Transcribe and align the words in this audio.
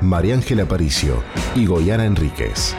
Mariángela 0.00 0.64
Aparicio 0.64 1.22
y 1.54 1.66
Goyana 1.66 2.04
Enríquez. 2.04 2.74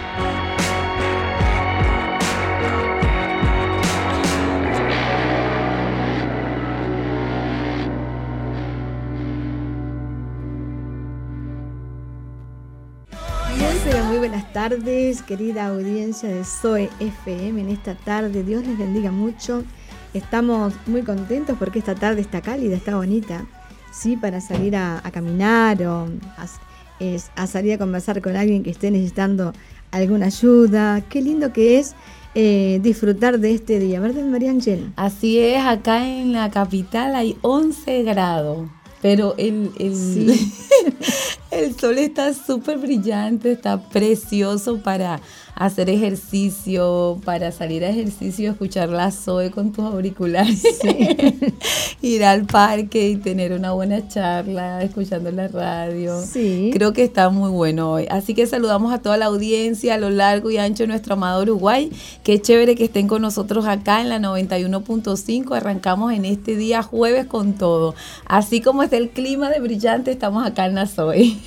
Tardes, 14.54 15.22
querida 15.22 15.68
audiencia 15.68 16.28
de 16.28 16.44
Zoe 16.44 16.90
FM 17.00 17.62
en 17.62 17.70
esta 17.70 17.96
tarde. 17.96 18.44
Dios 18.44 18.64
les 18.68 18.78
bendiga 18.78 19.10
mucho. 19.10 19.64
Estamos 20.14 20.74
muy 20.88 21.04
contentos 21.04 21.56
porque 21.58 21.80
esta 21.80 21.96
tarde 21.96 22.20
está 22.20 22.42
cálida, 22.42 22.76
está 22.76 22.98
bonita, 22.98 23.46
¿sí? 23.94 24.18
Para 24.18 24.42
salir 24.42 24.76
a, 24.76 25.02
caminar 25.14 25.82
o 25.84 26.10
a, 26.38 26.48
salir 27.48 27.74
a 27.74 27.78
conversar 27.78 28.22
con 28.22 28.36
alguien 28.36 28.64
que 28.64 28.70
esté 28.72 28.92
necesitando 28.92 29.54
alguna 29.92 30.28
ayuda. 30.28 31.02
Qué 31.10 31.22
lindo 31.22 31.54
que 31.54 31.80
es 31.80 31.96
eh, 32.34 32.80
disfrutar 32.82 33.40
de 33.40 33.54
este 33.54 33.80
día, 33.80 34.00
¿verdad, 34.00 34.24
María 34.24 34.52
Ángel? 34.52 34.92
Así 34.96 35.40
es, 35.40 35.62
acá 35.64 36.08
en 36.08 36.32
la 36.32 36.50
capital 36.50 37.16
hay 37.16 37.38
11 37.42 38.04
grados. 38.04 38.70
Pero 39.02 39.36
el, 39.38 39.72
el 39.80 39.94
sol 41.78 41.98
está 41.98 42.34
súper 42.34 42.78
brillante, 42.78 43.52
está 43.52 43.82
precioso 43.90 44.78
para 44.78 45.20
hacer 45.56 45.90
ejercicio, 45.90 47.20
para 47.24 47.52
salir 47.52 47.84
a 47.84 47.90
ejercicio, 47.90 48.52
escuchar 48.52 48.90
la 48.90 49.12
Zoe 49.12 49.52
con 49.52 49.72
tus 49.72 49.86
auriculares, 49.86 50.64
ir 52.02 52.24
al 52.24 52.46
parque 52.46 53.10
y 53.10 53.16
tener 53.18 53.52
una 53.52 53.72
buena 53.72 54.08
charla, 54.08 54.82
escuchando 54.82 55.30
la 55.32 55.48
radio. 55.50 56.22
Sí. 56.24 56.72
Creo 56.74 56.94
que 56.94 57.04
está 57.04 57.30
muy 57.30 57.52
bueno 57.52 57.92
hoy. 57.92 58.08
Así 58.10 58.34
que 58.34 58.48
saludamos 58.48 58.94
a 58.94 59.00
toda 59.00 59.18
la 59.18 59.26
audiencia 59.26 59.96
a 59.96 59.98
lo 59.98 60.10
largo 60.10 60.50
y 60.50 60.58
ancho 60.58 60.84
de 60.84 60.88
nuestro 60.88 61.14
amado 61.14 61.44
Uruguay. 61.44 61.92
Qué 62.24 62.42
chévere 62.42 62.76
que 62.76 62.86
estén 62.86 63.08
con 63.08 63.22
nosotros 63.22 63.66
acá 63.66 64.02
en 64.02 64.10
la 64.10 64.20
91.5. 64.20 65.56
Arrancamos 65.56 66.14
en 66.14 66.26
este 66.26 66.56
día 66.56 66.82
jueves 66.82 67.26
con 67.26 67.54
todo. 67.54 67.94
Así 68.26 68.62
como 68.62 68.84
está 68.84 68.98
el 68.98 69.10
clima 69.10 69.50
de 69.50 69.60
brillante, 69.60 70.12
estamos 70.12 70.46
acá 70.46 70.66
en 70.66 70.76
la 70.76 70.88
Zoe. 70.88 71.41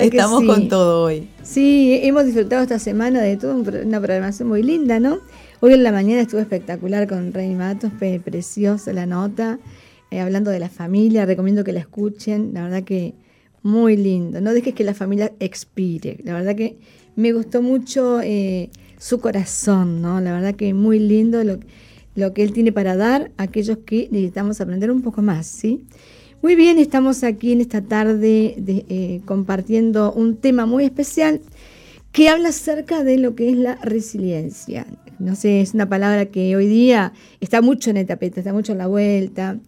Estamos 0.00 0.44
con 0.44 0.68
todo 0.68 1.04
hoy. 1.04 1.28
Sí, 1.42 2.00
hemos 2.02 2.24
disfrutado 2.24 2.62
esta 2.62 2.78
semana 2.78 3.20
de 3.20 3.36
toda 3.36 3.54
una 3.54 4.00
programación 4.00 4.48
muy 4.48 4.62
linda, 4.62 5.00
¿no? 5.00 5.18
Hoy 5.60 5.74
en 5.74 5.82
la 5.82 5.92
mañana 5.92 6.22
estuvo 6.22 6.40
espectacular 6.40 7.06
con 7.06 7.32
Rey 7.32 7.54
Matos, 7.54 7.92
preciosa 8.24 8.92
la 8.92 9.06
nota, 9.06 9.58
eh, 10.10 10.20
hablando 10.20 10.50
de 10.50 10.58
la 10.58 10.68
familia, 10.68 11.26
recomiendo 11.26 11.64
que 11.64 11.72
la 11.72 11.80
escuchen, 11.80 12.52
la 12.54 12.62
verdad 12.62 12.82
que 12.82 13.14
muy 13.62 13.96
lindo. 13.96 14.40
No 14.40 14.54
dejes 14.54 14.74
que 14.74 14.84
la 14.84 14.94
familia 14.94 15.32
expire, 15.38 16.18
la 16.24 16.34
verdad 16.34 16.56
que 16.56 16.78
me 17.16 17.32
gustó 17.32 17.62
mucho 17.62 18.20
eh, 18.22 18.70
su 18.98 19.20
corazón, 19.20 20.00
¿no? 20.00 20.20
La 20.20 20.32
verdad 20.32 20.54
que 20.54 20.72
muy 20.72 20.98
lindo 20.98 21.44
lo, 21.44 21.58
lo 22.14 22.32
que 22.32 22.42
él 22.42 22.52
tiene 22.52 22.72
para 22.72 22.96
dar 22.96 23.30
a 23.36 23.44
aquellos 23.44 23.78
que 23.84 24.08
necesitamos 24.10 24.60
aprender 24.60 24.90
un 24.90 25.02
poco 25.02 25.22
más, 25.22 25.46
¿sí? 25.46 25.84
Muy 26.42 26.56
bien, 26.56 26.78
estamos 26.78 27.22
aquí 27.22 27.52
en 27.52 27.60
esta 27.60 27.82
tarde 27.82 28.54
eh, 28.66 29.20
compartiendo 29.26 30.10
un 30.10 30.36
tema 30.36 30.64
muy 30.64 30.84
especial 30.84 31.42
que 32.12 32.30
habla 32.30 32.48
acerca 32.48 33.04
de 33.04 33.18
lo 33.18 33.34
que 33.34 33.50
es 33.50 33.58
la 33.58 33.74
resiliencia. 33.82 34.86
No 35.18 35.36
sé, 35.36 35.60
es 35.60 35.74
una 35.74 35.86
palabra 35.86 36.24
que 36.24 36.56
hoy 36.56 36.66
día 36.66 37.12
está 37.40 37.60
mucho 37.60 37.90
en 37.90 37.98
el 37.98 38.06
tapete, 38.06 38.40
está 38.40 38.54
mucho 38.54 38.72
en 38.72 38.78
la 38.78 38.86
vuelta. 38.86 39.58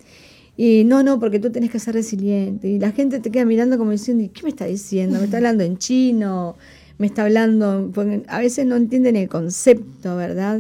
Y 0.57 0.85
no, 0.85 1.03
no, 1.03 1.21
porque 1.21 1.39
tú 1.39 1.53
tenés 1.53 1.71
que 1.71 1.79
ser 1.79 1.93
resiliente. 1.93 2.69
Y 2.69 2.79
la 2.79 2.93
gente 2.93 3.21
te 3.21 3.31
queda 3.31 3.45
mirando 3.45 3.77
como 3.77 3.91
diciendo, 3.91 4.27
¿qué 4.33 4.43
me 4.43 4.49
está 4.49 4.65
diciendo? 4.65 5.19
¿Me 5.19 5.27
está 5.27 5.37
hablando 5.37 5.65
en 5.65 5.77
chino? 5.77 6.57
¿Me 6.97 7.07
está 7.07 7.25
hablando? 7.25 7.91
Porque 7.93 8.23
a 8.29 8.39
veces 8.39 8.65
no 8.65 8.77
entienden 8.77 9.17
el 9.17 9.29
concepto, 9.29 10.17
¿verdad? 10.17 10.59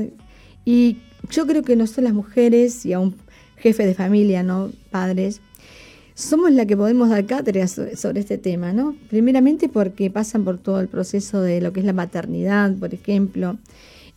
Y 0.67 0.99
yo 1.31 1.47
creo 1.47 1.63
que 1.63 1.75
nosotros 1.75 2.05
las 2.05 2.13
mujeres 2.13 2.85
y 2.85 2.93
a 2.93 3.01
un 3.01 3.17
jefe 3.57 3.87
de 3.87 3.95
familia, 3.95 4.43
¿no? 4.43 4.71
Padres, 4.91 5.41
somos 6.23 6.53
la 6.53 6.67
que 6.67 6.77
podemos 6.77 7.09
dar 7.09 7.27
cátedra 7.27 7.67
sobre 7.67 8.21
este 8.21 8.39
tema, 8.39 8.73
¿no? 8.73 8.95
Primeramente 9.11 9.69
porque 9.69 10.11
pasan 10.11 10.45
por 10.45 10.59
todo 10.59 10.81
el 10.81 10.89
proceso 10.89 11.41
de 11.41 11.61
lo 11.61 11.73
que 11.73 11.81
es 11.81 11.87
la 11.87 11.93
maternidad, 11.93 12.75
por 12.77 12.95
ejemplo. 12.95 13.59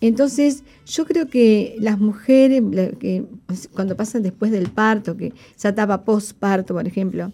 Entonces, 0.02 0.64
yo 0.86 1.06
creo 1.06 1.28
que 1.28 1.76
las 1.80 2.00
mujeres, 2.00 2.62
que 3.00 3.26
cuando 3.74 3.96
pasan 3.96 4.22
después 4.22 4.52
del 4.52 4.70
parto, 4.70 5.18
que 5.18 5.34
esa 5.58 5.70
etapa 5.70 6.04
postparto, 6.04 6.74
por 6.74 6.86
ejemplo, 6.86 7.32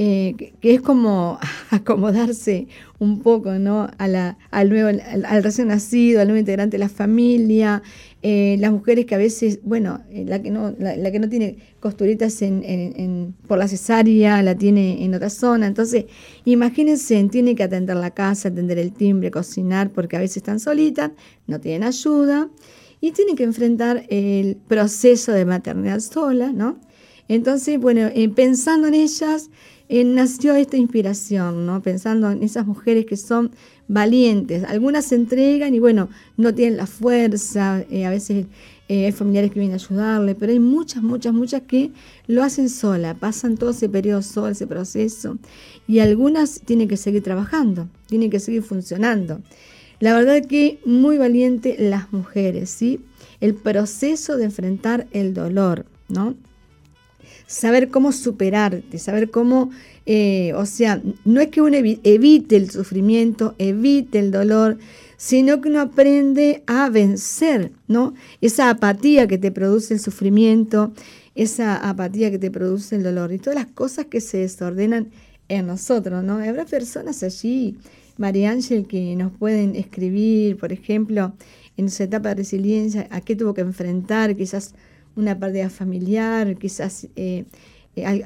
eh, 0.00 0.52
que, 0.60 0.74
es 0.74 0.80
como 0.80 1.40
acomodarse 1.70 2.68
un 3.00 3.20
poco 3.20 3.54
¿no? 3.54 3.90
a 3.98 4.06
la, 4.06 4.38
al, 4.52 4.68
nuevo, 4.68 4.88
al, 4.88 5.42
recién 5.42 5.68
nacido, 5.68 6.20
al 6.20 6.28
nuevo 6.28 6.38
integrante 6.38 6.76
de 6.76 6.84
la 6.84 6.88
familia, 6.88 7.82
eh, 8.20 8.56
las 8.58 8.72
mujeres 8.72 9.06
que 9.06 9.14
a 9.14 9.18
veces, 9.18 9.60
bueno, 9.62 10.00
eh, 10.10 10.24
la, 10.26 10.42
que 10.42 10.50
no, 10.50 10.74
la, 10.78 11.12
que 11.12 11.20
no 11.20 11.28
tiene 11.28 11.58
costuritas 11.78 12.42
en, 12.42 13.34
por 13.46 13.58
la 13.58 13.68
cesárea, 13.68 14.42
la 14.42 14.56
tiene 14.56 15.04
en 15.04 15.14
otra 15.14 15.30
zona, 15.30 15.68
entonces 15.68 16.06
imagínense, 16.44 17.22
tiene 17.30 17.54
que 17.54 17.62
atender 17.62 17.96
la 17.96 18.10
casa, 18.10 18.48
atender 18.48 18.78
el 18.78 18.92
timbre, 18.92 19.30
cocinar, 19.30 19.90
porque 19.90 20.16
a 20.16 20.20
veces 20.20 20.38
están 20.38 20.58
solitas, 20.58 21.12
no 21.46 21.60
tienen 21.60 21.84
ayuda 21.84 22.48
y 23.00 23.12
tienen 23.12 23.36
que 23.36 23.44
enfrentar 23.44 24.04
el 24.08 24.56
proceso 24.56 25.30
de 25.30 25.44
maternidad 25.44 26.00
sola, 26.00 26.52
¿no? 26.52 26.80
Entonces, 27.28 27.78
bueno, 27.78 28.08
pensando 28.34 28.88
en 28.88 28.94
ellas, 28.94 29.50
eh, 29.88 30.04
nació 30.04 30.54
esta 30.54 30.76
inspiración, 30.76 31.64
¿no? 31.64 31.82
Pensando 31.82 32.30
en 32.30 32.42
esas 32.42 32.66
mujeres 32.66 33.06
que 33.06 33.16
son 33.16 33.52
valientes. 33.88 34.64
Algunas 34.64 35.06
se 35.06 35.14
entregan 35.14 35.74
y 35.74 35.78
bueno, 35.78 36.08
no 36.36 36.54
tienen 36.54 36.76
la 36.76 36.86
fuerza, 36.86 37.84
eh, 37.90 38.04
a 38.04 38.10
veces 38.10 38.46
eh, 38.88 39.06
hay 39.06 39.12
familiares 39.12 39.50
que 39.50 39.60
vienen 39.60 39.78
a 39.78 39.82
ayudarle, 39.82 40.34
pero 40.34 40.52
hay 40.52 40.60
muchas, 40.60 41.02
muchas, 41.02 41.32
muchas 41.32 41.62
que 41.62 41.90
lo 42.26 42.42
hacen 42.42 42.68
sola, 42.68 43.14
pasan 43.14 43.56
todo 43.56 43.70
ese 43.70 43.88
periodo 43.88 44.22
sola, 44.22 44.52
ese 44.52 44.66
proceso, 44.66 45.38
y 45.86 46.00
algunas 46.00 46.60
tienen 46.60 46.88
que 46.88 46.96
seguir 46.96 47.22
trabajando, 47.22 47.88
tienen 48.06 48.30
que 48.30 48.40
seguir 48.40 48.62
funcionando. 48.62 49.40
La 50.00 50.14
verdad 50.14 50.46
que 50.46 50.80
muy 50.84 51.18
valiente 51.18 51.76
las 51.78 52.12
mujeres, 52.12 52.70
¿sí? 52.70 53.00
El 53.40 53.54
proceso 53.54 54.36
de 54.36 54.44
enfrentar 54.44 55.08
el 55.12 55.34
dolor, 55.34 55.86
¿no? 56.08 56.36
Saber 57.48 57.88
cómo 57.88 58.12
superarte, 58.12 58.98
saber 58.98 59.30
cómo, 59.30 59.70
eh, 60.04 60.52
o 60.54 60.66
sea, 60.66 61.02
no 61.24 61.40
es 61.40 61.48
que 61.48 61.62
uno 61.62 61.78
evite 61.78 62.56
el 62.56 62.70
sufrimiento, 62.70 63.54
evite 63.58 64.18
el 64.18 64.30
dolor, 64.30 64.78
sino 65.16 65.60
que 65.60 65.70
uno 65.70 65.80
aprende 65.80 66.62
a 66.66 66.90
vencer, 66.90 67.72
¿no? 67.88 68.14
Esa 68.42 68.68
apatía 68.68 69.26
que 69.26 69.38
te 69.38 69.50
produce 69.50 69.94
el 69.94 70.00
sufrimiento, 70.00 70.92
esa 71.34 71.76
apatía 71.76 72.30
que 72.30 72.38
te 72.38 72.50
produce 72.50 72.96
el 72.96 73.02
dolor 73.02 73.32
y 73.32 73.38
todas 73.38 73.58
las 73.58 73.66
cosas 73.72 74.04
que 74.06 74.20
se 74.20 74.38
desordenan 74.38 75.08
en 75.48 75.66
nosotros, 75.66 76.22
¿no? 76.22 76.34
Habrá 76.34 76.66
personas 76.66 77.22
allí, 77.22 77.78
María 78.18 78.50
Ángel, 78.50 78.86
que 78.86 79.16
nos 79.16 79.32
pueden 79.32 79.74
escribir, 79.74 80.58
por 80.58 80.70
ejemplo, 80.70 81.32
en 81.78 81.88
su 81.90 82.02
etapa 82.02 82.28
de 82.30 82.34
resiliencia, 82.34 83.08
a 83.10 83.22
qué 83.22 83.34
tuvo 83.34 83.54
que 83.54 83.62
enfrentar, 83.62 84.36
quizás 84.36 84.74
una 85.18 85.38
pérdida 85.38 85.68
familiar, 85.68 86.56
quizás 86.56 87.08
eh, 87.16 87.44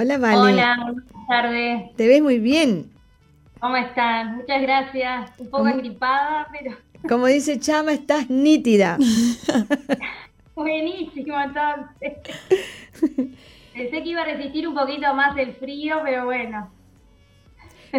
Hola, 0.00 0.16
Vale. 0.16 0.52
Hola, 0.52 0.76
buenas 0.92 1.26
tardes. 1.26 1.96
Te 1.96 2.06
ves 2.06 2.22
muy 2.22 2.38
bien. 2.38 2.88
¿Cómo 3.58 3.74
estás? 3.74 4.30
Muchas 4.30 4.62
gracias. 4.62 5.32
Un 5.38 5.50
poco 5.50 5.66
agripada, 5.66 6.46
pero... 6.52 6.76
Como 7.08 7.26
dice 7.26 7.58
Chama, 7.58 7.94
estás 7.94 8.30
nítida. 8.30 8.96
Buenísimo, 10.54 11.34
entonces. 11.40 12.12
Pensé 13.74 14.02
que 14.04 14.08
iba 14.08 14.22
a 14.22 14.24
resistir 14.26 14.68
un 14.68 14.76
poquito 14.76 15.12
más 15.14 15.36
el 15.36 15.54
frío, 15.54 15.96
pero 16.04 16.26
bueno. 16.26 16.70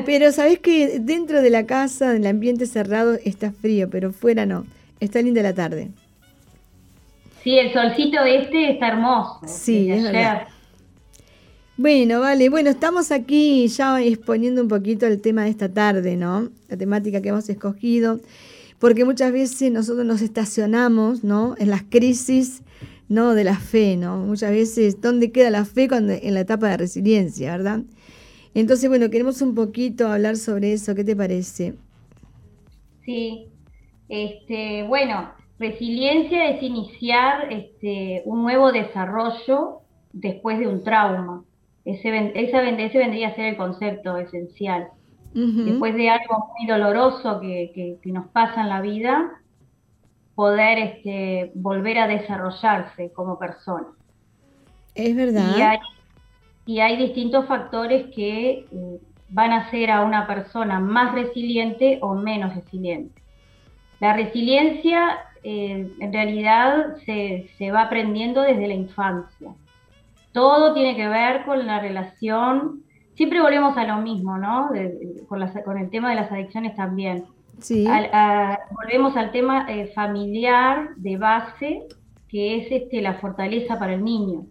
Pero 0.06 0.32
sabes 0.32 0.60
que 0.60 1.00
dentro 1.02 1.42
de 1.42 1.50
la 1.50 1.66
casa, 1.66 2.12
en 2.12 2.22
el 2.24 2.28
ambiente 2.28 2.66
cerrado, 2.66 3.16
está 3.26 3.52
frío, 3.52 3.90
pero 3.90 4.14
fuera 4.14 4.46
no. 4.46 4.66
Está 5.02 5.22
linda 5.22 5.42
la 5.42 5.54
tarde. 5.54 5.90
Sí, 7.44 7.60
el 7.60 7.74
solcito 7.74 8.24
este 8.24 8.72
está 8.72 8.88
hermoso. 8.88 9.42
Sí, 9.46 9.92
es 9.92 10.02
verdad. 10.02 10.48
Bueno, 11.82 12.20
vale, 12.20 12.50
bueno, 12.50 12.72
estamos 12.72 13.10
aquí 13.10 13.66
ya 13.70 14.02
exponiendo 14.02 14.62
un 14.62 14.68
poquito 14.68 15.08
el 15.08 15.22
tema 15.22 15.46
de 15.46 15.50
esta 15.50 15.74
tarde, 15.74 16.18
¿no? 16.18 16.50
La 16.68 16.76
temática 16.76 17.22
que 17.22 17.30
hemos 17.30 17.48
escogido, 17.48 18.20
porque 18.80 19.06
muchas 19.06 19.32
veces 19.32 19.72
nosotros 19.72 20.06
nos 20.06 20.22
estacionamos, 20.22 21.24
¿no? 21.24 21.56
En 21.58 21.70
las 21.70 21.84
crisis, 21.84 22.64
¿no? 23.08 23.34
De 23.34 23.46
la 23.46 23.56
fe, 23.56 23.96
¿no? 23.96 24.18
Muchas 24.18 24.52
veces, 24.52 25.00
¿dónde 25.00 25.32
queda 25.32 25.52
la 25.52 25.64
fe 25.64 25.88
cuando, 25.88 26.12
en 26.12 26.34
la 26.34 26.42
etapa 26.42 26.68
de 26.68 26.76
resiliencia, 26.76 27.56
verdad? 27.56 27.84
Entonces, 28.54 28.90
bueno, 28.90 29.10
queremos 29.10 29.42
un 29.42 29.56
poquito 29.56 30.10
hablar 30.10 30.36
sobre 30.36 30.74
eso, 30.74 30.94
¿qué 30.96 31.06
te 31.06 31.16
parece? 31.16 31.76
Sí, 33.06 33.48
este, 34.10 34.84
bueno, 34.84 35.32
resiliencia 35.58 36.50
es 36.50 36.62
iniciar 36.62 37.54
este, 37.54 38.22
un 38.26 38.42
nuevo 38.42 38.74
desarrollo 38.74 39.80
después 40.12 40.60
de 40.60 40.68
un 40.68 40.84
trauma. 40.84 41.46
Ese, 41.90 42.32
esa, 42.36 42.62
vendría 42.62 43.30
a 43.30 43.36
ser 43.36 43.46
el 43.46 43.58
concepto 43.58 44.18
esencial. 44.18 44.90
Después 45.34 45.94
de 45.94 46.10
algo 46.10 46.50
muy 46.58 46.68
doloroso 46.68 47.40
que, 47.40 48.00
nos 48.06 48.28
pasa 48.28 48.62
en 48.62 48.70
la 48.70 48.82
vida, 48.82 49.42
poder 50.36 50.80
este, 50.80 51.52
volver 51.54 52.00
a 52.00 52.08
desarrollarse 52.08 53.12
como 53.14 53.38
persona. 53.38 53.88
Es 54.96 55.16
verdad. 55.16 55.80
Y 56.66 56.80
hay, 56.80 56.98
distintos 56.98 57.46
factores 57.48 58.08
que 58.16 58.68
eh, 58.72 59.00
van 59.30 59.52
a 59.52 59.68
hacer 59.68 59.90
a 59.90 60.02
una 60.02 60.28
persona 60.28 60.80
más 60.80 61.14
resiliente 61.14 62.00
o 62.02 62.14
menos 62.14 62.56
resiliente. 62.56 63.22
La 64.00 64.14
resiliencia 64.14 65.18
eh, 65.44 65.92
en 66.00 66.14
realidad 66.14 66.98
se, 67.06 67.50
se 67.58 67.72
va 67.72 67.84
aprendiendo 67.84 68.42
desde 68.42 68.68
la 68.68 68.74
infancia 68.74 69.56
todo 70.32 70.74
tiene 70.74 70.96
que 70.96 71.08
ver 71.08 71.44
con 71.46 71.66
la 71.66 71.80
relación, 71.80 72.84
siempre 73.16 73.42
volvemos 73.42 73.76
a 73.78 73.86
lo 73.86 73.98
mismo, 73.98 74.38
¿no? 74.38 74.70
con, 75.28 75.78
el 75.78 75.90
tema 75.90 76.10
de 76.10 76.16
las 76.16 76.32
adicciones 76.32 76.76
también. 76.76 77.26
Sí. 77.60 77.86
volvemos 78.72 79.18
al 79.18 79.32
tema 79.32 79.66
eh, 79.70 79.92
familiar 79.94 80.96
de 80.96 81.18
base, 81.18 81.84
que 82.30 82.58
es 82.58 82.72
este, 82.72 83.02
la 83.02 83.16
fortaleza 83.16 83.78
para 83.78 83.96
el 83.96 84.04
niño. 84.04 84.46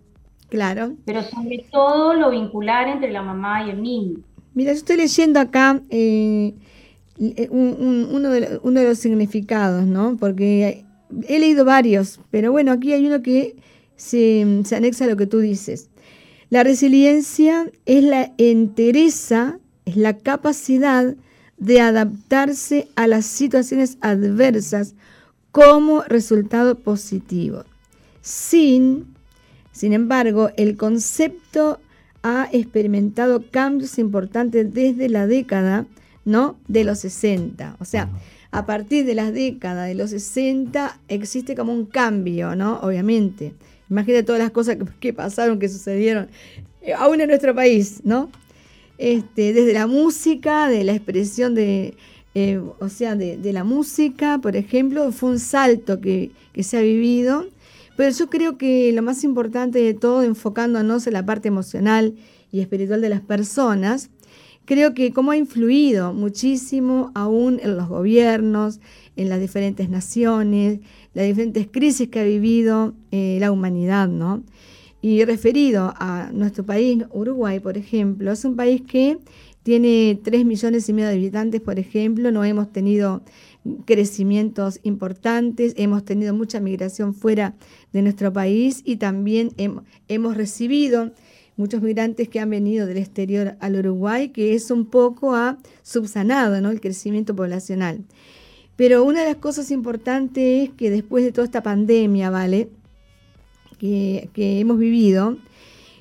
Claro. 0.49 0.95
Pero 1.05 1.23
sobre 1.23 1.65
todo 1.71 2.15
lo 2.15 2.31
vincular 2.31 2.89
entre 2.89 3.11
la 3.11 3.23
mamá 3.23 3.67
y 3.67 3.71
el 3.71 3.83
niño. 3.83 4.19
Mira, 4.55 4.73
yo 4.73 4.79
estoy 4.79 4.97
leyendo 4.97 5.41
acá 5.41 5.81
eh, 5.91 6.55
uno, 7.51 8.31
de, 8.31 8.59
uno 8.63 8.81
de 8.81 8.89
los 8.89 8.99
significados, 8.99 9.85
¿no? 9.87 10.17
Porque 10.19 10.85
he 11.29 11.39
leído 11.39 11.65
varios, 11.65 12.21
pero 12.31 12.53
bueno, 12.53 12.73
aquí 12.73 12.93
hay 12.93 13.07
uno 13.07 13.23
que 13.23 13.57
se, 13.99 14.43
anexa 14.75 15.05
a 15.05 15.09
lo 15.09 15.17
que 15.17 15.27
tú 15.27 15.41
dices. 15.41 15.91
La 16.49 16.65
resiliencia 16.65 17.71
es 17.85 18.03
la 18.03 18.33
entereza, 18.39 19.59
es 19.85 19.97
la 19.97 20.17
capacidad 20.17 21.15
de 21.59 21.81
adaptarse 21.81 22.89
a 22.95 23.07
las 23.07 23.27
situaciones 23.27 23.99
adversas 24.01 24.95
como 25.51 26.03
resultado 26.05 26.77
positivo. 26.77 27.65
Sin, 28.23 29.15
sin 29.73 29.93
embargo, 29.93 30.51
el 30.57 30.77
concepto 30.77 31.81
ha 32.23 32.49
experimentado 32.53 33.45
cambios 33.51 33.99
importantes 33.99 34.73
desde 34.73 35.09
la 35.09 35.27
década 35.27 35.87
¿no? 36.25 36.57
de 36.69 36.85
los 36.85 37.01
60. 37.01 37.77
O 37.81 37.85
sea, 37.85 38.09
a 38.53 38.65
partir 38.65 39.05
de 39.05 39.15
las 39.15 39.33
décadas 39.33 39.89
de 39.89 39.95
los 39.95 40.11
60 40.11 41.01
existe 41.09 41.55
como 41.55 41.73
un 41.73 41.87
cambio, 41.87 42.55
¿no? 42.55 42.79
Obviamente. 42.81 43.55
Imagínate 43.91 44.23
todas 44.23 44.41
las 44.41 44.51
cosas 44.51 44.77
que, 45.01 45.13
pasaron, 45.13 45.59
que 45.59 45.69
sucedieron, 45.69 46.29
eh, 46.83 46.93
aún 46.93 47.21
en 47.21 47.29
nuestro 47.29 47.55
país, 47.55 48.01
¿no? 48.05 48.31
Este, 48.99 49.53
desde 49.53 49.73
la 49.73 49.87
música, 49.87 50.69
de 50.69 50.85
la 50.85 50.93
expresión 50.93 51.55
de, 51.55 51.95
eh, 52.35 52.61
o 52.79 52.89
sea, 52.89 53.17
de, 53.17 53.53
la 53.53 53.65
música, 53.65 54.39
por 54.39 54.57
ejemplo, 54.57 55.11
fue 55.13 55.31
un 55.31 55.39
salto 55.39 56.01
que, 56.01 56.31
se 56.61 56.77
ha 56.77 56.81
vivido, 56.83 57.47
pero 57.97 58.11
yo 58.11 58.29
creo 58.29 58.59
que 58.59 58.93
lo 58.93 59.03
más 59.03 59.25
importante 59.25 59.79
de 59.79 59.95
todo, 59.95 60.23
enfocándonos 60.23 61.07
en 61.07 61.13
la 61.13 61.25
parte 61.25 61.49
emocional 61.49 62.15
y 62.53 62.61
espiritual 62.61 63.01
de 63.01 63.09
las 63.09 63.21
personas, 63.21 64.11
creo 64.69 64.93
que 64.93 65.15
cómo 65.15 65.31
ha 65.31 65.37
influido 65.39 66.13
muchísimo 66.13 67.11
aún 67.15 67.59
en 67.63 67.79
los 67.79 67.89
gobiernos, 67.89 68.81
en 69.17 69.31
las 69.31 69.41
diferentes 69.41 69.89
naciones, 69.89 70.81
las 71.15 71.27
diferentes 71.27 71.69
crisis 71.69 72.11
que 72.11 72.21
ha 72.21 72.25
vivido 72.25 72.93
eh, 73.11 73.39
la 73.41 73.51
humanidad, 73.51 74.09
¿no? 74.09 74.45
Y 75.01 75.25
referido 75.25 75.95
a 75.97 76.31
nuestro 76.35 76.67
país, 76.67 77.03
Uruguay, 77.15 77.61
por 77.61 77.79
ejemplo, 77.79 78.31
es 78.31 78.45
un 78.45 78.57
país 78.57 78.83
que 78.83 79.17
tiene 79.63 80.21
3 80.23 80.45
millones 80.45 80.87
y 80.87 80.93
medio 80.93 81.09
de 81.09 81.15
habitantes, 81.15 81.63
por 81.63 81.79
ejemplo, 81.79 82.31
no 82.31 82.45
hemos 82.45 82.71
tenido 82.71 83.23
crecimientos 83.87 84.81
importantes, 84.83 85.73
hemos 85.79 86.05
tenido 86.05 86.35
mucha 86.35 86.61
migración 86.61 87.15
fuera 87.15 87.55
de 87.95 88.03
nuestro 88.03 88.35
país 88.35 88.83
y 88.85 88.97
también 88.97 89.51
hemos 90.09 90.37
recibido 90.37 91.13
muchos 91.59 91.83
migrantes 91.83 92.29
que 92.29 92.41
han 92.41 92.51
venido 92.51 92.87
del 92.87 92.99
exterior 92.99 93.57
al 93.61 93.77
Uruguay, 93.77 94.31
que 94.31 94.55
es 94.55 94.71
un 94.71 94.87
poco 94.87 95.35
ha 95.35 95.59
subsanado 95.83 96.57
el 96.57 96.81
crecimiento 96.81 97.37
poblacional. 97.37 98.05
Pero 98.77 99.03
una 99.03 99.21
de 99.21 99.27
las 99.27 99.37
cosas 99.37 99.73
importantes 99.73 100.69
es 100.69 100.75
que 100.77 100.91
después 100.91 101.25
de 101.25 101.33
toda 101.33 101.45
esta 101.45 101.63
pandemia, 101.63 102.31
¿vale? 102.31 102.69
Que, 103.79 104.31
hemos 104.37 104.79
vivido, 104.79 105.37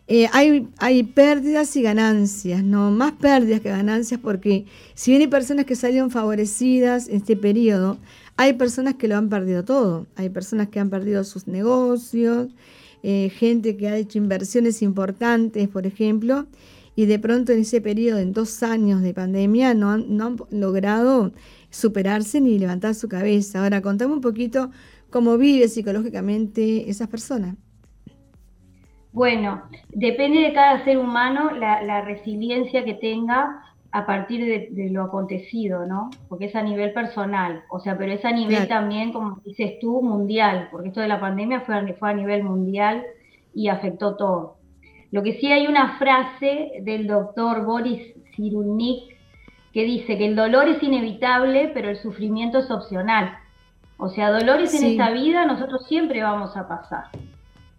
eh, 0.07 0.27
hay, 0.31 0.67
hay 0.77 1.03
pérdidas 1.03 1.75
y 1.75 1.81
ganancias, 1.81 2.63
¿no? 2.63 2.91
Más 2.91 3.13
pérdidas 3.13 3.61
que 3.61 3.69
ganancias 3.69 4.19
porque 4.21 4.65
si 4.93 5.11
bien 5.11 5.21
hay 5.21 5.27
personas 5.27 5.65
que 5.65 5.75
salieron 5.75 6.11
favorecidas 6.11 7.07
en 7.07 7.17
este 7.17 7.35
periodo, 7.35 7.97
hay 8.37 8.53
personas 8.53 8.93
que 8.93 9.07
lo 9.07 9.17
han 9.17 9.29
perdido 9.29 9.65
todo. 9.65 10.05
Hay 10.15 10.29
personas 10.29 10.69
que 10.69 10.79
han 10.79 10.91
perdido 10.91 11.23
sus 11.23 11.47
negocios, 11.47 12.49
eh, 13.03 13.29
gente 13.29 13.77
que 13.77 13.87
ha 13.87 13.97
hecho 13.97 14.17
inversiones 14.17 14.81
importantes, 14.81 15.67
por 15.67 15.85
ejemplo, 15.85 16.47
y 16.95 17.05
de 17.05 17.19
pronto 17.19 17.51
en 17.51 17.59
ese 17.59 17.79
periodo, 17.79 18.19
en 18.19 18.33
dos 18.33 18.63
años 18.63 19.01
de 19.01 19.13
pandemia, 19.13 19.73
no 19.73 19.91
han, 19.91 20.17
no 20.17 20.25
han 20.25 20.37
logrado 20.49 21.31
superarse 21.69 22.41
ni 22.41 22.57
levantar 22.57 22.95
su 22.95 23.07
cabeza. 23.07 23.63
Ahora, 23.63 23.81
contame 23.81 24.13
un 24.13 24.21
poquito 24.21 24.71
cómo 25.09 25.37
vive 25.37 25.67
psicológicamente 25.67 26.89
esas 26.89 27.07
personas. 27.07 27.55
Bueno, 29.11 29.63
depende 29.89 30.41
de 30.41 30.53
cada 30.53 30.83
ser 30.83 30.97
humano 30.99 31.49
la, 31.51 32.01
resiliencia 32.01 32.85
que 32.85 32.93
tenga 32.93 33.63
a 33.91 34.05
partir 34.05 34.69
de, 34.71 34.89
lo 34.89 35.03
acontecido, 35.03 35.85
¿no? 35.85 36.09
Porque 36.27 36.45
es 36.45 36.55
a 36.55 36.61
nivel 36.61 36.93
personal, 36.93 37.63
o 37.69 37.79
sea, 37.79 37.97
pero 37.97 38.11
es 38.11 38.25
a 38.25 38.31
nivel 38.31 38.67
también, 38.67 39.13
como 39.13 39.39
dices 39.45 39.79
tú, 39.79 40.01
mundial, 40.01 40.67
porque 40.71 40.89
esto 40.89 41.01
de 41.01 41.07
la 41.07 41.19
pandemia 41.19 41.61
fue, 41.61 41.93
fue 41.93 42.09
a 42.09 42.13
nivel 42.13 42.43
mundial 42.43 43.05
y 43.53 43.69
afectó 43.69 44.15
todo. 44.15 44.57
Lo 45.11 45.23
que 45.23 45.33
sí 45.33 45.51
hay 45.51 45.67
una 45.67 45.97
frase 45.97 46.81
del 46.81 47.07
doctor 47.07 47.65
Boris 47.65 48.13
Cyrulnik 48.35 49.15
que 49.73 49.83
dice 49.83 50.17
que 50.17 50.25
el 50.25 50.35
dolor 50.35 50.67
es 50.67 50.83
inevitable, 50.83 51.71
pero 51.73 51.89
el 51.89 51.97
sufrimiento 51.97 52.59
es 52.59 52.69
opcional. 52.69 53.37
O 53.97 54.09
sea, 54.09 54.31
dolores 54.31 54.73
en 54.73 54.91
esta 54.91 55.11
vida 55.11 55.45
nosotros 55.45 55.87
siempre 55.87 56.21
vamos 56.21 56.55
a 56.57 56.67
pasar. 56.67 57.05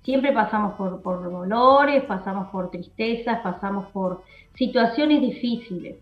Siempre 0.09 0.33
pasamos 0.33 0.73
por, 1.03 1.03
dolores, 1.31 2.03
pasamos 2.05 2.49
por 2.49 2.71
tristezas, 2.71 3.41
pasamos 3.41 3.89
por 3.89 4.23
situaciones 4.55 5.21
difíciles, 5.21 5.99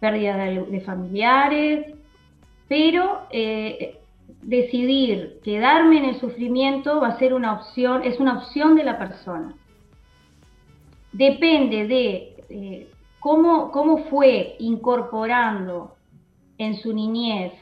pérdida 0.00 0.36
de, 0.36 0.80
familiares, 0.80 1.94
pero 2.66 3.20
eh, 3.30 4.00
decidir 4.42 5.38
quedarme 5.44 5.98
en 5.98 6.04
el 6.06 6.16
sufrimiento 6.18 7.00
va 7.00 7.06
a 7.06 7.18
ser 7.20 7.34
una 7.34 7.52
opción, 7.52 8.02
es 8.02 8.18
una 8.18 8.38
opción 8.38 8.74
de 8.74 8.82
la 8.82 8.98
persona. 8.98 9.54
Depende 11.12 11.86
de 11.86 12.36
eh, 12.50 12.90
cómo, 13.20 13.70
cómo 13.70 13.98
fue 14.10 14.56
incorporando 14.58 15.94
en 16.58 16.74
su 16.78 16.92
niñez 16.92 17.52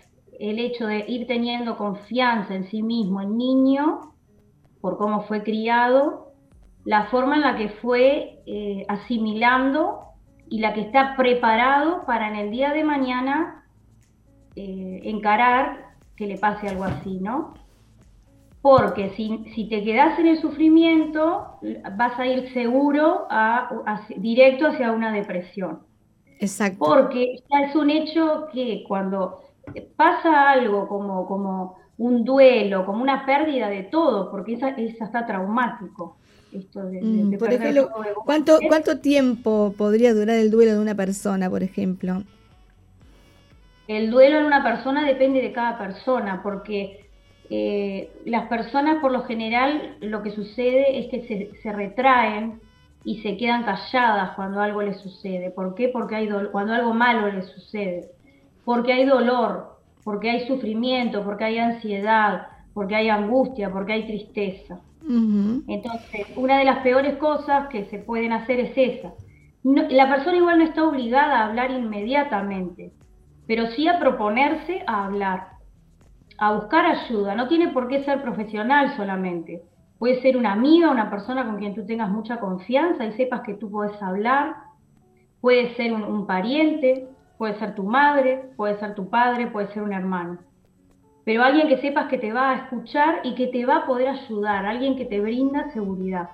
el 0.41 0.61
hecho 0.61 0.87
de 0.87 1.05
ir 1.07 1.27
teniendo 1.27 1.77
confianza 1.77 2.55
en 2.55 2.71
sí 2.71 2.83
mismo 2.83 3.21
el 3.21 3.37
niño, 3.37 4.14
por 4.85 4.99
cómo 4.99 5.23
fue 5.23 5.43
criado, 5.43 6.35
la 6.85 7.07
forma 7.07 7.37
en 7.37 7.41
la 7.41 7.57
que 7.57 7.71
fue 7.71 8.43
eh, 8.45 8.85
asimilando 8.87 10.01
y 10.51 10.59
la 10.59 10.75
que 10.75 10.83
está 10.83 11.17
preparado 11.17 12.05
para 12.05 12.29
en 12.29 12.37
el 12.37 12.51
día 12.51 12.75
de 12.75 12.85
mañana 12.85 13.65
eh, 14.57 15.01
encarar 15.05 15.95
que 16.17 16.27
le 16.27 16.37
pase 16.37 16.69
algo 16.69 16.85
así, 16.85 17.19
¿no? 17.19 17.55
Porque 18.61 19.09
si, 19.17 19.47
si, 19.55 19.71
te 19.71 19.83
quedas 19.83 20.19
en 20.19 20.27
el 20.27 20.39
sufrimiento, 20.43 21.59
vas 21.97 22.19
a 22.19 22.27
ir 22.27 22.53
seguro 22.53 23.27
a, 23.31 23.71
directo 24.19 24.67
hacia 24.67 24.93
una 24.93 25.13
depresión. 25.13 25.79
Exacto. 26.41 26.85
Porque 26.85 27.37
ya 27.51 27.69
es 27.69 27.75
un 27.75 27.89
hecho 27.89 28.49
que 28.53 28.85
cuando 28.87 29.41
pasa 29.97 30.51
algo 30.51 30.87
como, 30.89 31.27
como 31.27 31.84
un 31.99 32.25
duelo, 32.25 32.85
como 32.85 33.03
una 33.03 33.25
pérdida 33.25 33.69
de 33.69 33.85
todo, 33.85 34.31
porque 34.31 34.55
esa, 34.55 34.71
esa 34.71 35.05
está 35.05 35.27
traumático. 35.27 36.17
Esto 36.53 36.85
de, 36.85 37.03
mm, 37.03 37.39
por 37.39 37.53
ejemplo, 37.53 37.91
¿cuánto, 38.25 38.59
¿cuánto 38.69 38.99
tiempo 38.99 39.75
podría 39.77 40.15
durar 40.15 40.37
el 40.37 40.51
duelo 40.51 40.73
de 40.73 40.81
una 40.81 40.95
persona, 40.95 41.51
por 41.51 41.63
ejemplo? 41.63 42.23
El 43.89 44.11
duelo 44.11 44.39
en 44.39 44.47
una 44.47 44.63
persona 44.63 45.05
depende 45.05 45.43
de 45.43 45.53
cada 45.53 45.77
persona, 45.79 46.43
porque 46.43 47.09
eh, 47.51 48.11
las 48.25 48.47
personas 48.47 49.01
por 49.01 49.11
lo 49.11 49.25
general 49.25 49.97
lo 50.01 50.23
que 50.23 50.31
sucede 50.31 50.99
es 51.01 51.11
que 51.11 51.27
se, 51.27 51.61
se, 51.61 51.73
retraen 51.73 52.61
y 53.05 53.21
se 53.21 53.37
quedan 53.37 53.65
calladas 53.65 54.31
cuando 54.37 54.61
algo 54.61 54.81
les 54.81 54.99
sucede. 54.99 55.51
¿Por 55.51 55.75
qué? 55.75 55.89
Porque 55.89 56.15
hay 56.15 56.29
cuando 56.53 56.73
algo 56.73 56.95
malo 56.95 57.31
les 57.33 57.47
sucede 57.47 58.15
porque 58.65 58.93
hay 58.93 59.05
dolor, 59.05 59.74
porque 60.05 60.31
hay 60.31 60.47
sufrimiento, 60.47 61.25
porque 61.25 61.45
hay 61.45 61.59
ansiedad, 61.59 62.47
porque 62.75 62.95
hay 62.95 63.09
angustia, 63.09 63.73
porque 63.73 63.95
hay 63.95 64.07
tristeza. 64.07 64.81
Entonces, 65.67 66.27
una 66.37 66.59
de 66.59 66.65
las 66.65 66.79
peores 66.79 67.17
cosas 67.17 67.69
que 67.69 67.87
se 67.87 67.99
pueden 67.99 68.33
hacer 68.33 68.61
es 68.61 68.73
esa. 68.77 69.13
la 69.63 70.09
persona 70.09 70.37
igual 70.37 70.59
no 70.59 70.65
está 70.65 70.85
obligada 70.85 71.41
a 71.41 71.47
hablar 71.47 71.71
inmediatamente, 71.71 72.93
pero 73.47 73.67
sí 73.69 73.89
a 73.89 73.99
proponerse 73.99 74.83
a 74.87 75.05
hablar, 75.05 75.49
a 76.39 76.53
buscar 76.53 76.87
ayuda. 76.87 77.35
No 77.35 77.49
tiene 77.49 77.69
por 77.69 77.89
qué 77.89 78.03
ser 78.05 78.23
profesional 78.23 78.95
solamente. 78.97 79.63
Puede 79.99 80.21
ser 80.21 80.37
una 80.37 80.53
amiga, 80.53 80.91
una 80.91 81.11
persona 81.11 81.45
con 81.45 81.59
quien 81.59 81.75
tú 81.75 81.87
tengas 81.87 82.11
mucha 82.11 82.41
confianza 82.41 83.07
y 83.07 83.13
sepas 83.13 83.43
que 83.43 83.55
tú 83.55 83.71
puedes 83.71 84.01
hablar. 84.03 84.55
Puede 85.41 85.75
ser 85.77 85.93
un 85.93 86.27
pariente, 86.27 87.09
Puede 87.39 87.59
ser 87.59 87.75
tu 87.75 87.83
madre, 87.83 88.51
puede 88.57 88.79
ser 88.79 88.95
tu 88.95 89.09
padre, 89.09 89.49
puede 89.49 89.73
ser 89.73 89.83
un 89.83 89.93
hermano. 89.93 90.39
Pero 91.25 91.43
alguien 91.43 91.69
que 91.69 91.79
sepas 91.79 92.09
que 92.09 92.19
te 92.19 92.33
va 92.33 92.51
a 92.51 92.57
escuchar 92.57 93.21
y 93.25 93.35
que 93.35 93.47
te 93.47 93.65
va 93.65 93.79
a 93.79 93.87
poder 93.87 94.09
ayudar, 94.09 94.67
alguien 94.67 94.97
que 94.97 95.05
te 95.07 95.21
brinda 95.21 95.73
seguridad. 95.73 96.31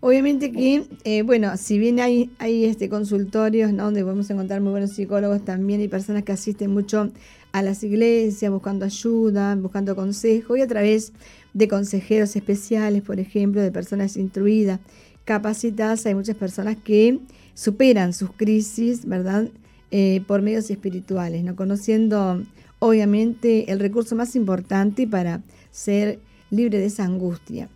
Obviamente 0.00 0.52
que, 0.52 0.84
eh, 1.04 1.22
bueno, 1.22 1.56
si 1.56 1.78
bien 1.78 1.98
hay, 1.98 2.30
hay 2.38 2.66
este 2.66 2.88
consultorios 2.88 3.72
¿no? 3.72 3.84
donde 3.84 4.04
podemos 4.04 4.30
encontrar 4.30 4.60
muy 4.60 4.70
buenos 4.70 4.92
psicólogos, 4.92 5.44
también 5.44 5.80
hay 5.80 5.88
personas 5.88 6.22
que 6.22 6.30
asisten 6.30 6.72
mucho 6.72 7.10
a 7.50 7.62
las 7.62 7.82
iglesias 7.82 8.52
buscando 8.52 8.84
ayuda, 8.84 9.56
buscando 9.56 9.96
consejo 9.96 10.56
y 10.56 10.60
a 10.60 10.68
través 10.68 11.12
de 11.52 11.66
consejeros 11.66 12.36
especiales, 12.36 13.02
por 13.02 13.18
ejemplo, 13.18 13.60
de 13.60 13.72
personas 13.72 14.16
instruidas, 14.16 14.78
capacitadas, 15.24 16.06
hay 16.06 16.14
muchas 16.14 16.36
personas 16.36 16.76
que 16.76 17.18
superan 17.54 18.12
sus 18.12 18.30
crisis, 18.30 19.04
¿verdad? 19.04 19.48
Eh, 19.90 20.20
por 20.26 20.42
medios 20.42 20.68
espirituales, 20.70 21.42
¿no? 21.42 21.56
conociendo 21.56 22.42
obviamente 22.78 23.72
el 23.72 23.80
recurso 23.80 24.14
más 24.14 24.36
importante 24.36 25.06
para 25.06 25.40
ser 25.70 26.18
libre 26.50 26.78
de 26.78 26.84
esa 26.84 27.04
angustia. 27.04 27.70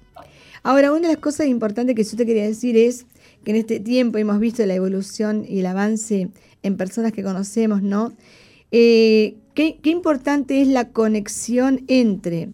Ahora, 0.63 0.93
una 0.93 1.09
de 1.09 1.15
las 1.15 1.23
cosas 1.23 1.47
importantes 1.47 1.97
que 1.97 2.05
yo 2.05 2.17
te 2.19 2.27
quería 2.27 2.47
decir 2.47 2.77
es 2.77 3.07
que 3.45 3.53
en 3.53 3.57
este 3.57 3.81
tiempo 3.81 4.19
hemos 4.19 4.39
visto 4.41 4.65
la 4.67 4.75
evolución 4.75 5.47
y 5.49 5.61
el 5.61 5.67
avance 5.67 6.29
en 6.63 6.77
personas 6.77 7.13
que 7.13 7.23
conocemos, 7.23 7.83
¿no? 7.83 8.13
Eh, 8.71 9.37
qué, 9.55 9.79
importante 9.85 10.63
es 10.63 10.69
la 10.69 10.91
conexión 10.91 11.83
entre 11.89 12.51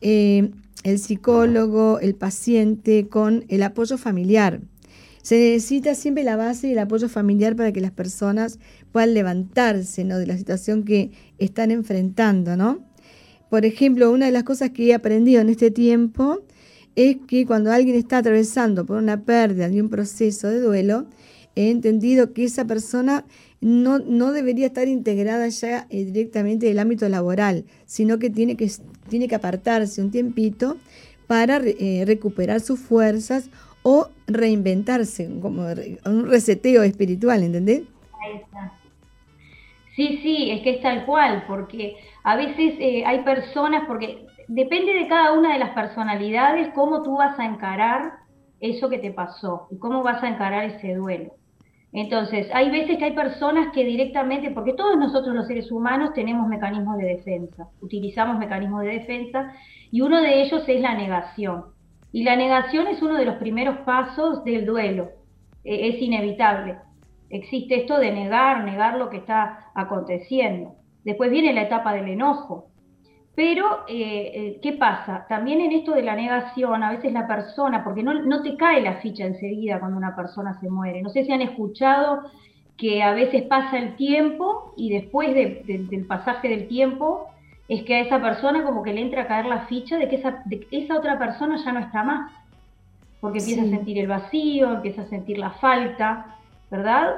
eh, 0.00 0.50
el 0.82 0.98
psicólogo, 0.98 2.00
el 2.00 2.16
paciente, 2.16 3.06
con 3.08 3.44
el 3.48 3.62
apoyo 3.62 3.98
familiar. 3.98 4.60
Se 5.22 5.36
necesita 5.36 5.96
siempre 5.96 6.22
la 6.22 6.36
base 6.36 6.68
y 6.68 6.72
el 6.72 6.78
apoyo 6.78 7.08
familiar 7.08 7.56
para 7.56 7.72
que 7.72 7.80
las 7.80 7.90
personas 7.90 8.60
puedan 8.92 9.14
levantarse 9.14 10.04
¿no? 10.04 10.18
de 10.18 10.26
la 10.26 10.36
situación 10.36 10.84
que 10.84 11.10
están 11.38 11.70
enfrentando. 11.70 12.56
¿no? 12.56 12.84
Por 13.50 13.64
ejemplo, 13.64 14.10
una 14.10 14.26
de 14.26 14.32
las 14.32 14.44
cosas 14.44 14.70
que 14.70 14.86
he 14.86 14.94
aprendido 14.94 15.40
en 15.40 15.48
este 15.48 15.70
tiempo 15.70 16.42
es 16.94 17.18
que 17.28 17.46
cuando 17.46 17.70
alguien 17.70 17.96
está 17.96 18.18
atravesando 18.18 18.86
por 18.86 18.96
una 18.96 19.24
pérdida 19.24 19.68
de 19.68 19.82
un 19.82 19.90
proceso 19.90 20.48
de 20.48 20.60
duelo, 20.60 21.06
he 21.54 21.70
entendido 21.70 22.32
que 22.32 22.44
esa 22.44 22.66
persona 22.66 23.24
no, 23.60 23.98
no 23.98 24.32
debería 24.32 24.66
estar 24.66 24.88
integrada 24.88 25.48
ya 25.48 25.86
eh, 25.90 26.04
directamente 26.04 26.66
del 26.66 26.78
ámbito 26.78 27.08
laboral, 27.08 27.64
sino 27.86 28.18
que 28.18 28.30
tiene 28.30 28.56
que, 28.56 28.70
tiene 29.08 29.28
que 29.28 29.34
apartarse 29.34 30.02
un 30.02 30.10
tiempito 30.10 30.76
para 31.26 31.60
eh, 31.64 32.04
recuperar 32.06 32.60
sus 32.60 32.78
fuerzas 32.78 33.50
o 33.82 34.10
reinventarse, 34.26 35.28
como 35.40 35.66
un 36.04 36.26
reseteo 36.26 36.82
espiritual, 36.82 37.42
¿entendés? 37.42 37.82
Sí, 39.94 40.20
sí, 40.22 40.50
es 40.50 40.60
que 40.62 40.70
es 40.70 40.82
tal 40.82 41.06
cual, 41.06 41.44
porque 41.46 41.96
a 42.22 42.36
veces 42.36 42.74
eh, 42.78 43.04
hay 43.06 43.22
personas, 43.22 43.84
porque 43.86 44.26
depende 44.46 44.92
de 44.92 45.08
cada 45.08 45.32
una 45.32 45.54
de 45.54 45.58
las 45.58 45.70
personalidades 45.70 46.68
cómo 46.74 47.02
tú 47.02 47.16
vas 47.16 47.38
a 47.38 47.46
encarar 47.46 48.12
eso 48.60 48.88
que 48.88 48.98
te 48.98 49.10
pasó 49.10 49.68
y 49.70 49.78
cómo 49.78 50.02
vas 50.02 50.22
a 50.22 50.28
encarar 50.28 50.64
ese 50.64 50.94
duelo. 50.94 51.32
Entonces, 51.92 52.48
hay 52.52 52.70
veces 52.70 52.98
que 52.98 53.06
hay 53.06 53.14
personas 53.14 53.72
que 53.72 53.84
directamente, 53.84 54.50
porque 54.50 54.74
todos 54.74 54.98
nosotros 54.98 55.34
los 55.34 55.46
seres 55.46 55.72
humanos 55.72 56.12
tenemos 56.14 56.46
mecanismos 56.46 56.98
de 56.98 57.06
defensa, 57.06 57.68
utilizamos 57.80 58.38
mecanismos 58.38 58.82
de 58.82 58.98
defensa 58.98 59.54
y 59.90 60.02
uno 60.02 60.20
de 60.20 60.42
ellos 60.42 60.62
es 60.68 60.80
la 60.80 60.94
negación. 60.94 61.64
Y 62.12 62.24
la 62.24 62.36
negación 62.36 62.86
es 62.88 63.00
uno 63.00 63.14
de 63.14 63.24
los 63.24 63.36
primeros 63.36 63.78
pasos 63.78 64.44
del 64.44 64.66
duelo, 64.66 65.08
e, 65.64 65.88
es 65.88 66.02
inevitable. 66.02 66.76
Existe 67.30 67.80
esto 67.82 67.98
de 67.98 68.12
negar, 68.12 68.64
negar 68.64 68.98
lo 68.98 69.10
que 69.10 69.18
está 69.18 69.70
aconteciendo. 69.74 70.74
Después 71.04 71.30
viene 71.30 71.52
la 71.52 71.62
etapa 71.62 71.92
del 71.92 72.08
enojo. 72.08 72.68
Pero, 73.34 73.84
eh, 73.86 74.32
eh, 74.34 74.60
¿qué 74.62 74.72
pasa? 74.72 75.26
También 75.28 75.60
en 75.60 75.72
esto 75.72 75.92
de 75.92 76.02
la 76.02 76.16
negación, 76.16 76.82
a 76.82 76.90
veces 76.90 77.12
la 77.12 77.26
persona, 77.26 77.84
porque 77.84 78.02
no, 78.02 78.14
no 78.14 78.42
te 78.42 78.56
cae 78.56 78.80
la 78.80 78.94
ficha 78.94 79.26
enseguida 79.26 79.78
cuando 79.78 79.98
una 79.98 80.16
persona 80.16 80.58
se 80.60 80.70
muere. 80.70 81.02
No 81.02 81.10
sé 81.10 81.24
si 81.24 81.32
han 81.32 81.42
escuchado 81.42 82.22
que 82.76 83.02
a 83.02 83.12
veces 83.12 83.42
pasa 83.42 83.78
el 83.78 83.96
tiempo 83.96 84.72
y 84.76 84.90
después 84.90 85.34
del 85.34 86.06
pasaje 86.06 86.48
del 86.48 86.68
tiempo 86.68 87.28
es 87.68 87.82
que 87.82 87.96
a 87.96 88.00
esa 88.00 88.20
persona 88.20 88.64
como 88.64 88.82
que 88.82 88.92
le 88.92 89.00
entra 89.00 89.22
a 89.22 89.26
caer 89.26 89.46
la 89.46 89.66
ficha 89.66 89.98
de 89.98 90.08
que 90.08 90.16
esa, 90.16 90.44
esa 90.70 90.96
otra 90.96 91.18
persona 91.18 91.56
ya 91.64 91.72
no 91.72 91.80
está 91.80 92.04
más, 92.04 92.32
porque 93.20 93.38
empieza 93.38 93.62
a 93.62 93.66
sentir 93.66 93.98
el 93.98 94.06
vacío, 94.06 94.72
empieza 94.72 95.02
a 95.02 95.08
sentir 95.08 95.38
la 95.38 95.50
falta, 95.50 96.36
¿verdad? 96.70 97.16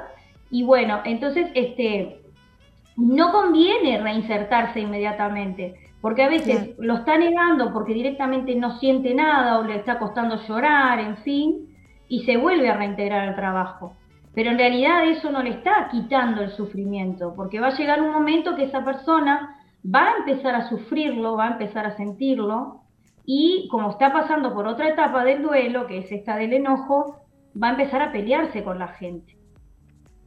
Y 0.49 0.63
bueno, 0.63 1.01
entonces 1.05 1.49
este, 1.53 2.21
no 2.95 3.31
conviene 3.31 4.01
reinsertarse 4.01 4.79
inmediatamente, 4.81 5.75
porque 6.01 6.23
a 6.23 6.29
veces 6.29 6.75
lo 6.79 6.95
está 6.95 7.17
negando 7.17 7.73
porque 7.73 7.93
directamente 7.93 8.55
no 8.55 8.77
siente 8.79 9.13
nada 9.13 9.59
o 9.59 9.63
le 9.63 9.75
está 9.75 9.99
costando 9.99 10.37
llorar, 10.47 10.99
en 10.99 11.17
fin, 11.17 11.69
y 12.07 12.23
se 12.23 12.37
vuelve 12.37 12.69
a 12.69 12.77
reintegrar 12.77 13.27
al 13.27 13.35
trabajo. 13.35 13.93
Pero 14.33 14.51
en 14.51 14.57
realidad 14.57 15.05
eso 15.05 15.31
no 15.31 15.43
le 15.43 15.51
está 15.51 15.89
quitando 15.91 16.41
el 16.41 16.51
sufrimiento, 16.51 17.33
porque 17.35 17.59
va 17.59 17.67
a 17.67 17.77
llegar 17.77 18.01
un 18.01 18.11
momento 18.11 18.55
que 18.55 18.63
esa 18.63 18.83
persona 18.83 19.55
va 19.83 20.09
a 20.09 20.17
empezar 20.19 20.55
a 20.55 20.69
sufrirlo, 20.69 21.35
va 21.35 21.47
a 21.47 21.51
empezar 21.51 21.85
a 21.85 21.95
sentirlo 21.95 22.81
y 23.25 23.67
como 23.69 23.91
está 23.91 24.11
pasando 24.11 24.53
por 24.53 24.67
otra 24.67 24.89
etapa 24.89 25.23
del 25.23 25.43
duelo, 25.43 25.87
que 25.87 25.99
es 25.99 26.11
esta 26.11 26.35
del 26.35 26.53
enojo, 26.53 27.17
va 27.61 27.67
a 27.67 27.71
empezar 27.71 28.01
a 28.01 28.11
pelearse 28.11 28.63
con 28.63 28.79
la 28.79 28.87
gente. 28.87 29.38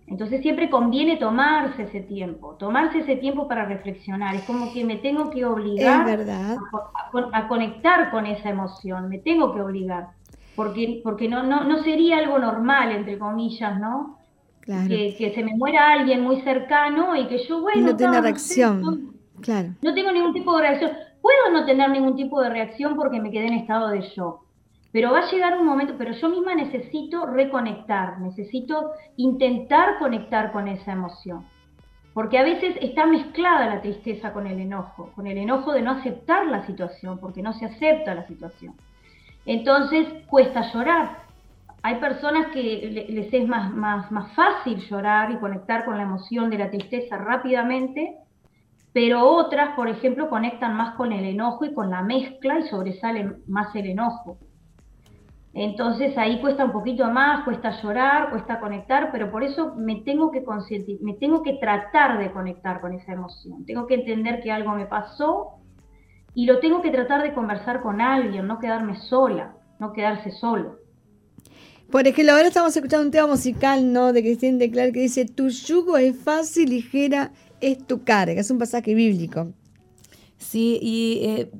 Entonces 0.06 0.42
siempre 0.42 0.68
conviene 0.68 1.16
tomarse 1.16 1.84
ese 1.84 2.00
tiempo, 2.00 2.54
tomarse 2.58 2.98
ese 2.98 3.16
tiempo 3.16 3.48
para 3.48 3.64
reflexionar. 3.64 4.34
Es 4.34 4.42
como 4.42 4.72
que 4.72 4.84
me 4.84 4.96
tengo 4.96 5.30
que 5.30 5.44
obligar 5.44 6.06
A, 7.32 7.48
conectar 7.48 8.10
con 8.10 8.26
esa 8.26 8.50
emoción, 8.50 9.08
me 9.08 9.18
tengo 9.18 9.54
que 9.54 9.60
obligar, 9.60 10.08
porque, 10.56 11.00
porque 11.02 11.28
no, 11.28 11.42
no, 11.42 11.64
no 11.64 11.82
sería 11.82 12.18
algo 12.18 12.38
normal, 12.38 12.92
entre 12.92 13.18
comillas, 13.18 13.78
¿no? 13.78 14.18
Que, 14.66 15.32
se 15.34 15.42
me 15.42 15.56
muera 15.56 15.92
alguien 15.92 16.22
muy 16.22 16.40
cercano 16.42 17.16
y 17.16 17.26
que 17.26 17.38
yo, 17.46 17.62
bueno... 17.62 17.80
no 17.80 17.96
tenga 17.96 18.20
reacción, 18.20 19.14
claro. 19.40 19.70
No 19.82 19.94
tengo 19.94 20.12
ningún 20.12 20.32
tipo 20.32 20.56
de 20.56 20.62
reacción. 20.62 20.92
Puedo 21.20 21.50
no 21.52 21.64
tener 21.64 21.90
ningún 21.90 22.16
tipo 22.16 22.40
de 22.40 22.50
reacción 22.50 22.96
porque 22.96 23.20
me 23.20 23.30
quedé 23.30 23.46
en 23.46 23.54
estado 23.54 23.88
de 23.88 24.00
shock. 24.00 24.42
Pero 24.92 25.10
va 25.10 25.20
a 25.20 25.30
llegar 25.30 25.58
un 25.58 25.66
momento, 25.66 25.94
pero 25.96 26.12
yo 26.12 26.28
misma 26.28 26.54
necesito 26.54 27.24
reconectar, 27.24 28.20
necesito 28.20 28.92
intentar 29.16 29.98
conectar 29.98 30.52
con 30.52 30.68
esa 30.68 30.92
emoción. 30.92 31.46
Porque 32.12 32.38
a 32.38 32.42
veces 32.42 32.76
está 32.82 33.06
mezclada 33.06 33.74
la 33.74 33.80
tristeza 33.80 34.34
con 34.34 34.46
el 34.46 34.60
enojo, 34.60 35.10
con 35.14 35.26
el 35.26 35.38
enojo 35.38 35.72
de 35.72 35.80
no 35.80 35.92
aceptar 35.92 36.46
la 36.46 36.66
situación, 36.66 37.18
porque 37.18 37.42
no 37.42 37.54
se 37.54 37.64
acepta 37.64 38.14
la 38.14 38.26
situación. 38.26 38.74
Entonces 39.46 40.06
cuesta 40.26 40.70
llorar. 40.72 41.22
Hay 41.82 41.96
personas 41.96 42.48
que 42.52 43.06
les 43.08 43.32
es 43.32 43.48
más, 43.48 43.72
más, 43.72 44.12
más 44.12 44.30
fácil 44.34 44.78
llorar 44.88 45.30
y 45.32 45.38
conectar 45.38 45.86
con 45.86 45.96
la 45.96 46.02
emoción 46.02 46.50
de 46.50 46.58
la 46.58 46.70
tristeza 46.70 47.16
rápidamente, 47.16 48.18
pero 48.92 49.26
otras, 49.26 49.74
por 49.74 49.88
ejemplo, 49.88 50.28
conectan 50.28 50.76
más 50.76 50.94
con 50.96 51.12
el 51.12 51.24
enojo 51.24 51.64
y 51.64 51.72
con 51.72 51.90
la 51.90 52.02
mezcla 52.02 52.58
y 52.58 52.68
sobresale 52.68 53.36
más 53.48 53.74
el 53.74 53.86
enojo. 53.86 54.36
Entonces 55.54 56.16
ahí 56.16 56.40
cuesta 56.40 56.64
un 56.64 56.72
poquito 56.72 57.10
más, 57.10 57.44
cuesta 57.44 57.82
llorar, 57.82 58.30
cuesta 58.30 58.58
conectar, 58.58 59.10
pero 59.12 59.30
por 59.30 59.44
eso 59.44 59.74
me 59.76 59.96
tengo 59.96 60.30
que 60.30 60.42
me 61.00 61.14
tengo 61.14 61.42
que 61.42 61.54
tratar 61.54 62.18
de 62.18 62.32
conectar 62.32 62.80
con 62.80 62.94
esa 62.94 63.12
emoción. 63.12 63.66
Tengo 63.66 63.86
que 63.86 63.94
entender 63.94 64.40
que 64.42 64.50
algo 64.50 64.72
me 64.72 64.86
pasó 64.86 65.58
y 66.34 66.46
lo 66.46 66.60
tengo 66.60 66.80
que 66.80 66.90
tratar 66.90 67.22
de 67.22 67.34
conversar 67.34 67.82
con 67.82 68.00
alguien, 68.00 68.46
no 68.46 68.58
quedarme 68.58 68.96
sola, 68.96 69.54
no 69.78 69.92
quedarse 69.92 70.30
solo. 70.30 70.78
Por 71.90 72.06
ejemplo, 72.06 72.32
ahora 72.32 72.48
estamos 72.48 72.74
escuchando 72.74 73.04
un 73.04 73.12
tema 73.12 73.26
musical, 73.26 73.92
¿no? 73.92 74.14
De 74.14 74.22
Cristian 74.22 74.58
de 74.58 74.70
Clark 74.70 74.94
que 74.94 75.00
dice, 75.00 75.26
tu 75.26 75.50
yugo 75.50 75.98
es 75.98 76.16
fácil, 76.16 76.70
ligera 76.70 77.32
es 77.60 77.86
tu 77.86 78.02
carga. 78.02 78.40
Es 78.40 78.50
un 78.50 78.58
pasaje 78.58 78.94
bíblico. 78.94 79.52
Sí, 80.38 80.78
y 80.80 81.20
eh, 81.22 81.50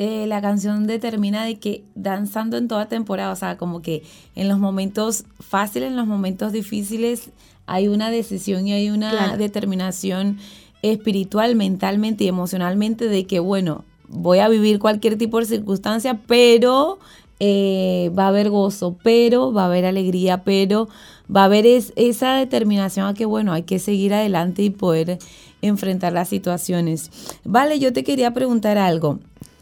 eh, 0.00 0.28
la 0.28 0.40
canción 0.40 0.86
determina 0.86 1.44
de 1.44 1.58
que 1.58 1.82
danzando 1.96 2.56
en 2.56 2.68
toda 2.68 2.86
temporada, 2.86 3.32
o 3.32 3.36
sea, 3.36 3.58
como 3.58 3.82
que 3.82 4.04
en 4.36 4.48
los 4.48 4.60
momentos 4.60 5.24
fáciles, 5.40 5.90
en 5.90 5.96
los 5.96 6.06
momentos 6.06 6.52
difíciles, 6.52 7.30
hay 7.66 7.88
una 7.88 8.08
decisión 8.08 8.68
y 8.68 8.72
hay 8.74 8.90
una 8.90 9.36
determinación 9.36 10.38
espiritual, 10.82 11.56
mentalmente 11.56 12.22
y 12.22 12.28
emocionalmente 12.28 13.08
de 13.08 13.26
que, 13.26 13.40
bueno, 13.40 13.84
voy 14.08 14.38
a 14.38 14.48
vivir 14.48 14.78
cualquier 14.78 15.18
tipo 15.18 15.40
de 15.40 15.46
circunstancia, 15.46 16.20
pero 16.28 17.00
eh, 17.40 18.12
va 18.16 18.26
a 18.26 18.28
haber 18.28 18.50
gozo, 18.50 18.96
pero 19.02 19.52
va 19.52 19.62
a 19.62 19.66
haber 19.66 19.84
alegría, 19.84 20.44
pero 20.44 20.88
va 21.34 21.42
a 21.42 21.46
haber 21.46 21.66
esa 21.66 22.34
determinación 22.34 23.08
a 23.08 23.14
que, 23.14 23.26
bueno, 23.26 23.52
hay 23.52 23.64
que 23.64 23.80
seguir 23.80 24.14
adelante 24.14 24.62
y 24.62 24.70
poder 24.70 25.18
enfrentar 25.60 26.12
las 26.12 26.28
situaciones. 26.28 27.10
Vale, 27.44 27.78
yo 27.78 27.92
te 27.92 28.04
quería 28.04 28.32
preguntar 28.32 28.78
algo. 28.78 29.18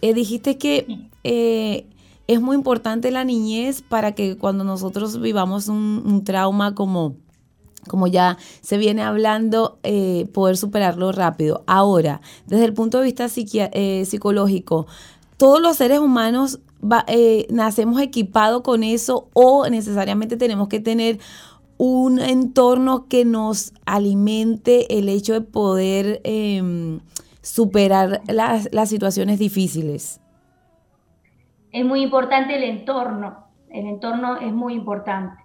Eh, 0.07 0.15
dijiste 0.15 0.57
que 0.57 1.09
eh, 1.25 1.85
es 2.29 2.41
muy 2.41 2.55
importante 2.55 3.11
la 3.11 3.25
niñez 3.25 3.83
para 3.83 4.13
que 4.15 4.37
cuando 4.37 4.63
nosotros 4.63 5.21
vivamos 5.21 5.67
un, 5.67 6.23
trauma 6.25 6.77
como, 6.77 7.17
como 7.89 8.07
ya 8.07 8.39
se 8.61 8.79
viene 8.79 9.03
hablando, 9.03 9.81
eh, 9.83 10.29
poder 10.33 10.57
superarlo 10.57 11.11
rápido. 11.11 11.65
Ahora, 11.67 12.21
desde 12.47 12.67
el 12.67 12.73
punto 12.73 13.01
de 13.01 13.05
vista 13.05 13.29
psicológico, 13.29 14.87
todos 15.39 15.61
los 15.61 15.77
seres 15.77 15.99
humanos 15.99 16.61
nacemos 17.49 18.01
equipados 18.01 18.63
con 18.63 18.85
eso 18.85 19.29
o 19.33 19.69
necesariamente 19.69 20.37
tenemos 20.37 20.69
que 20.69 20.79
tener 20.79 21.19
un 21.79 22.21
entorno 22.21 23.09
que 23.09 23.25
nos 23.25 23.73
alimente 23.87 24.99
el 24.99 25.09
hecho 25.09 25.33
de 25.33 25.41
poder 25.41 26.21
em, 26.23 27.01
superar 27.47 28.23
las, 28.27 28.69
las 28.73 28.89
situaciones 28.89 29.39
difíciles? 29.39 30.21
Es 31.71 31.85
muy 31.85 32.03
importante 32.03 32.57
el 32.57 32.65
entorno, 32.65 33.47
el 33.71 33.87
entorno 33.87 34.37
es 34.39 34.53
muy 34.53 34.75
importante. 34.75 35.43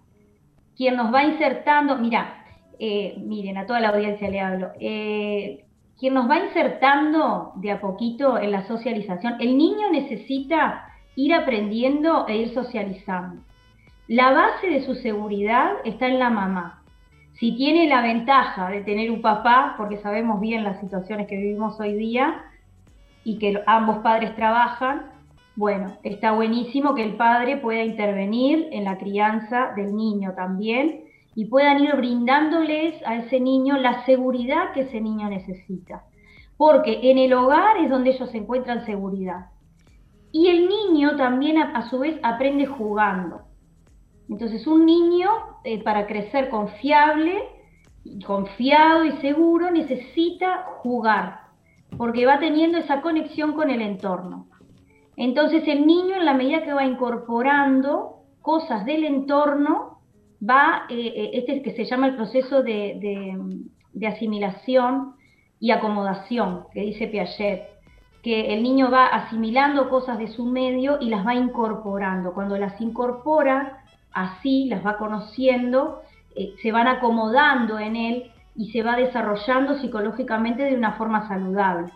Quien 0.76 0.96
nos 0.96 1.14
va 1.14 1.24
insertando, 1.24 1.98
mira, 1.98 2.44
eh, 2.80 3.14
miren, 3.20 3.58
a 3.58 3.68
toda 3.68 3.80
la 3.80 3.90
audiencia 3.90 4.30
le 4.30 4.40
hablo, 4.40 4.72
eh, 4.80 5.66
quien 6.00 6.16
nos 6.16 6.28
va 6.28 6.40
insertando 6.40 7.52
de 7.58 7.72
a 7.72 7.80
poquito 7.80 8.40
en 8.40 8.52
la 8.52 8.66
socialización, 8.66 9.36
el 9.40 9.56
niño 9.56 9.92
necesita 9.92 10.86
ir 11.16 11.36
aprendiendo 11.36 12.28
e 12.28 12.38
ir 12.38 12.54
socializando. 12.56 13.44
La 14.08 14.32
base 14.32 14.68
de 14.68 14.82
su 14.82 14.96
seguridad 14.96 15.74
está 15.86 16.08
en 16.08 16.18
la 16.18 16.32
mamá. 16.32 16.81
Si 17.41 17.54
tiene 17.54 17.88
la 17.88 18.04
ventaja 18.04 18.69
de 18.69 18.82
tener 18.82 19.10
un 19.10 19.23
papá, 19.23 19.73
porque 19.75 19.97
sabemos 19.97 20.39
bien 20.39 20.63
las 20.63 20.80
situaciones 20.80 21.25
que 21.25 21.38
vivimos 21.38 21.80
hoy 21.80 21.95
día 21.95 22.43
y 23.23 23.39
que 23.39 23.60
ambos 23.65 23.97
padres 24.04 24.36
trabajan, 24.36 25.08
bueno, 25.56 25.97
está 26.04 26.34
buenísimo 26.34 26.93
que 26.93 27.04
el 27.04 27.15
padre 27.15 27.58
pueda 27.58 27.84
intervenir 27.84 28.69
en 28.71 28.84
la 28.84 28.99
crianza 28.99 29.71
del 29.75 29.95
niño 29.95 30.34
también 30.36 31.06
y 31.34 31.45
puedan 31.45 31.84
ir 31.84 31.95
brindándoles 31.95 33.01
a 33.08 33.15
ese 33.15 33.39
niño 33.39 33.75
la 33.77 34.06
seguridad 34.06 34.73
que 34.73 34.82
ese 34.82 35.01
niño 35.01 35.27
necesita. 35.27 36.04
Porque 36.58 37.10
en 37.10 37.17
el 37.17 37.34
hogar 37.34 37.77
es 37.77 37.89
donde 37.89 38.12
ellos 38.12 38.32
encuentran 38.36 38.86
seguridad. 38.86 39.47
Y 40.32 40.49
el 40.49 40.69
niño 40.69 41.15
también 41.15 41.58
a, 41.58 41.89
su 41.89 41.97
vez 41.97 42.19
aprende 42.21 42.67
jugando. 42.67 43.41
Entonces 44.30 44.67
un 44.67 44.86
niño 44.86 45.27
eh, 45.63 45.84
para 45.84 46.08
crecer 46.08 46.50
confiable, 46.50 47.38
confiado 48.26 49.06
y 49.06 49.12
seguro 49.17 49.69
necesita 49.71 50.65
jugar, 50.82 51.41
porque 51.97 52.26
va 52.26 52.39
teniendo 52.39 52.78
esa 52.78 53.02
conexión 53.02 53.54
con 53.54 53.69
el 53.69 53.82
entorno. 53.82 54.47
Entonces 55.17 55.67
el 55.67 55.86
niño 55.86 56.15
en 56.15 56.26
la 56.26 56.34
medida 56.34 56.63
que 56.63 56.74
va 56.74 56.86
incorporando 56.86 58.24
cosas 58.41 58.86
del 58.86 59.04
entorno, 59.04 60.00
va, 60.41 60.86
eh, 60.89 61.13
eh, 61.15 61.30
este 61.34 61.58
es 61.58 61.63
que 61.63 61.76
se 61.76 61.86
llama 61.86 62.08
el 62.08 62.15
proceso 62.15 62.63
de, 62.63 63.38
de 63.93 64.08
asimilación 64.08 65.15
y 65.60 65.69
acomodación, 65.69 66.65
que 66.74 66.82
dice 66.82 67.08
Piaget, 67.08 67.69
que 68.24 68.54
el 68.54 68.63
niño 68.63 68.91
va 68.91 69.08
asimilando 69.08 69.89
cosas 69.89 70.17
de 70.17 70.28
su 70.28 70.45
medio 70.45 70.97
y 71.00 71.10
las 71.10 71.26
va 71.26 71.36
incorporando. 71.36 72.34
Cuando 72.34 72.58
las 72.58 72.80
incorpora, 72.80 73.81
así 74.13 74.65
las 74.65 74.86
va 74.86 74.97
conociendo, 74.97 76.02
eh, 76.36 76.54
se 76.62 76.71
van 76.71 76.88
acomodando 76.88 77.80
en 77.80 77.95
él 77.95 78.32
y 78.56 78.71
se 78.71 78.84
va 78.84 78.95
desarrollando 78.95 79.80
psicológicamente 79.80 80.63
de 80.63 80.76
una 80.76 80.93
forma 80.93 81.28
saludable. 81.28 81.91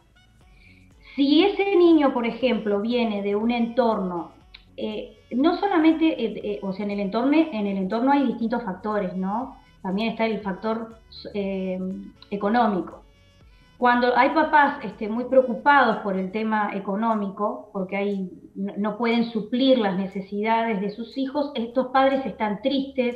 Si 1.16 1.46
ese 1.46 1.76
niño, 1.76 2.14
por 2.14 2.26
ejemplo, 2.26 2.82
viene 2.82 3.22
de 3.22 3.36
un 3.36 3.52
entorno, 3.52 4.32
eh, 4.76 5.18
no 5.32 5.58
solamente, 5.58 6.16
eh, 6.18 6.60
o 6.62 6.74
sea, 6.74 6.86
en 6.86 6.92
el, 6.92 7.00
entorno, 7.00 7.34
en 7.34 7.68
el 7.68 7.78
entorno 7.78 8.12
hay 8.12 8.26
distintos 8.28 8.64
factores, 8.64 9.16
¿no? 9.16 9.58
También 9.82 10.10
está 10.10 10.26
el 10.26 10.42
factor 10.42 10.98
económico. 12.32 13.05
Cuando 13.86 14.18
hay 14.18 14.32
papás 14.32 14.84
este, 14.84 15.08
muy 15.08 15.26
preocupados 15.26 15.98
por 15.98 16.18
el 16.18 16.32
tema 16.32 16.72
económico, 16.74 17.70
porque 17.72 18.32
no 18.56 18.98
pueden 18.98 19.26
suplir 19.26 19.78
las 19.78 19.96
necesidades 19.96 20.82
de 20.82 20.90
sus 20.90 21.16
hijos, 21.20 21.52
estos 21.54 21.90
padres 21.90 22.26
están 22.26 22.64
tristes, 22.64 23.16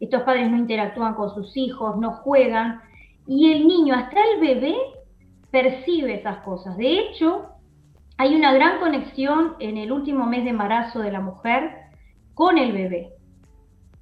estos 0.00 0.22
padres 0.22 0.50
no 0.50 0.56
interactúan 0.56 1.14
con 1.14 1.32
sus 1.32 1.56
hijos, 1.56 1.98
no 1.98 2.14
juegan, 2.14 2.80
y 3.28 3.52
el 3.52 3.68
niño, 3.68 3.94
hasta 3.94 4.18
el 4.34 4.40
bebé, 4.40 4.74
percibe 5.52 6.14
esas 6.14 6.38
cosas. 6.38 6.76
De 6.76 6.98
hecho, 6.98 7.50
hay 8.16 8.34
una 8.34 8.52
gran 8.52 8.80
conexión 8.80 9.54
en 9.60 9.76
el 9.76 9.92
último 9.92 10.26
mes 10.26 10.42
de 10.42 10.50
embarazo 10.50 10.98
de 10.98 11.12
la 11.12 11.20
mujer 11.20 11.76
con 12.34 12.58
el 12.58 12.72
bebé. 12.72 13.12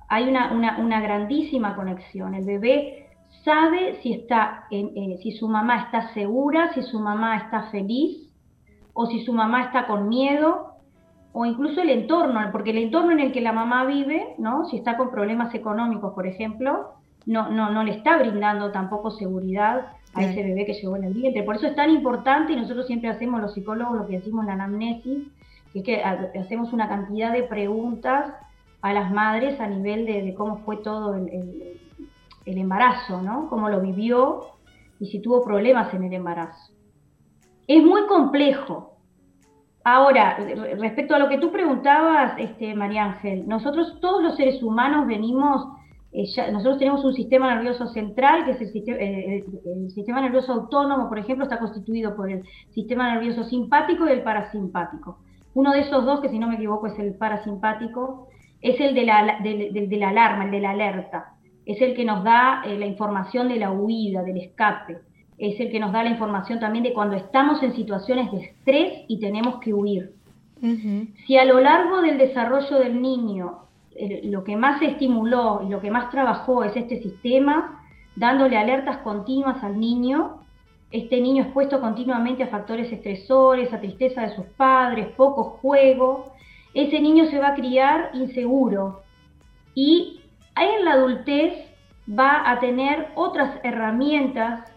Hay 0.08 0.30
una, 0.30 0.78
una 0.78 1.00
grandísima 1.02 1.76
conexión. 1.76 2.34
El 2.34 2.46
bebé 2.46 3.05
sabe 3.46 4.00
si, 4.02 4.12
está, 4.12 4.64
eh, 4.72 5.18
si 5.22 5.30
su 5.30 5.46
mamá 5.46 5.84
está 5.84 6.12
segura, 6.12 6.74
si 6.74 6.82
su 6.82 6.98
mamá 6.98 7.36
está 7.36 7.70
feliz 7.70 8.28
o 8.92 9.06
si 9.06 9.24
su 9.24 9.32
mamá 9.32 9.66
está 9.66 9.86
con 9.86 10.08
miedo 10.08 10.72
o 11.32 11.46
incluso 11.46 11.80
el 11.80 11.90
entorno, 11.90 12.40
porque 12.50 12.70
el 12.70 12.78
entorno 12.78 13.12
en 13.12 13.20
el 13.20 13.32
que 13.32 13.40
la 13.40 13.52
mamá 13.52 13.84
vive, 13.84 14.34
¿no? 14.38 14.64
si 14.64 14.78
está 14.78 14.96
con 14.96 15.12
problemas 15.12 15.54
económicos, 15.54 16.12
por 16.12 16.26
ejemplo, 16.26 16.94
no, 17.24 17.48
no, 17.48 17.70
no 17.70 17.84
le 17.84 17.92
está 17.92 18.18
brindando 18.18 18.72
tampoco 18.72 19.12
seguridad 19.12 19.92
a 20.14 20.24
ese 20.24 20.42
bebé 20.42 20.66
que 20.66 20.72
llegó 20.72 20.96
en 20.96 21.04
el 21.04 21.14
vientre. 21.14 21.44
Por 21.44 21.56
eso 21.56 21.68
es 21.68 21.76
tan 21.76 21.90
importante 21.90 22.52
y 22.52 22.56
nosotros 22.56 22.86
siempre 22.86 23.10
hacemos 23.10 23.40
los 23.40 23.54
psicólogos 23.54 23.98
lo 23.98 24.06
que 24.08 24.16
decimos 24.16 24.42
en 24.42 24.46
la 24.48 24.54
anamnesis, 24.54 25.28
que 25.72 25.78
es 25.78 25.84
que 25.84 26.02
hacemos 26.02 26.72
una 26.72 26.88
cantidad 26.88 27.32
de 27.32 27.44
preguntas 27.44 28.34
a 28.80 28.92
las 28.92 29.12
madres 29.12 29.60
a 29.60 29.68
nivel 29.68 30.06
de, 30.06 30.34
cómo 30.34 30.58
fue 30.64 30.78
todo 30.78 31.14
el, 31.14 31.75
embarazo, 32.46 33.22
¿no? 33.22 33.48
Cómo 33.48 33.68
lo 33.68 33.80
vivió 33.80 34.42
y 35.00 35.06
si 35.06 35.20
tuvo 35.20 35.44
problemas 35.44 35.92
en 35.94 36.04
el 36.04 36.12
embarazo. 36.12 36.72
Es 37.66 37.82
muy 37.82 38.06
complejo. 38.06 38.92
Ahora, 39.84 40.36
respecto 40.78 41.14
a 41.14 41.18
lo 41.18 41.28
que 41.28 41.38
tú 41.38 41.52
preguntabas, 41.52 42.34
este, 42.38 42.74
María 42.74 43.04
Ángel, 43.04 43.46
nosotros 43.46 43.98
todos 44.00 44.22
los 44.22 44.36
seres 44.36 44.62
humanos 44.62 45.06
venimos 45.06 45.66
eh, 46.18 46.24
nosotros 46.50 46.78
tenemos 46.78 47.04
un 47.04 47.12
sistema 47.12 47.54
nervioso 47.54 47.88
central, 47.88 48.46
que 48.46 48.52
es 48.52 48.74
eh, 48.74 49.44
el 49.66 49.90
sistema, 49.90 50.22
nervioso 50.22 50.50
autónomo, 50.50 51.10
por 51.10 51.18
ejemplo, 51.18 51.44
está 51.44 51.58
constituido 51.58 52.16
por 52.16 52.30
el 52.30 52.42
sistema 52.70 53.12
nervioso 53.12 53.44
simpático 53.44 54.06
y 54.06 54.12
el 54.12 54.22
parasimpático. 54.22 55.18
Uno 55.52 55.72
de 55.72 55.80
esos 55.80 56.06
dos, 56.06 56.20
que 56.20 56.30
si 56.30 56.38
no 56.38 56.48
me 56.48 56.54
equivoco 56.54 56.86
es 56.86 56.98
el 56.98 57.16
parasimpático, 57.16 58.28
es 58.62 58.80
el 58.80 58.94
de 58.94 59.04
la, 59.04 59.40
de, 59.42 59.96
la 59.98 60.08
alarma, 60.08 60.46
el 60.46 60.52
de 60.52 60.60
la 60.60 60.70
alerta. 60.70 61.34
Es 61.66 61.82
el 61.82 61.94
que 61.94 62.04
nos 62.04 62.24
da 62.24 62.62
eh, 62.64 62.78
la 62.78 62.86
información 62.86 63.48
de 63.48 63.56
la 63.56 63.70
huida, 63.70 64.22
del 64.22 64.38
escape. 64.38 64.98
Es 65.36 65.60
el 65.60 65.70
que 65.70 65.80
nos 65.80 65.92
da 65.92 66.02
la 66.02 66.10
información 66.10 66.58
también 66.58 66.84
de 66.84 66.94
cuando 66.94 67.16
estamos 67.16 67.62
en 67.62 67.74
situaciones 67.74 68.32
de 68.32 68.38
estrés 68.38 69.04
y 69.08 69.20
tenemos 69.20 69.60
que 69.60 69.74
huir. 69.74 70.14
Si 71.26 71.36
a 71.36 71.44
lo 71.44 71.60
largo 71.60 72.00
del 72.00 72.16
desarrollo 72.16 72.78
del 72.78 73.02
niño 73.02 73.66
lo 74.24 74.44
que 74.44 74.56
más 74.56 74.78
se 74.78 74.86
estimuló 74.86 75.62
y 75.66 75.70
lo 75.70 75.80
que 75.80 75.90
más 75.90 76.10
trabajó 76.10 76.64
es 76.64 76.76
este 76.76 77.02
sistema, 77.02 77.82
dándole 78.14 78.56
alertas 78.56 78.98
continuas 78.98 79.62
al 79.62 79.78
niño, 79.78 80.38
este 80.90 81.20
niño 81.20 81.44
expuesto 81.44 81.80
continuamente 81.80 82.42
a 82.42 82.48
factores 82.48 82.92
estresores, 82.92 83.72
a 83.72 83.80
tristeza 83.80 84.22
de 84.22 84.34
sus 84.34 84.46
padres, 84.56 85.08
poco 85.16 85.44
juego, 85.44 86.32
ese 86.74 87.00
niño 87.00 87.26
se 87.26 87.38
va 87.38 87.48
a 87.48 87.54
criar 87.54 88.10
inseguro 88.14 89.02
y 89.74 90.20
en 90.64 90.84
la 90.84 90.92
adultez 90.92 91.52
va 92.08 92.50
a 92.50 92.60
tener 92.60 93.08
otras 93.14 93.58
herramientas 93.62 94.70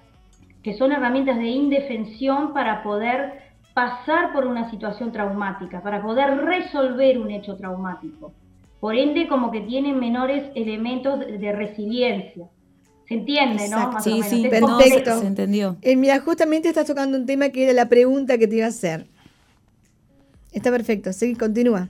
que 0.64 0.78
son 0.78 0.92
herramientas 0.92 1.38
de 1.38 1.48
indefensión 1.48 2.54
para 2.54 2.84
poder 2.84 3.50
pasar 3.74 4.34
por 4.34 4.46
una 4.46 4.70
situación 4.70 5.12
traumática, 5.12 5.82
para 5.82 6.02
poder 6.02 6.38
resolver 6.38 7.18
un 7.18 7.32
hecho 7.32 7.56
traumático. 7.56 8.34
Por 8.80 8.96
ende, 8.96 9.28
como 9.28 9.52
que 9.52 9.62
tienen 9.62 10.00
menores 10.00 10.44
elementos 10.56 11.20
de 11.20 11.52
resiliencia. 11.52 12.48
¿Se 13.08 13.16
entiende, 13.16 13.68
no? 13.70 14.00
sí, 14.02 14.22
sí, 14.24 14.48
perfecto. 14.50 15.20
Se 15.20 15.28
entendió. 15.28 15.78
Eh, 15.82 15.96
mira, 15.96 16.20
justamente 16.20 16.70
estás 16.70 16.86
tocando 16.86 17.18
un 17.18 17.26
tema 17.26 17.50
que 17.50 17.64
era 17.64 17.74
la 17.74 17.90
pregunta 17.90 18.38
que 18.38 18.48
te 18.48 18.58
iba 18.58 18.66
a 18.66 18.70
hacer. 18.70 19.08
Está 20.52 20.72
perfecto, 20.72 21.12
sí, 21.12 21.36
continúa. 21.36 21.90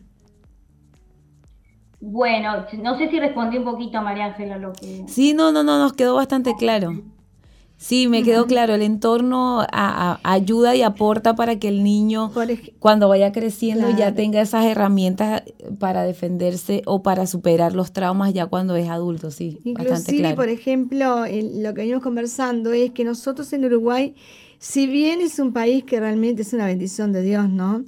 Bueno, 2.02 2.66
no 2.82 2.98
sé 2.98 3.10
si 3.10 3.20
respondí 3.20 3.58
un 3.58 3.66
poquito 3.66 3.98
a 3.98 4.02
María 4.02 4.26
Ángela 4.26 4.58
lo 4.58 4.74
que... 4.74 5.04
Sí, 5.08 5.34
no, 5.34 5.52
no, 5.52 5.64
no, 5.64 5.80
nos 5.80 5.94
quedó 5.94 6.16
bastante 6.16 6.56
claro. 6.58 6.94
Sí, 7.80 8.10
me 8.10 8.24
quedó 8.24 8.46
claro, 8.46 8.74
el 8.74 8.82
entorno 8.82 9.66
ayuda 9.72 10.76
y 10.76 10.82
aporta 10.82 11.36
para 11.38 11.60
que 11.60 11.70
el 11.70 11.82
niño 11.82 12.30
cuando 12.80 13.08
vaya 13.08 13.32
creciendo 13.32 13.90
ya 13.98 14.14
tenga 14.14 14.42
esas 14.42 14.66
herramientas 14.66 15.44
para 15.80 16.04
defenderse 16.04 16.82
o 16.86 17.02
para 17.04 17.26
superar 17.26 17.74
los 17.74 17.94
traumas 17.94 18.34
ya 18.34 18.48
cuando 18.48 18.76
es 18.76 18.90
adulto, 18.90 19.32
sí. 19.32 19.60
bastante 19.78 20.18
claro. 20.18 20.36
por 20.36 20.50
ejemplo, 20.50 21.20
lo 21.22 21.74
que 21.74 21.82
venimos 21.82 22.04
conversando 22.04 22.74
es 22.74 22.92
que 22.92 23.06
nosotros 23.06 23.54
en 23.54 23.64
Uruguay, 23.64 24.14
si 24.58 24.86
bien 24.86 25.22
es 25.22 25.40
un 25.40 25.54
país 25.54 25.86
que 25.86 26.02
realmente 26.02 26.42
es 26.42 26.52
una 26.52 26.66
bendición 26.66 27.14
de 27.14 27.22
Dios, 27.22 27.50
¿no? 27.50 27.86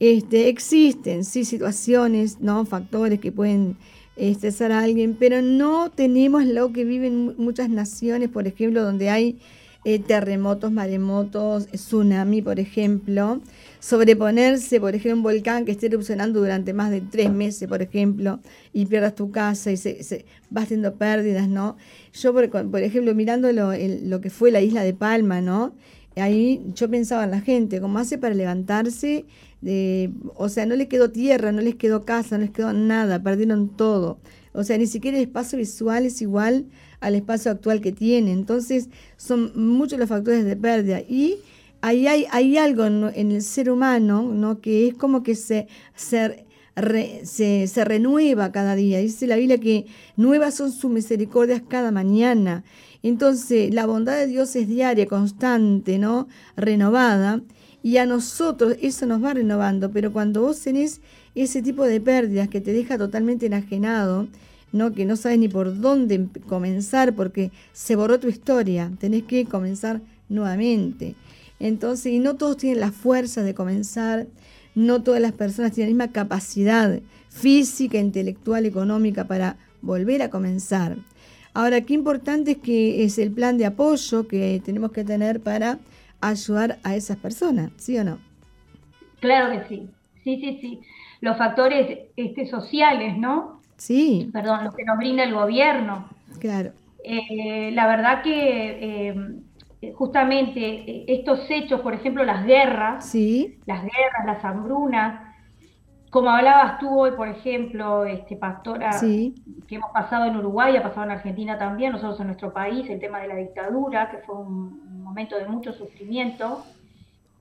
Este, 0.00 0.48
existen, 0.48 1.24
sí, 1.24 1.44
situaciones, 1.44 2.40
¿no? 2.40 2.64
Factores 2.64 3.18
que 3.20 3.32
pueden 3.32 3.76
estresar 4.16 4.72
a 4.72 4.80
alguien, 4.80 5.16
pero 5.18 5.42
no 5.42 5.90
tenemos 5.90 6.44
lo 6.44 6.72
que 6.72 6.84
viven 6.84 7.34
muchas 7.36 7.68
naciones, 7.68 8.28
por 8.28 8.46
ejemplo, 8.46 8.82
donde 8.82 9.10
hay 9.10 9.38
eh, 9.84 10.00
terremotos, 10.00 10.72
maremotos, 10.72 11.68
tsunami, 11.68 12.42
por 12.42 12.58
ejemplo, 12.58 13.40
sobreponerse, 13.78 14.80
por 14.80 14.94
ejemplo, 14.94 15.16
un 15.16 15.22
volcán 15.22 15.64
que 15.64 15.72
esté 15.72 15.86
erupcionando 15.86 16.40
durante 16.40 16.72
más 16.72 16.90
de 16.90 17.00
tres 17.00 17.30
meses, 17.30 17.68
por 17.68 17.80
ejemplo, 17.80 18.40
y 18.72 18.86
pierdas 18.86 19.14
tu 19.14 19.30
casa 19.30 19.70
y 19.70 19.76
se, 19.76 20.02
se 20.02 20.26
vas 20.50 20.68
teniendo 20.68 20.96
pérdidas, 20.96 21.48
¿no? 21.48 21.76
Yo, 22.12 22.32
por, 22.32 22.50
por 22.50 22.82
ejemplo, 22.82 23.14
mirando 23.14 23.52
lo, 23.52 23.72
lo, 24.02 24.20
que 24.20 24.30
fue 24.30 24.50
la 24.50 24.60
isla 24.60 24.82
de 24.82 24.94
Palma, 24.94 25.40
¿no? 25.40 25.74
Ahí 26.18 26.62
yo 26.74 26.88
pensaba 26.90 27.24
en 27.24 27.30
la 27.30 27.40
gente, 27.40 27.80
¿cómo 27.80 27.98
hace 27.98 28.18
para 28.18 28.34
levantarse 28.34 29.26
o 30.36 30.48
sea, 30.48 30.66
no 30.66 30.76
les 30.76 30.88
quedó 30.88 31.10
tierra, 31.10 31.50
no 31.50 31.60
les 31.60 31.74
quedó 31.74 32.04
casa, 32.04 32.38
no 32.38 32.44
les 32.44 32.52
quedó 32.52 32.72
nada, 32.72 33.22
perdieron 33.22 33.76
todo. 33.76 34.18
O 34.52 34.62
sea, 34.62 34.78
ni 34.78 34.86
siquiera 34.86 35.16
el 35.16 35.24
espacio 35.24 35.58
visual 35.58 36.06
es 36.06 36.22
igual 36.22 36.66
al 37.00 37.14
espacio 37.14 37.50
actual 37.50 37.80
que 37.80 37.92
tiene. 37.92 38.32
Entonces, 38.32 38.88
son 39.16 39.52
muchos 39.56 39.98
los 39.98 40.08
factores 40.08 40.44
de 40.44 40.56
pérdida. 40.56 41.00
Y 41.00 41.38
ahí 41.80 42.06
hay, 42.06 42.26
hay 42.30 42.56
algo 42.56 42.84
en, 42.86 43.32
el 43.32 43.42
ser 43.42 43.70
humano, 43.70 44.22
¿no? 44.32 44.60
Que 44.60 44.88
es 44.88 44.94
como 44.94 45.22
que 45.22 45.34
se, 45.34 45.66
se, 45.96 46.46
se, 47.24 47.84
renueva 47.84 48.52
cada 48.52 48.76
día. 48.76 48.98
Dice 48.98 49.26
la 49.26 49.36
Biblia 49.36 49.58
que 49.58 49.86
nuevas 50.16 50.54
son 50.54 50.70
sus 50.72 50.90
misericordias 50.90 51.62
cada 51.68 51.90
mañana. 51.90 52.64
Entonces, 53.02 53.72
la 53.72 53.86
bondad 53.86 54.16
de 54.16 54.26
Dios 54.26 54.54
es 54.56 54.68
diaria, 54.68 55.06
constante, 55.06 55.98
¿no? 55.98 56.28
Renovada 56.56 57.42
y 57.82 57.98
a 57.98 58.06
nosotros 58.06 58.76
eso 58.82 59.06
nos 59.06 59.22
va 59.22 59.34
renovando, 59.34 59.90
pero 59.90 60.12
cuando 60.12 60.42
vos 60.42 60.60
tenés 60.60 61.00
ese 61.34 61.62
tipo 61.62 61.84
de 61.84 62.00
pérdidas 62.00 62.48
que 62.48 62.60
te 62.60 62.72
deja 62.72 62.98
totalmente 62.98 63.46
enajenado, 63.46 64.26
¿no? 64.72 64.92
que 64.92 65.04
no 65.04 65.16
sabes 65.16 65.38
ni 65.38 65.48
por 65.48 65.80
dónde 65.80 66.26
comenzar 66.48 67.14
porque 67.14 67.52
se 67.72 67.96
borró 67.96 68.18
tu 68.18 68.28
historia, 68.28 68.90
tenés 68.98 69.22
que 69.22 69.44
comenzar 69.46 70.00
nuevamente. 70.28 71.14
Entonces, 71.60 72.12
y 72.12 72.18
no 72.18 72.36
todos 72.36 72.56
tienen 72.56 72.80
la 72.80 72.92
fuerza 72.92 73.42
de 73.42 73.54
comenzar, 73.54 74.26
no 74.74 75.02
todas 75.02 75.20
las 75.20 75.32
personas 75.32 75.72
tienen 75.72 75.96
la 75.96 76.04
misma 76.04 76.12
capacidad 76.12 77.00
física, 77.30 77.98
intelectual, 77.98 78.66
económica 78.66 79.26
para 79.26 79.56
volver 79.82 80.22
a 80.22 80.30
comenzar. 80.30 80.98
Ahora, 81.54 81.80
qué 81.80 81.94
importante 81.94 82.52
es 82.52 82.58
que 82.58 83.04
es 83.04 83.18
el 83.18 83.32
plan 83.32 83.58
de 83.58 83.66
apoyo 83.66 84.28
que 84.28 84.60
tenemos 84.64 84.92
que 84.92 85.04
tener 85.04 85.40
para 85.40 85.78
ayudar 86.20 86.78
a 86.82 86.94
esas 86.96 87.16
personas, 87.16 87.70
¿sí 87.76 87.98
o 87.98 88.04
no? 88.04 88.18
Claro 89.20 89.50
que 89.52 89.68
sí, 89.68 89.90
sí, 90.24 90.40
sí, 90.40 90.58
sí. 90.60 90.80
Los 91.20 91.36
factores 91.36 91.98
este, 92.16 92.46
sociales, 92.46 93.16
¿no? 93.16 93.60
Sí. 93.76 94.30
Perdón, 94.32 94.64
los 94.64 94.74
que 94.74 94.84
nos 94.84 94.98
brinda 94.98 95.24
el 95.24 95.34
gobierno. 95.34 96.08
Claro. 96.38 96.72
Eh, 97.02 97.70
la 97.72 97.86
verdad 97.86 98.22
que 98.22 99.10
eh, 99.80 99.92
justamente 99.94 101.12
estos 101.12 101.48
hechos, 101.50 101.80
por 101.80 101.94
ejemplo, 101.94 102.24
las 102.24 102.44
guerras, 102.44 103.08
sí. 103.08 103.58
las 103.66 103.82
guerras, 103.82 104.26
las 104.26 104.44
hambrunas, 104.44 105.27
como 106.10 106.30
hablabas 106.30 106.78
tú 106.78 106.88
hoy, 106.88 107.10
por 107.12 107.28
ejemplo, 107.28 108.04
este 108.04 108.36
pastora, 108.36 108.98
que 109.00 109.74
hemos 109.74 109.90
pasado 109.92 110.24
en 110.24 110.36
Uruguay, 110.36 110.76
ha 110.76 110.82
pasado 110.82 111.04
en 111.04 111.12
Argentina 111.12 111.58
también, 111.58 111.92
nosotros 111.92 112.20
en 112.20 112.26
nuestro 112.28 112.52
país, 112.52 112.88
el 112.88 112.98
tema 112.98 113.20
de 113.20 113.28
la 113.28 113.36
dictadura, 113.36 114.10
que 114.10 114.18
fue 114.18 114.36
un 114.36 115.02
momento 115.02 115.36
de 115.36 115.46
mucho 115.46 115.72
sufrimiento. 115.72 116.64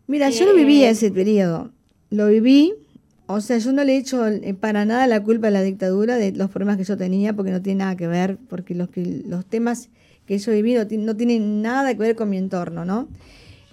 Mira, 0.08 0.30
yo 0.30 0.45
lo 0.45 0.53
viví 0.53 0.84
eh, 0.84 0.89
ese 0.89 1.12
periodo, 1.12 1.69
lo 2.10 2.27
viví, 2.27 2.73
o 3.27 3.39
sea, 3.39 3.58
yo 3.58 3.71
no 3.71 3.84
le 3.84 3.93
he 3.93 3.97
hecho 3.97 4.27
eh, 4.27 4.53
para 4.53 4.86
nada 4.86 5.08
la 5.08 5.23
culpa 5.23 5.47
a 5.47 5.51
la 5.51 5.62
dictadura 5.62 6.15
de 6.15 6.32
los 6.34 6.49
problemas 6.49 6.77
que 6.77 6.84
yo 6.84 6.97
tenía, 6.97 7.34
porque 7.34 7.51
no 7.51 7.62
tiene 7.62 7.80
nada 7.80 7.95
que 7.95 8.08
ver, 8.08 8.38
porque 8.49 8.75
los, 8.75 8.89
que, 8.89 9.23
los 9.25 9.45
temas 9.45 9.89
que 10.25 10.38
yo 10.38 10.51
he 10.51 10.62
vivido 10.62 10.86
no 10.97 11.15
tienen 11.15 11.62
nada 11.62 11.93
que 11.93 11.99
ver 11.99 12.15
con 12.15 12.30
mi 12.30 12.38
entorno, 12.38 12.84
¿no? 12.84 13.08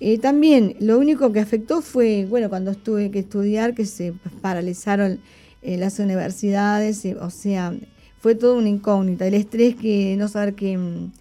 Eh, 0.00 0.18
también 0.18 0.76
lo 0.80 0.98
único 0.98 1.32
que 1.32 1.40
afectó 1.40 1.80
fue, 1.80 2.26
bueno, 2.28 2.48
cuando 2.48 2.74
tuve 2.74 3.10
que 3.10 3.20
estudiar, 3.20 3.74
que 3.74 3.86
se 3.86 4.12
paralizaron 4.40 5.20
eh, 5.62 5.76
las 5.76 5.98
universidades, 5.98 7.04
eh, 7.04 7.16
o 7.20 7.30
sea, 7.30 7.74
fue 8.18 8.34
todo 8.34 8.56
una 8.56 8.68
incógnita, 8.68 9.26
el 9.26 9.34
estrés 9.34 9.76
que 9.76 10.16
no 10.18 10.28
saber 10.28 10.54
que... 10.54 10.76
Mm, 10.76 11.12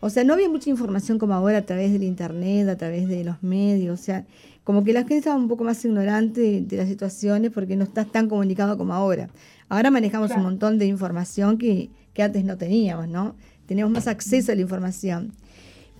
o 0.00 0.10
sea, 0.10 0.24
no 0.24 0.34
había 0.34 0.48
mucha 0.48 0.68
información 0.68 1.18
como 1.18 1.32
ahora 1.32 1.58
a 1.58 1.62
través 1.62 1.92
del 1.92 2.02
internet, 2.02 2.68
a 2.68 2.76
través 2.76 3.08
de 3.08 3.24
los 3.24 3.42
medios, 3.42 3.98
o 3.98 4.02
sea, 4.02 4.26
como 4.62 4.84
que 4.84 4.92
la 4.92 5.00
gente 5.00 5.18
estaba 5.18 5.36
un 5.36 5.48
poco 5.48 5.64
más 5.64 5.82
ignorante 5.84 6.60
de, 6.60 6.76
las 6.76 6.88
situaciones 6.88 7.50
porque 7.50 7.76
no 7.76 7.84
estás 7.84 8.10
tan 8.10 8.28
comunicado 8.28 8.76
como 8.76 8.92
ahora. 8.92 9.30
Ahora 9.68 9.90
manejamos 9.90 10.32
un 10.32 10.42
montón 10.42 10.78
de 10.78 10.86
información 10.86 11.56
que, 11.56 11.88
que 12.12 12.22
antes 12.22 12.44
no 12.44 12.58
teníamos, 12.58 13.08
¿no? 13.08 13.36
Tenemos 13.66 13.90
más 13.92 14.06
acceso 14.06 14.52
a 14.52 14.54
la 14.54 14.60
información. 14.60 15.32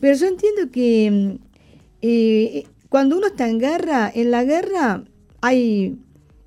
Pero 0.00 0.16
yo 0.16 0.26
entiendo 0.26 0.70
que 0.70 1.38
mm, 1.40 1.45
eh, 2.02 2.64
cuando 2.88 3.16
uno 3.16 3.28
está 3.28 3.48
en 3.48 3.58
guerra, 3.58 4.10
en 4.14 4.30
la 4.30 4.44
guerra 4.44 5.04
hay 5.40 5.98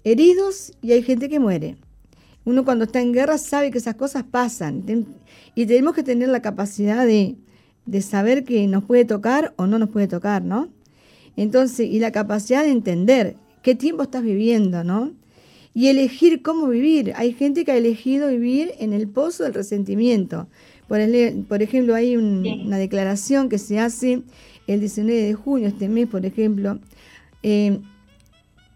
heridos 0.04 0.74
y 0.82 0.92
hay 0.92 1.04
gente 1.04 1.30
que 1.30 1.40
muere. 1.40 1.78
Uno 2.46 2.66
cuando 2.66 2.86
está 2.86 3.02
en 3.02 3.14
guerra 3.14 3.38
sabe 3.38 3.72
que 3.72 3.78
esas 3.78 3.96
cosas 3.96 4.24
pasan 4.24 4.84
y 5.56 5.66
tenemos 5.66 5.94
que 5.94 6.04
tener 6.04 6.30
la 6.30 6.42
capacidad 6.42 7.06
de, 7.06 7.36
de 7.86 8.02
saber 8.02 8.44
que 8.44 8.66
nos 8.68 8.84
puede 8.86 9.06
tocar 9.06 9.54
o 9.58 9.68
no 9.68 9.78
nos 9.78 9.90
puede 9.90 10.08
tocar, 10.08 10.44
¿no? 10.44 10.70
Entonces, 11.36 11.88
y 11.88 12.00
la 12.00 12.12
capacidad 12.12 12.64
de 12.64 12.72
entender 12.72 13.36
qué 13.62 13.76
tiempo 13.76 14.04
estás 14.04 14.24
viviendo, 14.24 14.84
¿no? 14.84 15.14
y 15.74 15.88
elegir 15.88 16.42
cómo 16.42 16.68
vivir. 16.68 17.14
Hay 17.16 17.34
gente 17.34 17.64
que 17.64 17.72
ha 17.72 17.78
elegido 17.78 18.28
vivir 18.30 18.74
en 18.80 18.94
el 18.94 19.08
pozo 19.08 19.44
del 19.44 19.54
resentimiento. 19.54 20.48
Por, 20.88 21.00
por 21.48 21.62
ejemplo, 21.62 21.96
hay 21.96 22.18
una 22.18 22.78
declaración 22.78 23.50
que 23.50 23.60
se 23.60 23.80
hace 23.80 24.24
el 24.74 24.80
19 24.80 25.22
de 25.22 25.34
junio, 25.34 25.68
este 25.68 25.90
mes, 25.90 26.08
por 26.08 26.26
ejemplo. 26.26 26.80
Eh, 27.44 27.80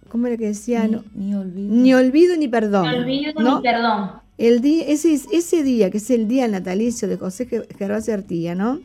¿Cómo 0.09 0.27
era 0.27 0.37
que 0.37 0.47
decía? 0.47 0.87
Ni, 1.15 1.33
olvido. 1.33 2.37
ni 2.37 2.47
perdón. 2.47 2.87
Ni 2.91 2.97
olvido 2.97 3.33
ni 3.35 3.61
perdón. 3.61 4.11
El 4.37 4.61
día, 4.61 4.85
ese, 4.87 5.13
ese 5.13 5.63
día, 5.63 5.89
que 5.91 5.97
es 5.97 6.09
el 6.09 6.27
día 6.27 6.47
natalicio 6.47 7.07
de 7.07 7.17
José 7.17 7.47
Gervasio 7.77 8.13
Artía, 8.13 8.55
¿no? 8.55 8.79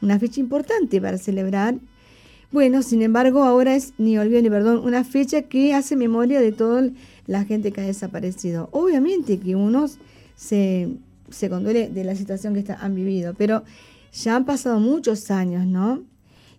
Una 0.00 0.18
fecha 0.18 0.40
importante 0.40 1.00
para 1.00 1.18
celebrar 1.18 1.76
bueno, 2.52 2.82
sin 2.82 3.00
embargo, 3.00 3.44
ahora 3.44 3.74
es 3.74 3.94
ni 3.96 4.18
olvido 4.18 4.42
ni 4.42 4.50
perdón, 4.50 4.82
una 4.84 5.04
fecha 5.04 5.40
que 5.40 5.72
hace 5.72 5.96
memoria 5.96 6.38
de 6.38 6.52
toda 6.52 6.90
la 7.26 7.44
gente 7.46 7.72
que 7.72 7.80
ha 7.80 7.84
desaparecido. 7.84 8.68
Obviamente 8.72 9.38
que 9.38 9.56
unos 9.56 9.96
se, 10.36 10.90
se 11.30 11.48
conduele 11.48 11.88
de 11.88 12.04
la 12.04 12.14
situación 12.14 12.52
que 12.52 12.70
han 12.70 12.94
vivido, 12.94 13.32
pero 13.38 13.64
ya 14.12 14.36
han 14.36 14.44
pasado 14.44 14.80
muchos 14.80 15.30
años, 15.30 15.66
¿no? 15.66 16.02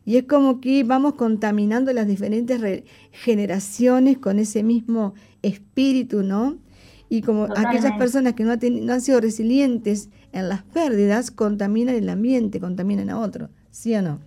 Y 0.06 0.18
es 0.18 0.24
como 0.24 0.60
que 0.60 0.84
vamos 0.84 1.14
contaminando 1.14 1.94
las 1.94 2.08
diferentes 2.08 2.84
generaciones 3.12 4.18
con 4.18 4.40
ese 4.40 4.64
mismo 4.64 5.14
espíritu, 5.42 6.24
¿no? 6.24 6.58
Y 7.10 7.22
como 7.22 7.44
aquellas 7.56 7.94
personas 7.98 8.34
que 8.34 8.44
no, 8.44 8.56
no 8.56 8.94
han 8.94 9.02
sido 9.02 9.22
resilientes 9.22 10.10
en 10.32 10.50
las 10.50 10.64
pérdidas, 10.64 11.32
contaminan 11.32 11.96
el 11.96 12.10
ambiente, 12.10 12.60
contaminan 12.60 13.10
a 13.10 13.20
otro, 13.20 13.50
¿sí 13.70 13.96
o 13.96 14.02
no? 14.02 14.20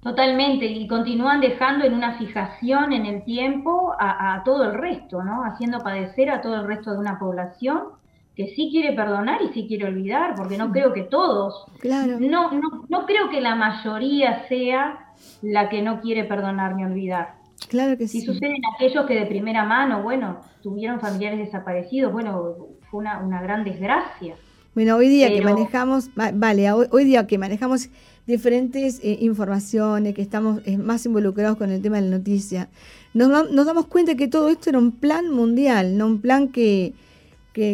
Totalmente, 0.00 0.64
y 0.66 0.86
continúan 0.86 1.40
dejando 1.40 1.84
en 1.84 1.92
una 1.92 2.16
fijación 2.18 2.92
en 2.92 3.04
el 3.04 3.24
tiempo 3.24 3.94
a, 3.98 4.42
todo 4.44 4.70
el 4.70 4.74
resto, 4.74 5.24
¿no? 5.24 5.42
Haciendo 5.42 5.80
padecer 5.80 6.30
a 6.30 6.40
todo 6.40 6.54
el 6.60 6.66
resto 6.68 6.92
de 6.92 6.98
una 6.98 7.18
población 7.18 7.88
que 8.38 8.54
sí 8.54 8.68
quiere 8.70 8.92
perdonar 8.92 9.40
y 9.42 9.52
sí 9.52 9.66
quiere 9.66 9.86
olvidar, 9.86 10.36
porque 10.36 10.56
no 10.56 10.70
creo 10.70 10.92
que 10.92 11.02
todos, 11.02 11.64
claro. 11.80 12.20
no, 12.20 12.52
no, 12.52 12.84
no 12.88 13.04
creo 13.04 13.30
que 13.30 13.40
la 13.40 13.56
mayoría 13.56 14.46
sea 14.46 15.12
la 15.42 15.68
que 15.68 15.82
no 15.82 16.00
quiere 16.00 16.22
perdonar 16.22 16.76
ni 16.76 16.84
olvidar. 16.84 17.34
Claro 17.68 17.98
que 17.98 18.06
si 18.06 18.20
sí. 18.20 18.26
suceden 18.26 18.62
aquellos 18.76 19.06
que 19.06 19.14
de 19.16 19.26
primera 19.26 19.64
mano, 19.64 20.04
bueno, 20.04 20.38
tuvieron 20.62 21.00
familiares 21.00 21.40
desaparecidos, 21.40 22.12
bueno, 22.12 22.68
fue 22.88 23.00
una, 23.00 23.18
una 23.18 23.42
gran 23.42 23.64
desgracia. 23.64 24.36
Bueno, 24.72 24.94
hoy 24.94 25.08
día 25.08 25.34
que 25.34 25.42
manejamos, 25.42 26.10
vale, 26.14 26.70
hoy 26.70 27.02
día 27.02 27.26
que 27.26 27.38
manejamos 27.38 27.88
diferentes 28.28 29.00
eh, 29.02 29.18
informaciones, 29.20 30.14
que 30.14 30.22
estamos 30.22 30.60
eh, 30.64 30.78
más 30.78 31.04
involucrados 31.06 31.58
con 31.58 31.72
el 31.72 31.82
tema 31.82 31.96
de 31.96 32.08
la 32.08 32.18
noticia, 32.18 32.68
nos, 33.14 33.50
nos, 33.50 33.66
damos 33.66 33.86
cuenta 33.86 34.14
que 34.14 34.28
todo 34.28 34.48
esto 34.48 34.70
era 34.70 34.78
un 34.78 34.92
plan 34.92 35.28
mundial, 35.28 35.98
no 35.98 36.06
un 36.06 36.20
plan 36.20 36.46
que, 36.46 36.94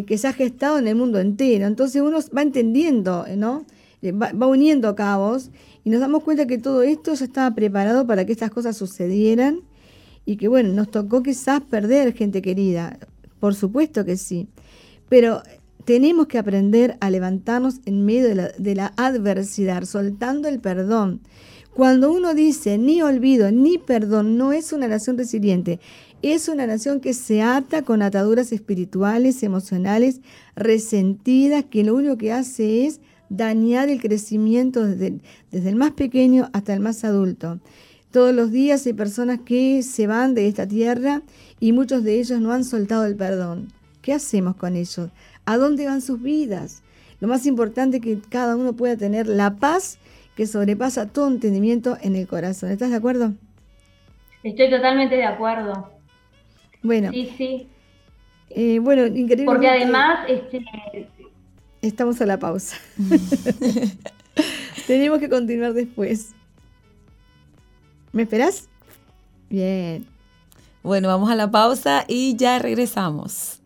que, 0.07 0.19
se 0.19 0.29
ha 0.29 0.33
gestado 0.33 0.79
en 0.79 0.89
el 0.89 0.95
mundo 0.95 1.21
entero. 1.21 1.67
Entonces 1.67 2.01
uno 2.01 2.19
va 2.37 2.43
entendiendo, 2.43 3.27
¿no? 3.37 3.65
Eh, 4.03 4.13
va, 4.13 4.33
va, 4.33 4.47
uniendo 4.47 4.95
cabos 4.95 5.51
y 5.85 5.91
nos 5.91 6.01
damos 6.01 6.23
cuenta 6.23 6.47
que 6.47 6.59
todo 6.59 6.83
esto 6.83 7.15
ya 7.15 7.25
estaba 7.25 7.55
preparado 7.55 8.07
para 8.07 8.25
que 8.25 8.33
estas 8.33 8.51
cosas 8.51 8.77
sucedieran 8.77 9.61
y 10.25 10.37
que, 10.37 10.49
bueno, 10.49 10.73
nos 10.73 10.91
tocó 10.91 11.23
quizás 11.23 11.61
perder 11.61 12.15
gente 12.15 12.41
querida, 12.41 12.99
por 13.41 13.55
supuesto 13.55 14.05
que 14.05 14.17
sí, 14.17 14.49
pero 15.09 15.43
tenemos 15.85 16.27
que 16.29 16.39
aprender 16.39 16.97
a 17.01 17.11
levantarnos 17.11 17.81
en 17.85 18.07
medio 18.07 18.29
de 18.59 18.75
la, 18.75 18.93
adversidad, 18.97 19.85
soltando 19.85 20.49
el 20.49 20.61
perdón. 20.61 21.21
Cuando 21.75 22.13
uno 22.13 22.35
dice 22.35 22.79
ni 22.79 23.03
olvido 23.03 23.51
ni 23.51 23.79
perdón, 23.79 24.39
no 24.39 24.53
es 24.53 24.73
una 24.73 24.89
nación 24.89 25.19
resiliente, 25.19 25.81
es 26.33 26.49
una 26.49 26.67
nación 26.67 27.01
que 27.01 27.13
se 27.13 27.43
ata 27.43 27.83
con 27.83 28.01
ataduras 28.01 28.53
espirituales, 28.53 29.43
emocionales, 29.43 30.21
resentidas, 30.57 31.65
que 31.65 31.85
lo 31.85 31.95
único 31.95 32.17
que 32.17 32.33
hace 32.33 32.87
es 32.87 33.01
dañar 33.29 33.89
el 33.89 34.01
crecimiento 34.01 34.87
desde, 34.87 35.19
desde 35.51 35.69
el 35.69 35.77
más 35.77 35.93
pequeño 35.93 36.49
hasta 36.53 36.73
el 36.73 36.81
más 36.81 37.05
adulto. 37.05 37.61
Todos 38.11 38.35
los 38.35 38.51
días 38.51 38.87
hay 38.87 38.93
personas 38.93 39.41
que 39.45 39.83
se 39.83 40.07
van 40.07 40.35
de 40.35 40.47
esta 40.47 40.67
tierra 40.67 41.23
y 41.61 41.73
muchos 41.73 42.05
de 42.05 42.21
ellos 42.21 42.41
no 42.41 42.53
han 42.53 42.65
soltado 42.65 43.05
el 43.07 43.17
perdón. 43.17 43.73
¿Qué 44.03 44.13
hacemos 44.13 44.57
con 44.57 44.77
ellos? 44.77 45.11
¿A 45.45 45.57
dónde 45.57 45.87
van 45.87 46.01
sus 46.01 46.23
vidas? 46.23 46.83
Lo 47.21 47.29
más 47.29 47.45
importante 47.47 47.97
es 47.97 48.03
que 48.03 48.19
cada 48.29 48.57
uno 48.57 48.75
pueda 48.75 48.97
tener 48.97 49.27
la 49.27 49.57
paz 49.57 49.99
que 50.37 50.47
sobrepasa 50.47 51.07
todo 51.07 51.29
entendimiento 51.29 51.99
en 52.01 52.17
el 52.17 52.27
corazón. 52.27 52.71
¿Estás 52.71 52.91
de 52.91 52.97
acuerdo? 52.97 53.33
Estoy 54.43 54.71
totalmente 54.71 55.17
de 55.17 55.25
acuerdo. 55.25 55.94
Bueno. 56.85 57.11
Sí, 57.11 57.35
sí. 57.37 57.67
Eh, 58.51 58.79
bueno, 58.79 59.07
increíble. 59.07 59.47
Porque 59.47 59.69
además... 59.69 60.29
Este... 60.29 60.65
Estamos 61.83 62.21
a 62.21 62.27
la 62.27 62.39
pausa. 62.39 62.77
Tenemos 64.87 65.19
que 65.19 65.29
continuar 65.29 65.73
después. 65.73 66.35
¿Me 68.13 68.23
esperas? 68.23 68.69
Bien. 69.51 70.07
Bueno, 70.83 71.09
vamos 71.09 71.31
a 71.31 71.35
la 71.35 71.51
pausa 71.51 72.05
y 72.07 72.37
ya 72.37 72.59
regresamos. 72.59 73.61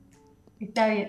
Está 0.61 0.88
bien. 0.88 1.09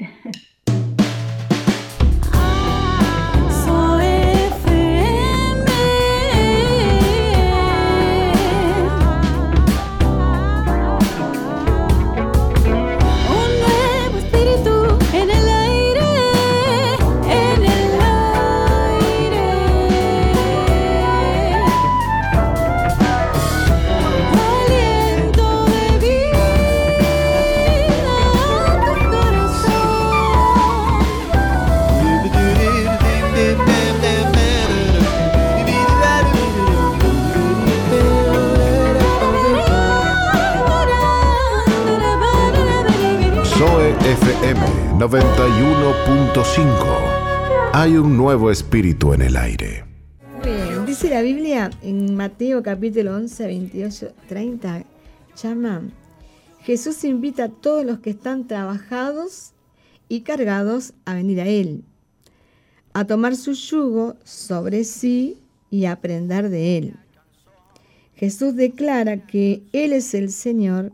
91.5. 45.89 47.71
Hay 47.73 47.97
un 47.97 48.15
nuevo 48.15 48.51
espíritu 48.51 49.11
en 49.13 49.23
el 49.23 49.35
aire. 49.35 49.85
Bien, 50.43 50.85
dice 50.85 51.09
la 51.09 51.23
Biblia 51.23 51.71
en 51.81 52.15
Mateo 52.15 52.61
capítulo 52.61 53.15
11, 53.15 53.47
28, 53.47 54.13
30, 54.27 54.85
llama, 55.41 55.81
Jesús 56.61 57.03
invita 57.03 57.45
a 57.45 57.49
todos 57.49 57.83
los 57.85 58.01
que 58.01 58.11
están 58.11 58.45
trabajados 58.45 59.53
y 60.07 60.21
cargados 60.21 60.93
a 61.05 61.15
venir 61.15 61.41
a 61.41 61.47
Él, 61.47 61.83
a 62.93 63.05
tomar 63.05 63.35
su 63.35 63.53
yugo 63.53 64.15
sobre 64.23 64.83
sí 64.83 65.39
y 65.71 65.85
aprender 65.85 66.49
de 66.49 66.77
Él. 66.77 66.93
Jesús 68.13 68.55
declara 68.55 69.25
que 69.25 69.63
Él 69.73 69.93
es 69.93 70.13
el 70.13 70.29
Señor, 70.31 70.91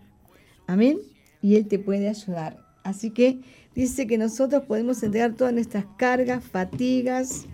amén, 0.68 1.00
y 1.42 1.58
Él 1.58 1.68
te 1.68 1.80
puede 1.80 2.08
ayudar. 2.08 2.64
Así 2.86 3.10
que 3.10 3.40
dice 3.76 4.08
que 4.08 4.18
nosotros 4.18 4.64
podemos 4.64 5.04
entregar 5.04 5.34
todas 5.34 5.54
nuestras 5.54 5.86
cargas, 5.98 6.44
fatigas, 6.44 7.46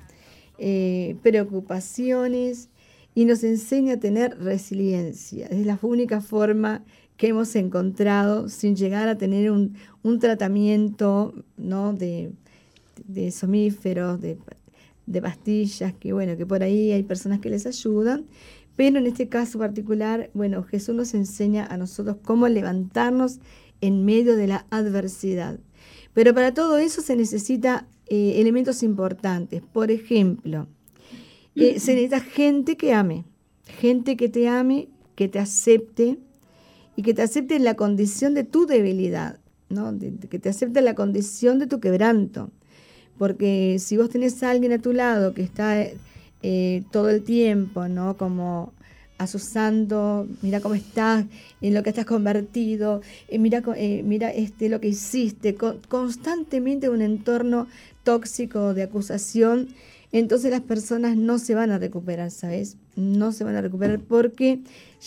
eh, 0.57 1.17
preocupaciones 1.23 2.69
y 3.15 3.25
nos 3.25 3.43
enseña 3.43 3.95
a 3.95 3.99
tener 3.99 4.37
resiliencia. 4.39 5.47
Es 5.47 5.65
la 5.65 5.77
única 5.81 6.21
forma 6.21 6.83
que 7.17 7.29
hemos 7.29 7.55
encontrado 7.55 8.47
sin 8.49 8.75
llegar 8.75 9.07
a 9.07 9.17
tener 9.17 9.51
un, 9.51 9.75
tratamiento 10.19 11.33
de, 11.57 12.31
de 13.07 13.31
de, 13.31 14.37
de 15.05 15.21
pastillas, 15.21 15.93
que 15.93 16.13
bueno, 16.13 16.37
que 16.37 16.45
por 16.45 16.63
ahí 16.63 16.91
hay 16.91 17.03
personas 17.03 17.39
que 17.39 17.49
les 17.49 17.65
ayudan, 17.65 18.25
pero 18.75 18.97
en 18.97 19.05
este 19.05 19.27
caso 19.27 19.59
particular, 19.59 20.29
bueno, 20.33 20.63
Jesús 20.63 20.95
nos 20.95 21.13
enseña 21.13 21.65
a 21.65 21.77
nosotros 21.77 22.17
cómo 22.23 22.47
levantarnos 22.47 23.39
en 23.81 24.05
medio 24.05 24.35
de 24.35 24.47
la 24.47 24.65
adversidad. 24.69 25.59
Pero 26.13 26.33
para 26.33 26.53
todo 26.53 26.77
eso 26.77 27.01
se 27.01 27.15
necesita 27.15 27.87
eh, 28.07 28.35
elementos 28.41 28.83
importantes. 28.83 29.61
Por 29.61 29.91
ejemplo, 29.91 30.67
eh, 31.55 31.79
se 31.79 31.93
necesita 31.93 32.19
gente 32.19 32.77
que 32.77 32.93
ame, 32.93 33.25
gente 33.79 34.17
que 34.17 34.29
te 34.29 34.47
ame, 34.47 34.89
que 35.15 35.27
te 35.27 35.39
acepte 35.39 36.17
y 36.95 37.03
que 37.03 37.13
te 37.13 37.21
acepte 37.21 37.55
en 37.55 37.63
la 37.63 37.75
condición 37.75 38.33
de 38.33 38.43
tu 38.43 38.65
debilidad, 38.65 39.39
¿no? 39.69 39.97
que 40.29 40.39
te 40.39 40.49
acepte 40.49 40.79
en 40.79 40.85
la 40.85 40.95
condición 40.95 41.59
de 41.59 41.67
tu 41.67 41.79
quebranto. 41.79 42.51
Porque 43.17 43.77
si 43.79 43.97
vos 43.97 44.09
tenés 44.09 44.41
a 44.43 44.49
alguien 44.49 44.73
a 44.73 44.79
tu 44.79 44.93
lado 44.93 45.33
que 45.33 45.43
está 45.43 45.77
eh, 46.41 46.83
todo 46.91 47.09
el 47.09 47.23
tiempo, 47.23 47.87
¿no? 47.87 48.17
Como 48.17 48.73
asusando, 49.21 50.27
mira 50.41 50.59
cómo 50.59 50.75
estás, 50.75 51.25
en 51.61 51.73
lo 51.73 51.83
que 51.83 51.89
estás 51.89 52.05
convertido, 52.05 53.01
eh, 53.27 53.39
mira, 53.39 53.61
eh, 53.75 54.01
mira 54.03 54.29
este, 54.29 54.69
lo 54.69 54.79
que 54.81 54.89
hiciste, 54.89 55.55
constantemente 55.55 56.89
un 56.89 57.01
entorno 57.01 57.67
tóxico 58.03 58.73
de 58.73 58.83
acusación, 58.83 59.69
entonces 60.11 60.51
las 60.51 60.61
personas 60.61 61.15
no 61.15 61.39
se 61.39 61.55
van 61.55 61.71
a 61.71 61.77
recuperar, 61.77 62.31
¿sabes? 62.31 62.77
No 62.95 63.31
se 63.31 63.43
van 63.43 63.55
a 63.55 63.61
recuperar 63.61 63.99
porque 63.99 64.59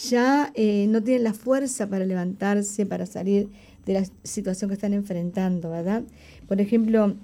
ya 0.08 0.50
eh, 0.54 0.86
no 0.88 1.02
tienen 1.02 1.24
la 1.24 1.34
fuerza 1.34 1.88
para 1.88 2.06
levantarse, 2.06 2.86
para 2.86 3.04
salir 3.04 3.48
de 3.84 3.92
la 3.92 4.04
situación 4.22 4.70
que 4.70 4.74
están 4.74 4.94
enfrentando, 4.94 5.70
¿verdad? 5.70 6.04
Por 6.48 6.60
ejemplo, 6.60 7.14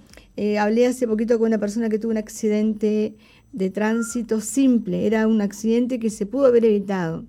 hablé 0.59 0.87
hace 0.87 1.07
poquito 1.07 1.39
con 1.39 1.49
una 1.49 1.59
persona 1.59 1.89
que 1.89 1.99
tuvo 1.99 2.11
un 2.11 2.19
accidente 2.19 3.15
de 3.53 3.71
tránsito 3.71 4.41
simple, 4.41 5.07
era 5.07 5.27
un 5.27 5.41
accidente 5.41 5.99
que 5.99 6.11
se 6.11 6.27
pudo 6.27 6.47
haber 6.47 6.65
evitado, 6.65 7.25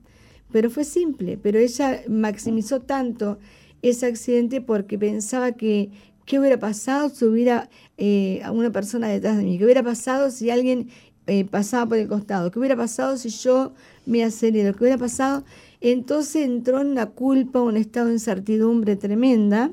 pero 0.52 0.70
fue 0.70 0.84
simple, 0.84 1.38
pero 1.42 1.60
ella 1.60 2.02
maximizó 2.08 2.82
tanto 2.82 3.40
ese 3.82 4.06
accidente 4.06 4.62
porque 4.62 5.00
pensaba 5.00 5.54
que 5.54 5.90
qué 6.26 6.40
hubiera 6.40 6.60
pasado 6.60 7.10
si 7.10 7.26
hubiera 7.26 7.70
eh, 7.98 8.42
una 8.52 8.72
persona 8.72 9.08
detrás 9.08 9.38
de 9.38 9.44
mí, 9.44 9.58
qué 9.58 9.66
hubiera 9.66 9.84
pasado 9.84 10.30
si 10.30 10.50
alguien 10.50 10.90
eh, 11.28 11.46
pasaba 11.46 11.88
por 11.88 11.98
el 11.98 12.08
costado, 12.08 12.52
qué 12.52 12.60
hubiera 12.60 12.76
pasado 12.76 13.18
si 13.18 13.30
yo 13.30 13.74
me 14.06 14.24
acelero, 14.24 14.74
qué 14.74 14.84
hubiera 14.84 14.98
pasado. 14.98 15.44
Entonces 15.80 16.46
entró 16.46 16.82
en 16.82 16.88
una 16.88 17.08
culpa, 17.08 17.62
un 17.62 17.78
estado 17.78 18.08
de 18.08 18.14
incertidumbre 18.14 18.96
tremenda 18.96 19.72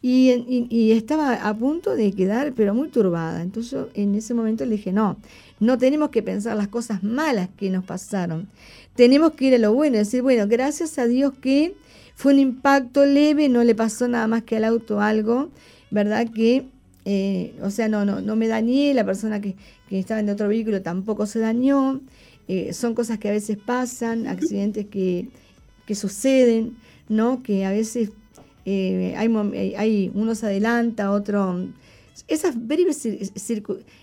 y, 0.00 0.66
y, 0.70 0.92
estaba 0.92 1.34
a 1.34 1.56
punto 1.56 1.94
de 1.96 2.12
quedar, 2.12 2.52
pero 2.54 2.74
muy 2.74 2.88
turbada. 2.88 3.42
Entonces 3.42 3.86
en 3.94 4.14
ese 4.14 4.34
momento 4.34 4.64
le 4.64 4.76
dije, 4.76 4.92
no, 4.92 5.18
no 5.60 5.78
tenemos 5.78 6.10
que 6.10 6.22
pensar 6.22 6.56
las 6.56 6.68
cosas 6.68 7.02
malas 7.02 7.48
que 7.56 7.70
nos 7.70 7.84
pasaron. 7.84 8.48
Tenemos 8.94 9.32
que 9.32 9.46
ir 9.46 9.54
a 9.54 9.58
lo 9.58 9.74
bueno, 9.74 9.98
decir, 9.98 10.22
bueno, 10.22 10.46
gracias 10.48 10.98
a 10.98 11.06
Dios 11.06 11.32
que 11.40 11.74
fue 12.14 12.32
un 12.32 12.40
impacto 12.40 13.06
leve, 13.06 13.48
no 13.48 13.62
le 13.62 13.74
pasó 13.74 14.08
nada 14.08 14.26
más 14.26 14.42
que 14.42 14.56
al 14.56 14.64
auto 14.64 15.00
algo, 15.00 15.50
¿verdad? 15.90 16.28
Que, 16.34 16.66
eh, 17.04 17.54
o 17.62 17.70
sea, 17.70 17.88
no, 17.88 18.04
no, 18.04 18.20
no 18.20 18.34
me 18.34 18.48
dañé, 18.48 18.92
la 18.94 19.04
persona 19.04 19.40
que, 19.40 19.54
estaba 19.90 20.20
en 20.20 20.28
otro 20.28 20.48
vehículo 20.48 20.82
tampoco 20.82 21.26
se 21.26 21.38
dañó. 21.38 22.00
Eh, 22.48 22.72
son 22.72 22.94
cosas 22.94 23.18
que 23.18 23.28
a 23.28 23.32
veces 23.32 23.56
pasan, 23.56 24.26
accidentes 24.26 24.86
que, 24.86 25.28
que 25.86 25.94
suceden, 25.94 26.76
¿no? 27.08 27.42
Que 27.42 27.64
a 27.64 27.70
veces 27.70 28.10
eh, 28.64 29.14
hay, 29.16 29.74
hay, 29.76 30.10
uno 30.14 30.34
se 30.34 30.46
adelanta, 30.46 31.10
otro... 31.10 31.68
Esas 32.26 32.54
breves 32.66 33.08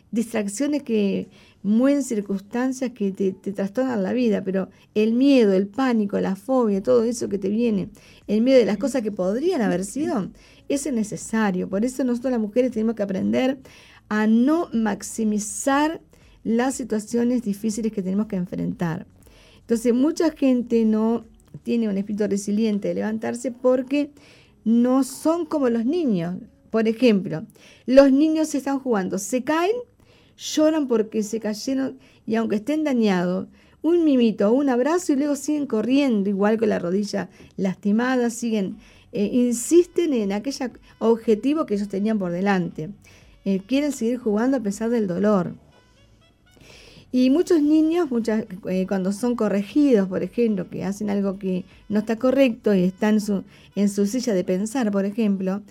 distracciones 0.10 0.82
que 0.82 1.28
mueven 1.66 2.04
circunstancias 2.04 2.92
que 2.92 3.12
te, 3.12 3.34
te, 3.34 3.52
trastornan 3.52 4.04
la 4.04 4.14
vida, 4.14 4.44
pero 4.44 4.70
el 4.94 5.14
miedo, 5.14 5.54
el 5.54 5.68
pánico, 5.68 6.20
la 6.20 6.36
fobia, 6.36 6.82
todo 6.82 7.04
eso 7.04 7.28
que 7.28 7.38
te 7.38 7.50
viene, 7.50 7.90
el 8.28 8.42
miedo 8.42 8.60
de 8.60 8.66
las 8.66 8.78
cosas 8.78 9.02
que 9.02 9.12
podrían 9.12 9.62
haber 9.62 9.84
sido, 9.84 10.30
es 10.70 10.92
necesario. 10.92 11.70
Por 11.70 11.84
eso 11.84 12.04
nosotros 12.04 12.32
las 12.32 12.40
mujeres 12.40 12.72
tenemos 12.72 12.96
que 12.96 13.04
aprender 13.04 13.60
a 14.10 14.28
no 14.28 14.70
maximizar 14.72 16.02
las 16.44 16.76
situaciones 16.76 17.42
difíciles 17.42 17.92
que 17.92 18.04
tenemos 18.04 18.28
que 18.28 18.36
enfrentar. 18.36 19.08
Entonces, 19.62 19.94
mucha 19.94 20.30
gente 20.32 20.86
no 20.86 21.26
tiene 21.64 21.90
un 21.90 21.98
espíritu 21.98 22.28
resiliente 22.28 22.90
de 22.90 22.96
levantarse 22.96 23.52
porque 23.52 24.12
no 24.64 25.04
son 25.04 25.46
como 25.46 25.70
los 25.70 25.86
niños. 25.86 26.36
Por 26.70 26.88
ejemplo, 26.88 27.46
los 27.86 28.12
niños 28.12 28.50
se 28.50 28.60
están 28.60 28.80
jugando, 28.80 29.18
se 29.18 29.44
caen, 29.44 29.76
lloran 30.38 30.88
porque 30.88 31.24
se 31.24 31.40
cayeron 31.40 31.98
y 32.26 32.36
aunque 32.36 32.58
estén 32.58 32.84
dañados, 32.84 33.48
un 33.82 34.04
mimito, 34.04 34.52
un 34.52 34.70
abrazo 34.70 35.14
y 35.14 35.16
luego 35.16 35.36
siguen 35.36 35.68
corriendo, 35.68 36.30
igual 36.30 36.58
con 36.58 36.70
la 36.70 36.80
rodilla 36.80 37.30
lastimada, 37.56 38.32
siguen, 38.32 38.78
eh, 39.12 39.30
insisten 39.32 40.14
en 40.14 40.32
aquel 40.32 40.56
objetivo 40.98 41.66
que 41.66 41.76
ellos 41.76 41.88
tenían 41.88 42.18
por 42.18 42.32
delante. 42.32 42.90
Eh, 43.46 43.62
quieren 43.68 43.92
seguir 43.92 44.18
jugando 44.18 44.58
a 44.58 44.60
pesar 44.60 44.90
del 44.90 45.06
dolor. 45.06 45.54
Y 47.12 47.30
muchos 47.30 47.62
niños, 47.62 48.12
muchas, 48.12 48.46
eh, 48.68 48.86
cuando 48.88 49.14
son 49.14 49.36
corregidos, 49.36 50.10
por 50.10 50.24
ejemplo, 50.24 50.68
que 50.68 50.84
hacen 50.84 51.10
algo 51.10 51.38
que 51.38 51.64
no 51.88 52.00
está 52.00 52.18
correcto 52.18 52.74
y 52.74 52.84
están 52.84 53.14
en 53.14 53.22
su, 53.22 53.44
en 53.76 53.88
su 53.88 54.06
silla 54.08 54.34
de 54.34 54.44
pensar, 54.44 54.92
por 54.92 55.06
ejemplo, 55.06 55.62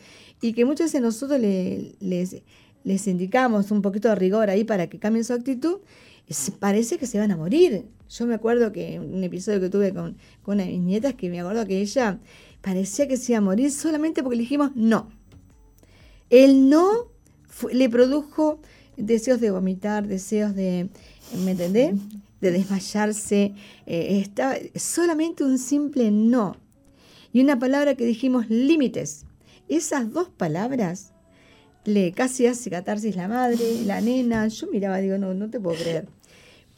y 0.41 0.53
que 0.53 0.65
muchas 0.65 0.87
veces 0.87 1.03
nosotros 1.03 1.41
les, 1.41 2.43
les 2.85 3.07
indicamos 3.07 3.71
un 3.71 3.83
poquito 3.83 4.09
de 4.09 4.15
rigor 4.15 4.51
ahí 4.51 4.65
para 4.65 4.89
que 4.89 4.99
cambien 4.99 5.25
su 5.25 5.33
actitud, 5.33 5.79
parece 6.59 6.99
que 6.99 7.07
se 7.07 7.19
van 7.19 7.31
a 7.31 7.37
morir. 7.37 7.87
Yo 8.09 8.27
me 8.27 8.35
acuerdo 8.35 8.71
que 8.73 9.01
un 9.01 9.25
episodio 9.25 9.61
que 9.61 9.71
tuve 9.71 9.93
con, 9.93 10.17
con 10.43 10.57
una 10.57 10.65
de 10.65 10.71
mis 10.71 10.81
nietas, 10.81 11.15
que 11.15 11.29
me 11.31 11.41
acuerdo 11.41 11.67
que 11.67 11.81
ella 11.81 12.21
parecía 12.61 13.09
que 13.09 13.17
se 13.17 13.33
iba 13.33 13.39
a 13.39 13.43
morir 13.43 13.73
solamente 13.73 14.23
porque 14.23 14.37
le 14.37 14.43
dijimos 14.43 14.71
no. 14.75 15.11
El 16.31 16.69
no 16.69 17.09
le 17.73 17.89
produjo 17.89 18.61
deseos 18.97 19.41
de 19.41 19.51
vomitar, 19.51 20.07
deseos 20.07 20.55
de, 20.55 20.89
¿me 21.45 21.53
entendés? 21.53 21.95
De 22.41 22.51
desmayarse. 22.51 23.55
Eh, 23.87 24.21
está 24.21 24.57
solamente 24.77 25.45
un 25.45 25.59
simple 25.59 26.11
no. 26.11 26.57
Y 27.33 27.41
una 27.41 27.59
palabra 27.59 27.95
que 27.95 28.05
dijimos 28.05 28.49
límites. 28.49 29.25
Esas 29.69 30.13
dos 30.13 30.29
palabras 30.29 31.14
le 31.85 32.13
casi 32.13 32.47
hace 32.47 32.71
catarsis 32.71 33.17
la 33.17 33.29
madre, 33.29 33.83
la 33.85 34.01
nena. 34.01 34.49
Yo 34.49 34.67
miraba, 34.69 34.99
digo, 34.99 35.19
no, 35.19 35.35
no 35.35 35.51
te 35.51 35.61
puedo 35.61 35.77
creer. 35.77 36.07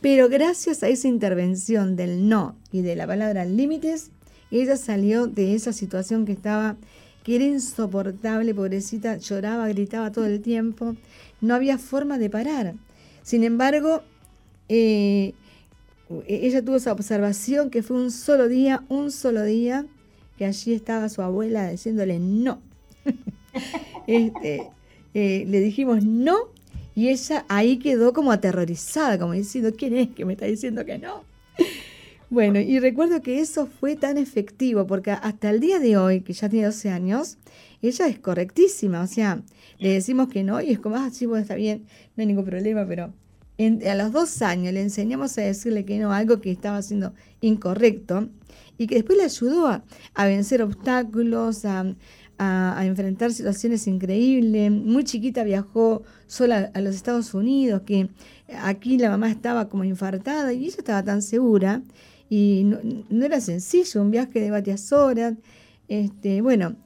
Pero 0.00 0.28
gracias 0.28 0.82
a 0.82 0.88
esa 0.88 1.08
intervención 1.08 1.96
del 1.96 2.28
no 2.28 2.56
y 2.70 2.82
de 2.82 2.96
la 2.96 3.06
palabra 3.06 3.44
límites, 3.44 4.10
ella 4.50 4.76
salió 4.76 5.26
de 5.26 5.54
esa 5.54 5.72
situación 5.72 6.26
que 6.26 6.32
estaba, 6.32 6.76
que 7.24 7.36
era 7.36 7.44
insoportable, 7.44 8.54
pobrecita, 8.54 9.16
lloraba, 9.16 9.68
gritaba 9.68 10.12
todo 10.12 10.26
el 10.26 10.40
tiempo. 10.42 10.94
No 11.40 11.54
había 11.54 11.78
forma 11.78 12.18
de 12.18 12.30
parar. 12.30 12.74
Sin 13.22 13.42
embargo, 13.42 14.02
eh, 14.68 15.34
ella 16.28 16.64
tuvo 16.64 16.76
esa 16.76 16.92
observación 16.92 17.70
que 17.70 17.82
fue 17.82 17.96
un 17.96 18.10
solo 18.10 18.48
día, 18.48 18.84
un 18.88 19.10
solo 19.10 19.42
día, 19.42 19.86
que 20.36 20.44
allí 20.44 20.74
estaba 20.74 21.08
su 21.08 21.22
abuela 21.22 21.70
diciéndole 21.70 22.18
no. 22.18 22.60
este, 24.06 24.70
eh, 25.18 25.46
le 25.48 25.60
dijimos 25.60 26.04
no 26.04 26.36
y 26.94 27.08
ella 27.08 27.46
ahí 27.48 27.78
quedó 27.78 28.12
como 28.12 28.32
aterrorizada, 28.32 29.18
como 29.18 29.32
diciendo, 29.32 29.72
¿quién 29.74 29.96
es 29.96 30.10
que 30.10 30.26
me 30.26 30.34
está 30.34 30.44
diciendo 30.44 30.84
que 30.84 30.98
no? 30.98 31.24
Bueno, 32.28 32.58
y 32.58 32.80
recuerdo 32.80 33.22
que 33.22 33.38
eso 33.38 33.68
fue 33.68 33.94
tan 33.94 34.18
efectivo, 34.18 34.84
porque 34.84 35.12
hasta 35.12 35.48
el 35.48 35.60
día 35.60 35.78
de 35.78 35.96
hoy, 35.96 36.22
que 36.22 36.32
ya 36.32 36.48
tiene 36.48 36.66
12 36.66 36.90
años, 36.90 37.38
ella 37.80 38.08
es 38.08 38.18
correctísima, 38.18 39.00
o 39.00 39.06
sea, 39.06 39.40
le 39.78 39.90
decimos 39.90 40.28
que 40.28 40.42
no 40.42 40.60
y 40.60 40.72
es 40.72 40.80
como, 40.80 40.96
ah, 40.96 41.08
sí, 41.12 41.24
bueno, 41.24 41.42
está 41.42 41.54
bien, 41.54 41.86
no 42.16 42.22
hay 42.22 42.26
ningún 42.26 42.44
problema, 42.44 42.84
pero 42.84 43.14
a 43.58 43.94
los 43.94 44.12
dos 44.12 44.42
años 44.42 44.74
le 44.74 44.82
enseñamos 44.82 45.38
a 45.38 45.42
decirle 45.42 45.84
que 45.84 45.98
no, 46.00 46.12
algo 46.12 46.40
que 46.40 46.50
estaba 46.50 46.78
haciendo 46.78 47.14
incorrecto, 47.40 48.28
y 48.78 48.86
que 48.86 48.96
después 48.96 49.18
le 49.18 49.24
ayudó 49.24 49.68
a, 49.68 50.26
vencer 50.26 50.62
obstáculos, 50.62 51.64
a, 51.64 51.94
enfrentar 52.38 53.32
situaciones 53.32 53.86
increíbles. 53.86 54.70
Muy 54.70 55.04
chiquita 55.04 55.44
viajó 55.44 56.02
sola 56.26 56.70
a 56.74 56.80
los 56.80 56.94
Estados 56.94 57.34
Unidos, 57.34 57.82
que 57.86 58.08
aquí 58.60 58.98
la 58.98 59.10
mamá 59.10 59.30
estaba 59.30 59.68
como 59.68 59.84
infartada 59.84 60.52
y 60.52 60.66
ella 60.66 60.76
estaba 60.78 61.02
tan 61.02 61.22
segura. 61.22 61.82
Y 62.28 62.64
no, 62.64 63.24
era 63.24 63.40
sencillo, 63.40 64.02
un 64.02 64.10
viaje 64.10 64.40
de 64.40 64.50
varias 64.50 64.92
horas. 64.92 65.34
Este, 65.88 66.40
bueno, 66.42 66.76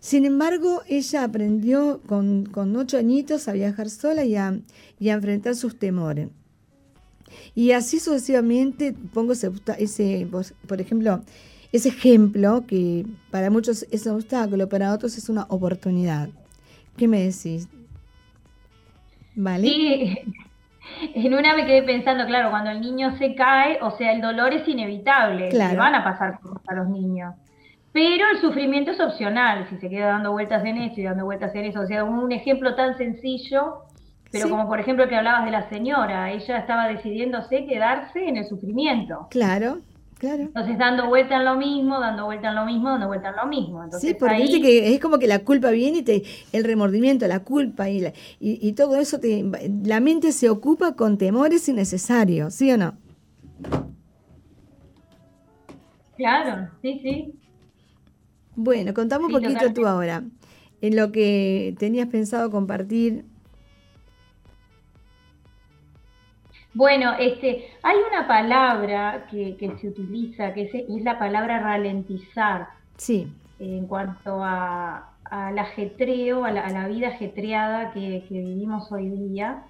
sin 0.00 0.24
embargo, 0.24 0.82
ella 0.88 1.24
aprendió 1.24 2.00
con, 2.06 2.76
ocho 2.76 2.96
añitos 2.96 3.48
a 3.48 3.52
viajar 3.52 3.90
sola 3.90 4.24
y 4.24 4.36
a, 4.36 4.58
enfrentar 4.98 5.54
sus 5.54 5.78
temores. 5.78 6.28
Y 7.54 7.72
así 7.72 8.00
sucesivamente 8.00 8.94
pongo 9.12 9.34
ese, 9.34 10.28
por 10.66 10.80
ejemplo, 10.80 11.22
ese 11.72 11.90
ejemplo 11.90 12.64
que 12.66 13.06
para 13.30 13.50
muchos 13.50 13.86
es 13.90 14.06
un 14.06 14.16
obstáculo, 14.16 14.68
para 14.68 14.92
otros 14.92 15.16
es 15.16 15.28
una 15.28 15.44
oportunidad. 15.48 16.28
¿Qué 16.96 17.06
me 17.06 17.20
decís? 17.20 17.68
¿Vale? 19.36 19.68
Sí, 19.68 20.18
en 21.14 21.34
una 21.34 21.54
me 21.54 21.66
quedé 21.66 21.82
pensando, 21.82 22.26
claro, 22.26 22.50
cuando 22.50 22.70
el 22.70 22.80
niño 22.80 23.16
se 23.18 23.34
cae, 23.34 23.78
o 23.82 23.90
sea, 23.92 24.12
el 24.12 24.20
dolor 24.20 24.52
es 24.52 24.66
inevitable, 24.66 25.48
claro. 25.48 25.78
van 25.78 25.94
a 25.94 26.04
pasar 26.04 26.40
cosas 26.40 26.62
a 26.68 26.74
los 26.74 26.88
niños. 26.88 27.34
Pero 27.92 28.24
el 28.32 28.40
sufrimiento 28.40 28.92
es 28.92 29.00
opcional, 29.00 29.66
si 29.68 29.76
se 29.78 29.88
queda 29.88 30.08
dando 30.08 30.32
vueltas 30.32 30.64
en 30.64 30.76
eso 30.76 31.00
y 31.00 31.04
dando 31.04 31.24
vueltas 31.24 31.54
en 31.54 31.64
eso. 31.64 31.80
O 31.80 31.86
sea, 31.86 32.04
un 32.04 32.30
ejemplo 32.30 32.76
tan 32.76 32.96
sencillo, 32.96 33.84
pero 34.30 34.48
como 34.48 34.68
por 34.68 34.78
ejemplo 34.78 35.08
que 35.08 35.16
hablabas 35.16 35.44
de 35.44 35.50
la 35.50 35.68
señora, 35.68 36.30
ella 36.30 36.58
estaba 36.58 36.86
decidiéndose 36.86 37.66
quedarse 37.66 38.28
en 38.28 38.36
el 38.36 38.44
sufrimiento. 38.44 39.26
Claro, 39.30 39.80
claro. 40.20 40.42
Entonces 40.42 40.78
dando 40.78 41.08
vuelta 41.08 41.36
en 41.36 41.44
lo 41.46 41.56
mismo, 41.56 41.98
dando 41.98 42.26
vuelta 42.26 42.50
en 42.50 42.54
lo 42.54 42.66
mismo, 42.66 42.90
dando 42.90 43.08
vuelta 43.08 43.30
en 43.30 43.36
lo 43.36 43.46
mismo. 43.46 43.82
Entonces, 43.82 44.10
sí, 44.10 44.16
porque 44.18 44.34
ahí... 44.34 44.60
que 44.60 44.94
es 44.94 45.00
como 45.00 45.18
que 45.18 45.26
la 45.26 45.40
culpa 45.40 45.70
viene 45.70 45.98
y 45.98 46.02
te, 46.02 46.22
el 46.52 46.62
remordimiento, 46.64 47.26
la 47.26 47.40
culpa 47.40 47.88
y, 47.88 48.12
y, 48.38 48.72
todo 48.74 48.96
eso, 48.96 49.18
te, 49.18 49.44
la 49.84 50.00
mente 50.00 50.32
se 50.32 50.50
ocupa 50.50 50.94
con 50.94 51.18
temores 51.18 51.68
innecesarios, 51.68 52.54
¿sí 52.54 52.70
o 52.70 52.76
no? 52.76 52.96
Claro, 56.16 56.68
sí, 56.82 57.00
sí. 57.02 57.34
Bueno, 58.54 58.92
contame 58.92 59.24
un 59.24 59.32
poquito 59.32 59.72
tú 59.72 59.86
ahora, 59.86 60.22
en 60.82 60.96
lo 60.96 61.12
que 61.12 61.74
tenías 61.78 62.08
pensado 62.08 62.50
compartir. 62.50 63.24
Bueno, 66.72 67.14
este, 67.18 67.68
hay 67.82 67.96
una 68.10 68.28
palabra 68.28 69.26
que, 69.30 69.56
se 69.80 69.88
utiliza, 69.88 70.54
que 70.54 70.70
es, 70.72 71.02
la 71.02 71.18
palabra 71.18 71.58
ralentizar. 71.58 72.68
Sí. 72.96 73.32
En 73.58 73.86
cuanto 73.86 74.42
a, 74.44 75.10
al 75.24 75.58
ajetreo, 75.58 76.44
a 76.44 76.52
la, 76.52 76.88
vida 76.88 77.08
ajetreada 77.08 77.92
que, 77.92 78.24
vivimos 78.30 78.90
hoy 78.92 79.08
día, 79.10 79.64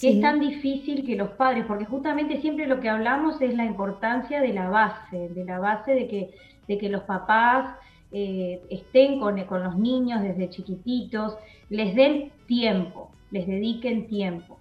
que 0.00 0.10
es 0.10 0.20
tan 0.20 0.38
difícil 0.38 1.04
que 1.04 1.16
los 1.16 1.30
padres, 1.30 1.64
porque 1.66 1.84
justamente 1.84 2.40
siempre 2.40 2.66
lo 2.66 2.78
que 2.78 2.88
hablamos 2.88 3.40
es 3.40 3.54
la 3.54 3.64
importancia 3.64 4.40
de 4.40 4.52
la 4.52 4.68
base, 4.68 5.28
de 5.30 5.44
la 5.44 5.58
base 5.58 5.92
de 5.92 6.06
que, 6.06 6.30
de 6.68 6.78
que 6.78 6.88
los 6.88 7.02
papás 7.02 7.74
eh, 8.12 8.62
estén 8.70 9.18
con, 9.18 9.42
con 9.44 9.64
los 9.64 9.76
niños 9.76 10.22
desde 10.22 10.50
chiquititos, 10.50 11.36
les 11.68 11.96
den 11.96 12.30
tiempo, 12.46 13.10
les 13.32 13.46
dediquen 13.46 14.06
tiempo. 14.06 14.57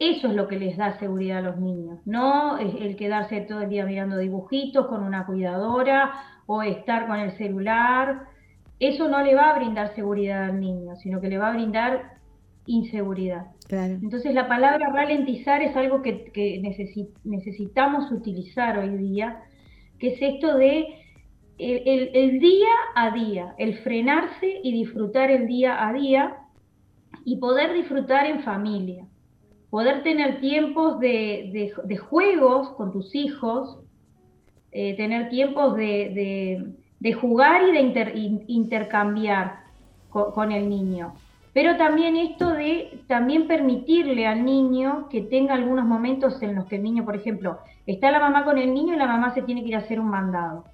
Eso 0.00 0.28
es 0.28 0.34
lo 0.34 0.48
que 0.48 0.58
les 0.58 0.78
da 0.78 0.98
seguridad 0.98 1.38
a 1.38 1.42
los 1.42 1.58
niños, 1.58 2.00
no 2.06 2.56
el 2.56 2.96
quedarse 2.96 3.42
todo 3.42 3.60
el 3.60 3.68
día 3.68 3.84
mirando 3.84 4.16
dibujitos 4.16 4.86
con 4.86 5.02
una 5.04 5.26
cuidadora 5.26 6.14
o 6.46 6.62
estar 6.62 7.06
con 7.06 7.20
el 7.20 7.32
celular. 7.32 8.22
Eso 8.80 9.08
no 9.08 9.22
le 9.22 9.34
va 9.34 9.50
a 9.50 9.58
brindar 9.58 9.94
seguridad 9.94 10.44
al 10.44 10.58
niño, 10.58 10.96
sino 10.96 11.20
que 11.20 11.28
le 11.28 11.36
va 11.36 11.50
a 11.50 11.52
brindar 11.52 12.14
inseguridad. 12.64 13.48
Entonces 13.68 14.34
la 14.34 14.48
palabra 14.48 14.90
ralentizar 14.90 15.62
es 15.62 15.76
algo 15.76 16.02
que, 16.02 16.60
necesitamos 17.24 18.10
utilizar 18.10 18.78
hoy 18.78 18.96
día, 18.96 19.42
que 19.98 20.14
es 20.14 20.22
esto 20.22 20.56
de 20.56 20.86
el, 21.58 22.40
día 22.40 22.68
a 22.94 23.10
día, 23.10 23.54
el 23.58 23.78
frenarse 23.78 24.60
y 24.62 24.72
disfrutar 24.72 25.30
el 25.30 25.46
día 25.46 25.86
a 25.86 25.92
día 25.92 26.36
y 27.24 27.36
poder 27.36 27.74
disfrutar 27.74 28.26
en 28.26 28.42
familia, 28.42 29.06
poder 29.70 30.02
tener 30.02 30.40
tiempos 30.40 30.98
de, 30.98 31.72
juegos 32.08 32.70
con 32.70 32.92
tus 32.92 33.14
hijos, 33.14 33.78
eh, 34.72 34.96
tener 34.96 35.28
tiempos 35.30 35.76
de, 35.76 36.74
jugar 37.20 37.62
y 37.68 37.72
de 37.72 38.44
intercambiar 38.48 39.60
con, 40.10 40.52
el 40.52 40.68
niño. 40.68 41.14
Pero 41.52 41.76
también 41.76 42.16
esto 42.16 42.50
de 42.50 43.00
también 43.08 43.48
permitirle 43.48 44.26
al 44.26 44.44
niño 44.44 45.08
que 45.08 45.22
tenga 45.22 45.54
algunos 45.54 45.84
momentos 45.84 46.40
en 46.42 46.54
los 46.54 46.66
que 46.66 46.76
el 46.76 46.82
niño, 46.82 47.04
por 47.04 47.16
ejemplo, 47.16 47.58
está 47.86 48.10
la 48.10 48.20
mamá 48.20 48.44
con 48.44 48.58
el 48.58 48.72
niño 48.72 48.94
y 48.94 48.98
la 48.98 49.06
mamá 49.06 49.34
se 49.34 49.42
tiene 49.42 49.62
que 49.62 49.68
ir 49.68 49.76
a 49.76 49.80
hacer 49.80 49.98
un 49.98 50.10
mandado. 50.10 50.64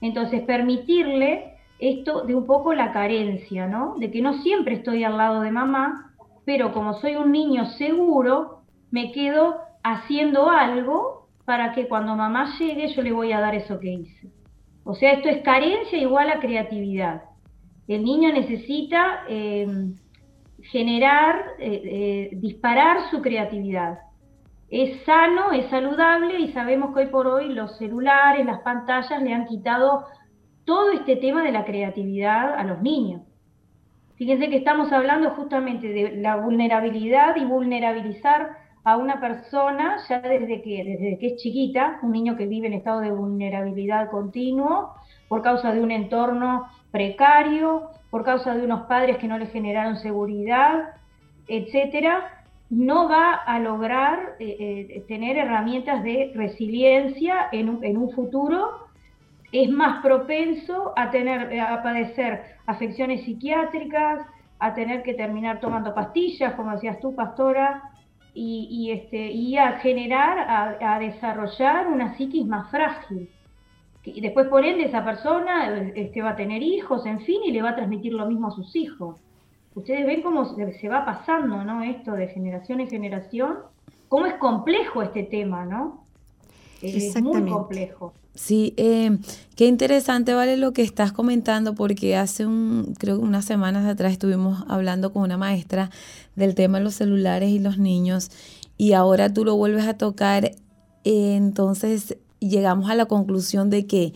Entonces, 0.00 0.42
permitirle 0.42 1.54
esto 1.80 2.22
de 2.22 2.34
un 2.34 2.46
poco 2.46 2.74
la 2.74 2.92
carencia, 2.92 3.66
¿no? 3.66 3.96
De 3.98 4.10
que 4.10 4.22
no 4.22 4.34
siempre 4.34 4.74
estoy 4.74 5.02
al 5.02 5.16
lado 5.16 5.40
de 5.40 5.50
mamá, 5.50 6.09
pero 6.52 6.72
como 6.72 6.94
soy 6.94 7.14
un 7.14 7.30
niño 7.30 7.64
seguro, 7.78 8.62
me 8.90 9.12
quedo 9.12 9.60
haciendo 9.84 10.50
algo 10.50 11.28
para 11.44 11.72
que 11.74 11.86
cuando 11.86 12.16
mamá 12.16 12.58
llegue 12.58 12.88
yo 12.88 13.02
le 13.02 13.12
voy 13.12 13.30
a 13.30 13.38
dar 13.38 13.54
eso 13.54 13.78
que 13.78 13.92
hice. 13.92 14.32
O 14.82 14.96
sea, 14.96 15.12
esto 15.12 15.28
es 15.28 15.42
carencia 15.42 15.96
igual 15.96 16.28
a 16.28 16.40
creatividad. 16.40 17.22
El 17.86 18.02
niño 18.02 18.32
necesita 18.32 19.22
eh, 19.28 19.92
generar, 20.60 21.36
eh, 21.60 21.82
eh, 21.84 22.30
disparar 22.32 23.08
su 23.12 23.22
creatividad. 23.22 24.00
Es 24.70 25.04
sano, 25.04 25.52
es 25.52 25.70
saludable 25.70 26.40
y 26.40 26.52
sabemos 26.52 26.92
que 26.92 27.02
hoy 27.02 27.06
por 27.12 27.28
hoy 27.28 27.54
los 27.54 27.78
celulares, 27.78 28.44
las 28.44 28.58
pantallas 28.62 29.22
le 29.22 29.32
han 29.32 29.46
quitado 29.46 30.04
todo 30.64 30.90
este 30.90 31.14
tema 31.14 31.44
de 31.44 31.52
la 31.52 31.64
creatividad 31.64 32.54
a 32.54 32.64
los 32.64 32.82
niños. 32.82 33.22
Fíjense 34.20 34.50
que 34.50 34.58
estamos 34.58 34.92
hablando 34.92 35.30
justamente 35.30 35.88
de 35.88 36.16
la 36.16 36.36
vulnerabilidad 36.36 37.36
y 37.36 37.44
vulnerabilizar 37.46 38.50
a 38.84 38.98
una 38.98 39.18
persona 39.18 39.96
ya 40.10 40.20
desde 40.20 40.60
que, 40.60 40.84
desde 40.84 41.18
que 41.18 41.26
es 41.28 41.36
chiquita, 41.36 41.98
un 42.02 42.12
niño 42.12 42.36
que 42.36 42.44
vive 42.44 42.66
en 42.66 42.74
estado 42.74 43.00
de 43.00 43.12
vulnerabilidad 43.12 44.10
continuo 44.10 44.92
por 45.26 45.40
causa 45.40 45.72
de 45.72 45.80
un 45.80 45.90
entorno 45.90 46.66
precario, 46.90 47.92
por 48.10 48.22
causa 48.22 48.54
de 48.54 48.62
unos 48.62 48.82
padres 48.82 49.16
que 49.16 49.26
no 49.26 49.38
le 49.38 49.46
generaron 49.46 49.96
seguridad, 49.96 50.90
etcétera, 51.48 52.44
no 52.68 53.08
va 53.08 53.32
a 53.32 53.58
lograr 53.58 54.36
eh, 54.38 54.54
eh, 54.60 55.04
tener 55.08 55.38
herramientas 55.38 56.02
de 56.04 56.30
resiliencia 56.34 57.48
en 57.52 57.70
un, 57.70 58.10
futuro, 58.10 58.89
es 59.52 59.68
más 59.70 60.02
propenso 60.02 60.92
a 60.96 61.10
tener 61.10 61.60
a 61.60 61.82
padecer 61.82 62.56
afecciones 62.66 63.24
psiquiátricas, 63.24 64.26
a 64.58 64.74
tener 64.74 65.02
que 65.02 65.14
terminar 65.14 65.60
tomando 65.60 65.94
pastillas, 65.94 66.54
como 66.54 66.72
decías 66.72 67.00
tú, 67.00 67.14
pastora, 67.14 67.82
y, 68.32 68.92
este, 68.92 69.30
y 69.32 69.56
a 69.58 69.78
generar, 69.80 70.38
a, 70.38 70.94
a 70.94 70.98
desarrollar 71.00 71.88
una 71.88 72.14
psiquis 72.16 72.46
más 72.46 72.70
frágil. 72.70 73.28
Y 74.04 74.20
después, 74.20 74.46
por 74.46 74.64
ende, 74.64 74.84
esa 74.84 75.04
persona 75.04 75.76
este, 75.94 76.22
va 76.22 76.30
a 76.30 76.36
tener 76.36 76.62
hijos, 76.62 77.04
en 77.06 77.20
fin, 77.20 77.40
y 77.44 77.52
le 77.52 77.60
va 77.60 77.70
a 77.70 77.74
transmitir 77.74 78.12
lo 78.12 78.26
mismo 78.26 78.48
a 78.48 78.52
sus 78.52 78.74
hijos. 78.76 79.20
Ustedes 79.74 80.06
ven 80.06 80.22
cómo 80.22 80.44
se 80.44 80.88
va 80.88 81.04
pasando, 81.04 81.64
¿no? 81.64 81.82
Esto 81.82 82.12
de 82.12 82.28
generación 82.28 82.80
en 82.80 82.88
generación, 82.88 83.58
cómo 84.08 84.26
es 84.26 84.34
complejo 84.34 85.02
este 85.02 85.24
tema, 85.24 85.64
¿no? 85.64 86.04
Es 86.82 87.20
muy 87.20 87.48
complejo. 87.50 88.14
Sí, 88.34 88.74
eh, 88.76 89.18
qué 89.56 89.66
interesante, 89.66 90.34
Vale, 90.34 90.56
lo 90.56 90.72
que 90.72 90.82
estás 90.82 91.12
comentando, 91.12 91.74
porque 91.74 92.16
hace 92.16 92.46
un, 92.46 92.94
creo 92.98 93.18
que 93.18 93.24
unas 93.24 93.44
semanas 93.44 93.86
atrás 93.86 94.12
estuvimos 94.12 94.64
hablando 94.68 95.12
con 95.12 95.22
una 95.22 95.36
maestra 95.36 95.90
del 96.36 96.54
tema 96.54 96.78
de 96.78 96.84
los 96.84 96.94
celulares 96.94 97.50
y 97.50 97.58
los 97.58 97.78
niños, 97.78 98.30
y 98.78 98.92
ahora 98.92 99.32
tú 99.32 99.44
lo 99.44 99.56
vuelves 99.56 99.86
a 99.86 99.94
tocar. 99.94 100.52
Eh, 101.04 101.34
entonces, 101.34 102.16
llegamos 102.38 102.88
a 102.88 102.94
la 102.94 103.06
conclusión 103.06 103.68
de 103.68 103.86
que 103.86 104.14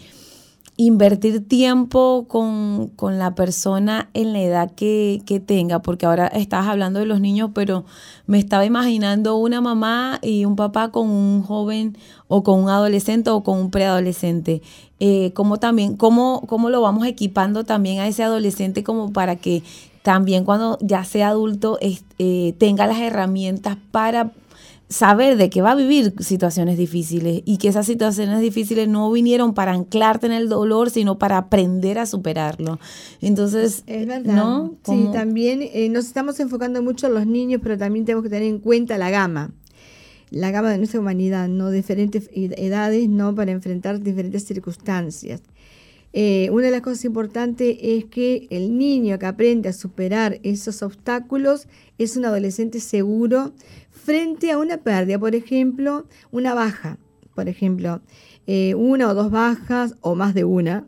invertir 0.76 1.46
tiempo 1.46 2.26
con, 2.28 2.90
la 3.18 3.34
persona 3.34 4.08
en 4.12 4.32
la 4.32 4.40
edad 4.40 4.70
que, 4.72 5.42
tenga, 5.46 5.80
porque 5.80 6.06
ahora 6.06 6.26
estabas 6.26 6.68
hablando 6.68 7.00
de 7.00 7.06
los 7.06 7.20
niños, 7.20 7.50
pero 7.54 7.84
me 8.26 8.38
estaba 8.38 8.64
imaginando 8.64 9.36
una 9.36 9.60
mamá 9.60 10.18
y 10.22 10.44
un 10.44 10.56
papá 10.56 10.90
con 10.90 11.08
un 11.08 11.42
joven 11.42 11.96
o 12.28 12.42
con 12.42 12.62
un 12.62 12.70
adolescente 12.70 13.30
o 13.30 13.44
con 13.44 13.58
un 13.58 13.70
preadolescente. 13.70 14.62
Eh, 14.98 15.32
como 15.34 15.58
también, 15.58 15.96
cómo, 15.96 16.42
cómo 16.46 16.70
lo 16.70 16.80
vamos 16.80 17.06
equipando 17.06 17.64
también 17.64 18.00
a 18.00 18.08
ese 18.08 18.22
adolescente 18.22 18.82
como 18.82 19.12
para 19.12 19.36
que 19.36 19.62
también 20.02 20.44
cuando 20.44 20.78
ya 20.80 21.04
sea 21.04 21.28
adulto 21.28 21.78
eh, 21.80 22.54
tenga 22.58 22.86
las 22.86 22.98
herramientas 22.98 23.78
para 23.90 24.32
saber 24.88 25.36
de 25.36 25.50
que 25.50 25.62
va 25.62 25.72
a 25.72 25.74
vivir 25.74 26.14
situaciones 26.20 26.78
difíciles 26.78 27.42
y 27.44 27.58
que 27.58 27.68
esas 27.68 27.86
situaciones 27.86 28.40
difíciles 28.40 28.88
no 28.88 29.10
vinieron 29.10 29.54
para 29.54 29.72
anclarte 29.72 30.26
en 30.26 30.32
el 30.32 30.48
dolor, 30.48 30.90
sino 30.90 31.18
para 31.18 31.38
aprender 31.38 31.98
a 31.98 32.06
superarlo. 32.06 32.78
Entonces, 33.20 33.82
es 33.86 34.06
verdad. 34.06 34.34
¿no? 34.34 34.74
Sí, 34.84 35.08
también 35.12 35.60
eh, 35.62 35.88
nos 35.88 36.06
estamos 36.06 36.38
enfocando 36.40 36.82
mucho 36.82 37.06
en 37.06 37.14
los 37.14 37.26
niños, 37.26 37.60
pero 37.62 37.78
también 37.78 38.04
tenemos 38.04 38.22
que 38.22 38.30
tener 38.30 38.48
en 38.48 38.58
cuenta 38.58 38.98
la 38.98 39.10
gama. 39.10 39.52
La 40.30 40.50
gama 40.50 40.70
de 40.70 40.78
nuestra 40.78 41.00
humanidad, 41.00 41.48
¿no? 41.48 41.70
Diferentes 41.70 42.28
edades, 42.32 43.08
¿no? 43.08 43.34
Para 43.34 43.52
enfrentar 43.52 44.00
diferentes 44.00 44.44
circunstancias. 44.44 45.42
Eh, 46.16 46.48
una 46.52 46.66
de 46.66 46.70
las 46.70 46.80
cosas 46.80 47.04
importantes 47.04 47.76
es 47.82 48.04
que 48.04 48.46
el 48.50 48.78
niño 48.78 49.18
que 49.18 49.26
aprende 49.26 49.68
a 49.68 49.72
superar 49.72 50.38
esos 50.44 50.80
obstáculos 50.84 51.66
es 51.98 52.16
un 52.16 52.24
adolescente 52.24 52.78
seguro, 52.78 53.52
frente 54.04 54.52
a 54.52 54.58
una 54.58 54.78
pérdida, 54.78 55.18
por 55.18 55.34
ejemplo, 55.34 56.06
una 56.30 56.54
baja, 56.54 56.98
por 57.34 57.48
ejemplo, 57.48 58.02
eh, 58.46 58.74
una 58.74 59.08
o 59.08 59.14
dos 59.14 59.30
bajas 59.30 59.94
o 60.00 60.14
más 60.14 60.34
de 60.34 60.44
una. 60.44 60.86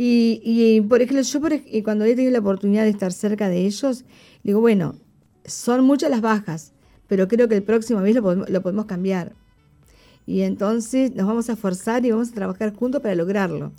Y, 0.00 0.80
por 0.82 1.02
ejemplo, 1.02 1.22
yo 1.22 1.40
cuando 1.82 2.04
he 2.04 2.14
tenido 2.14 2.30
la 2.30 2.38
oportunidad 2.38 2.84
de 2.84 2.90
estar 2.90 3.12
cerca 3.12 3.48
de 3.48 3.66
ellos, 3.66 4.04
digo, 4.44 4.60
bueno, 4.60 4.94
son 5.44 5.84
muchas 5.84 6.08
las 6.08 6.20
bajas, 6.20 6.72
pero 7.08 7.26
creo 7.26 7.48
que 7.48 7.56
el 7.56 7.64
próximo 7.64 8.00
mes 8.00 8.14
lo 8.14 8.34
lo 8.34 8.62
podemos 8.62 8.86
cambiar. 8.86 9.34
Y 10.24 10.42
entonces 10.42 11.14
nos 11.16 11.26
vamos 11.26 11.48
a 11.48 11.54
esforzar 11.54 12.04
y 12.06 12.12
vamos 12.12 12.30
a 12.30 12.34
trabajar 12.34 12.76
juntos 12.76 13.00
para 13.00 13.16
lograrlo. 13.16 13.72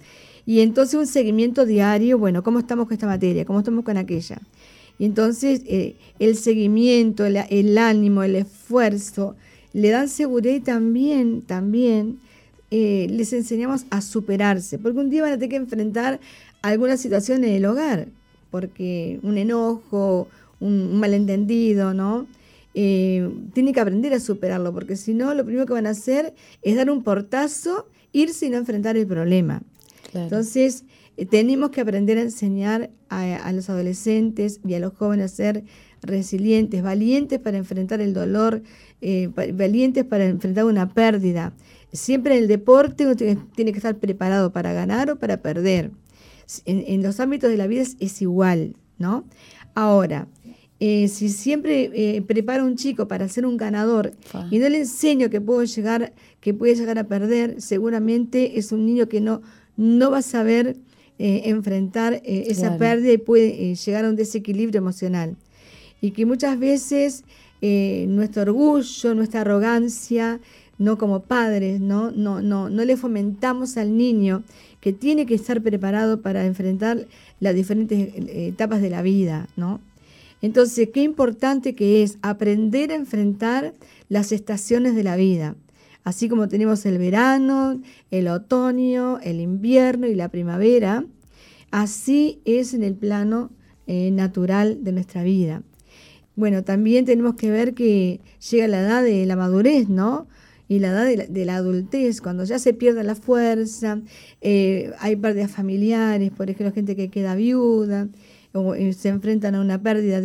Y 0.46 0.62
entonces 0.62 0.96
un 0.96 1.08
seguimiento 1.08 1.66
diario, 1.66 2.18
bueno, 2.18 2.44
¿cómo 2.44 2.60
estamos 2.60 2.88
con 2.88 2.94
esta 2.94 3.06
materia? 3.06 3.46
¿Cómo 3.46 3.60
estamos 3.60 3.86
con 3.86 3.98
aquella? 3.98 4.40
Y 5.00 5.06
entonces 5.06 5.62
eh, 5.66 5.96
el 6.20 6.36
seguimiento, 6.36 7.26
el, 7.26 7.78
ánimo, 7.78 8.22
el 8.22 8.36
esfuerzo, 8.36 9.36
le 9.72 9.90
dan 9.90 10.10
seguridad 10.10 10.54
y 10.54 10.60
también, 10.60 11.42
también 11.42 12.20
eh, 12.70 13.08
les 13.10 13.32
enseñamos 13.32 13.86
a 13.90 14.02
superarse, 14.02 14.78
porque 14.78 15.00
un 15.00 15.10
día 15.10 15.22
van 15.22 15.32
a 15.32 15.36
tener 15.36 15.50
que 15.50 15.56
enfrentar 15.56 16.20
alguna 16.62 16.98
situación 16.98 17.46
en 17.46 17.52
el 17.52 17.66
hogar, 17.66 18.08
porque 18.52 19.20
un 19.24 19.38
enojo, 19.38 20.28
un, 20.60 21.00
malentendido, 21.00 21.94
¿no? 21.94 22.28
Eh, 22.74 23.30
tiene 23.54 23.72
que 23.72 23.80
aprender 23.80 24.14
a 24.14 24.20
superarlo, 24.20 24.74
porque 24.74 24.98
si 24.98 25.14
no, 25.14 25.34
lo 25.34 25.46
primero 25.46 25.66
que 25.66 25.74
van 25.74 25.88
a 25.88 25.92
hacer 25.92 26.34
es 26.62 26.76
dar 26.76 26.92
un 26.92 27.04
portazo, 27.04 27.88
irse 28.12 28.48
y 28.48 28.50
no 28.50 28.58
enfrentar 28.58 28.98
el 28.98 29.08
problema. 29.08 29.62
Entonces, 30.14 30.84
tenemos 31.26 31.72
que 31.72 31.82
aprender 31.82 32.18
a 32.18 32.22
enseñar 32.22 32.92
a, 33.10 33.52
los 33.52 33.70
adolescentes 33.70 34.60
y 34.66 34.74
a 34.76 34.80
los 34.80 34.94
jóvenes 34.94 35.34
a 35.34 35.36
ser 35.36 35.64
resilientes, 36.02 36.82
valientes 36.82 37.40
para 37.40 37.58
enfrentar 37.58 38.02
el 38.02 38.14
dolor, 38.14 38.62
eh, 39.02 39.30
valientes 39.54 40.06
para 40.06 40.26
enfrentar 40.26 40.66
una 40.66 40.94
pérdida. 40.94 41.54
Siempre 41.92 42.38
en 42.38 42.44
el 42.44 42.48
deporte 42.48 43.06
uno 43.06 43.16
tiene 43.16 43.72
que 43.72 43.78
estar 43.78 43.98
preparado 43.98 44.52
para 44.52 44.74
ganar 44.74 45.12
o 45.12 45.16
para 45.18 45.42
perder. 45.42 45.92
En, 46.66 47.04
los 47.04 47.20
ámbitos 47.20 47.50
de 47.50 47.58
la 47.58 47.68
vida 47.68 47.84
es, 48.00 48.22
igual, 48.22 48.76
¿no? 48.98 49.24
Ahora, 49.76 50.28
eh, 50.80 51.08
si 51.08 51.30
siempre 51.30 51.92
eh, 51.94 52.22
preparo 52.22 52.64
a 52.64 52.66
un 52.66 52.76
chico 52.76 53.08
para 53.08 53.28
ser 53.28 53.46
un 53.46 53.58
ganador 53.58 54.14
y 54.50 54.58
no 54.58 54.70
le 54.70 54.80
enseño 54.80 55.30
que 55.30 55.42
puedo 55.42 55.64
llegar, 55.64 56.14
que 56.40 56.54
puede 56.54 56.76
llegar 56.76 56.98
a 56.98 57.04
perder, 57.04 57.62
seguramente 57.62 58.58
es 58.58 58.72
un 58.72 58.86
niño 58.86 59.08
que 59.10 59.22
no, 59.22 59.42
no 59.78 60.10
va 60.10 60.20
a 60.20 60.24
saber 60.24 60.78
eh, 61.20 61.44
enfrentar 61.46 62.22
esa 62.26 62.78
pérdida 62.78 63.14
y 63.14 63.18
puede 63.18 63.76
llegar 63.76 64.06
a 64.06 64.10
un 64.10 64.16
desequilibrio 64.16 64.80
emocional. 64.80 65.36
Y 66.02 66.12
que 66.12 66.26
muchas 66.26 66.58
veces 66.58 67.24
nuestro 67.62 68.44
orgullo, 68.44 69.14
nuestra 69.14 69.42
arrogancia, 69.42 70.40
no 70.80 70.98
como 70.98 71.20
padres, 71.20 71.80
¿no? 71.80 72.10
No, 72.10 72.42
no, 72.42 72.70
no 72.70 72.86
le 72.86 72.98
fomentamos 72.98 73.78
al 73.78 73.96
niño 73.96 74.44
que 74.80 74.94
tiene 74.94 75.26
que 75.26 75.36
estar 75.36 75.62
preparado 75.62 76.22
para 76.22 76.46
enfrentar 76.46 77.06
las 77.40 77.54
diferentes 77.54 78.00
eh, 78.00 78.48
etapas 78.48 78.82
de 78.82 78.90
la 78.90 79.02
vida, 79.02 79.48
¿no? 79.56 79.82
Entonces, 80.42 80.90
qué 80.94 81.04
importante 81.04 81.76
que 81.76 82.02
es 82.02 82.18
aprender 82.22 82.92
a 82.92 82.96
enfrentar 82.96 83.74
las 84.08 84.32
estaciones 84.32 84.96
de 84.96 85.04
la 85.04 85.18
vida. 85.18 85.56
Así 86.04 86.30
como 86.30 86.48
tenemos 86.48 86.86
el 86.86 86.98
verano, 86.98 87.82
el 88.12 88.28
otoño, 88.28 89.20
el 89.20 89.42
invierno 89.42 90.08
y 90.08 90.16
la 90.16 90.30
primavera, 90.30 91.06
así 91.72 92.42
es 92.46 92.74
en 92.74 92.84
el 92.84 92.96
plano 92.96 93.52
eh, 93.88 94.12
natural 94.12 94.84
de 94.84 94.92
nuestra 94.92 95.24
vida. 95.24 95.64
Bueno, 96.36 96.64
también 96.64 97.06
tenemos 97.06 97.36
que 97.36 97.52
ver 97.52 97.74
que 97.74 98.22
llega 98.50 98.68
la 98.68 98.80
edad 98.82 99.04
de 99.04 99.26
la 99.26 99.36
madurez, 99.36 99.90
¿no? 99.90 100.28
y 100.70 100.78
la 100.78 100.90
edad 100.90 101.28
de 101.28 101.46
la, 101.46 101.56
adultez, 101.56 102.22
cuando 102.22 102.44
ya 102.44 102.60
se 102.60 102.76
pierde 102.76 103.04
la 103.04 103.16
fuerza, 103.16 104.02
eh, 104.40 104.94
hay 105.00 105.16
pérdidas 105.16 105.50
familiares, 105.50 106.30
por 106.30 106.48
ejemplo, 106.48 106.72
gente 106.72 106.96
que 106.96 107.10
queda 107.10 107.34
viuda, 107.34 108.08
o 108.54 108.76
eh, 108.76 108.94
se 108.94 109.10
enfrentan 109.10 109.56
a 109.56 109.62
una 109.62 109.82
pérdida 109.82 110.22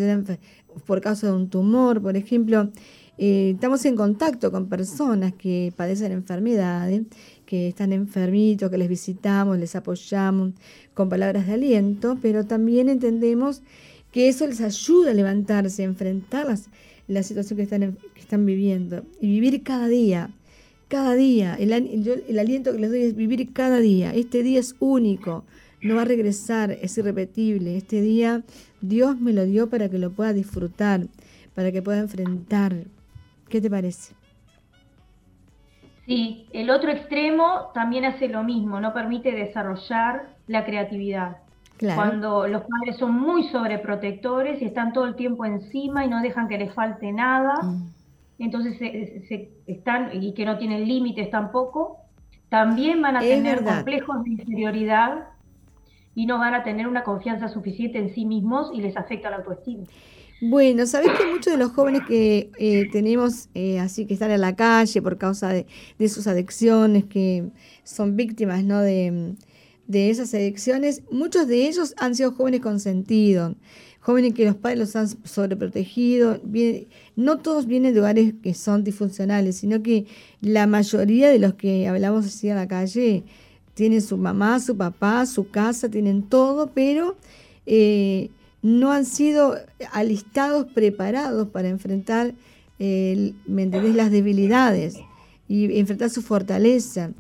por 0.87 1.01
causa 1.01 1.29
de 1.29 1.33
un 1.33 1.49
tumor, 1.49 2.03
por 2.03 2.17
ejemplo. 2.19 2.71
Eh, 3.17 3.53
estamos 3.55 3.85
en 3.85 3.95
contacto 3.95 4.51
con 4.51 4.69
personas 4.69 5.33
que 5.35 5.73
padecen 5.77 6.11
enfermedades, 6.13 7.03
que 7.47 7.69
están 7.69 7.93
enfermitos, 7.93 8.71
que 8.71 8.79
les 8.79 8.89
visitamos, 8.89 9.59
les 9.59 9.77
apoyamos 9.77 10.53
con 10.95 11.09
palabras 11.09 11.47
de 11.47 11.55
aliento, 11.55 12.19
pero 12.21 12.45
también 12.45 12.89
entendemos 12.89 13.63
que 14.11 14.29
eso 14.29 14.47
les 14.47 14.61
ayuda 14.61 15.13
a 15.13 15.15
levantarse, 15.15 15.83
a 15.83 15.87
enfrentar 15.87 16.47
las, 16.47 16.69
la 17.07 17.23
situación 17.23 17.57
que 17.57 17.63
están, 17.63 17.99
que 18.15 18.21
están 18.21 18.47
viviendo 18.47 19.05
y 19.21 19.29
vivir 19.29 19.63
cada 19.63 19.87
día, 19.87 20.31
cada 20.89 21.15
día. 21.15 21.55
El, 21.55 21.73
el 21.73 22.39
aliento 22.39 22.73
que 22.73 22.79
les 22.79 22.91
doy 22.91 23.03
es 23.03 23.15
vivir 23.15 23.53
cada 23.53 23.79
día. 23.79 24.13
Este 24.13 24.43
día 24.43 24.59
es 24.59 24.75
único, 24.81 25.45
no 25.83 25.97
va 25.97 26.03
a 26.03 26.07
regresar, 26.07 26.73
es 26.83 26.99
irrepetible. 26.99 27.77
Este 27.77 28.01
día 28.01 28.43
Dios 28.81 29.21
me 29.21 29.33
lo 29.33 29.45
dio 29.45 29.69
para 29.69 29.89
que 29.89 29.99
lo 29.99 30.11
pueda 30.11 30.33
disfrutar, 30.33 31.07
para 31.55 31.71
que 31.71 31.83
pueda 31.83 31.99
enfrentar. 31.99 32.87
¿Qué 33.49 33.61
te 33.61 33.71
parece? 33.71 34.15
Sí, 36.07 36.47
el 36.53 36.71
otro 36.71 36.91
extremo 36.91 37.71
también 37.73 38.05
hace 38.05 38.29
lo 38.29 38.43
mismo, 38.43 38.81
no 38.81 38.93
permite 38.93 39.33
desarrollar 39.33 40.35
la 40.47 40.65
creatividad. 40.65 41.39
Cuando 41.95 42.47
los 42.47 42.63
padres 42.63 42.97
son 42.99 43.13
muy 43.21 43.49
sobreprotectores 43.49 44.63
y 44.63 44.67
están 44.67 44.93
todo 44.93 45.07
el 45.07 45.17
tiempo 45.17 45.45
encima 45.45 46.05
y 46.05 46.09
no 46.09 46.23
dejan 46.23 46.49
que 46.49 46.57
les 46.57 46.73
falte 46.73 47.13
nada, 47.13 47.55
mm. 47.63 47.89
entonces 48.39 48.79
se, 48.79 49.51
están 49.67 50.11
y 50.13 50.33
que 50.35 50.47
no 50.47 50.57
tienen 50.57 50.87
límites 50.87 51.31
tampoco, 51.31 51.99
también 52.49 53.03
van 53.03 53.17
a 53.17 53.21
tener 53.21 53.65
complejos 53.65 54.23
de 54.25 54.31
inferioridad 54.31 55.29
y 56.15 56.27
no 56.27 56.39
van 56.39 56.55
a 56.55 56.63
tener 56.63 56.87
una 56.87 57.03
confianza 57.03 57.49
suficiente 57.49 57.99
en 57.99 58.15
sí 58.15 58.25
mismos 58.25 58.71
y 58.73 58.81
les 58.81 58.97
afecta 58.97 59.31
la 59.31 59.37
autoestima. 59.37 59.85
Bueno, 60.47 60.87
sabes 60.87 61.11
que 61.17 61.25
muchos 61.25 61.55
de 61.55 61.59
los 61.59 61.73
jóvenes 61.73 62.03
que 62.07 62.51
eh, 62.59 62.91
tenemos 62.93 63.49
eh, 63.55 63.79
así 63.79 64.05
que 64.05 64.13
están 64.13 64.31
en 64.31 64.43
la 64.43 64.55
calle 64.55 65.01
por 65.01 65.17
causa 65.17 65.49
de, 65.49 65.65
de 65.99 66.09
sus 66.11 66.27
adicciones, 66.27 67.05
que 67.07 67.45
son 67.83 68.15
víctimas 68.15 68.63
¿no? 68.63 68.83
de, 68.83 69.37
de 69.87 70.11
esas 70.11 70.35
elecciones, 70.35 71.03
muchos 71.11 71.49
de 71.49 71.67
ellos 71.67 71.95
han 71.97 72.15
sido 72.15 72.33
jóvenes 72.33 72.61
consentidos, 72.61 73.57
jóvenes 74.01 74.35
que 74.35 74.45
los 74.45 74.55
padres 74.57 74.81
los 74.81 74.97
han 74.97 75.09
sobreprotegido. 75.25 76.39
no 77.17 77.39
todos 77.39 77.65
vienen 77.67 77.95
de 77.95 78.01
hogares 78.01 78.35
que 78.43 78.53
son 78.53 78.85
disfuncionales, 78.85 79.57
sino 79.57 79.83
que 79.83 80.05
la 80.43 80.67
mayoría 80.67 81.31
de 81.31 81.39
los 81.39 81.55
que 81.55 81.89
hablamos 81.89 82.27
así 82.27 82.51
en 82.51 82.57
la 82.57 82.69
calle 82.69 83.25
tienen 83.73 84.03
su 84.03 84.19
mamá, 84.19 84.61
su 84.61 84.77
papá, 84.77 85.25
su 85.25 85.49
casa, 85.49 85.89
tienen 85.89 86.23
todo, 86.23 86.71
pero 86.75 87.17
eh, 87.65 88.29
no 88.65 88.93
han 88.93 89.05
sido 89.05 89.57
alistados, 89.93 90.65
preparados 90.73 91.49
para 91.51 91.69
enfrentar 91.69 92.33
las 92.79 94.11
debilidades 94.11 94.99
y 95.47 95.79
enfrentar 95.79 96.09
su 96.09 96.23
fortaleza. 96.23 97.11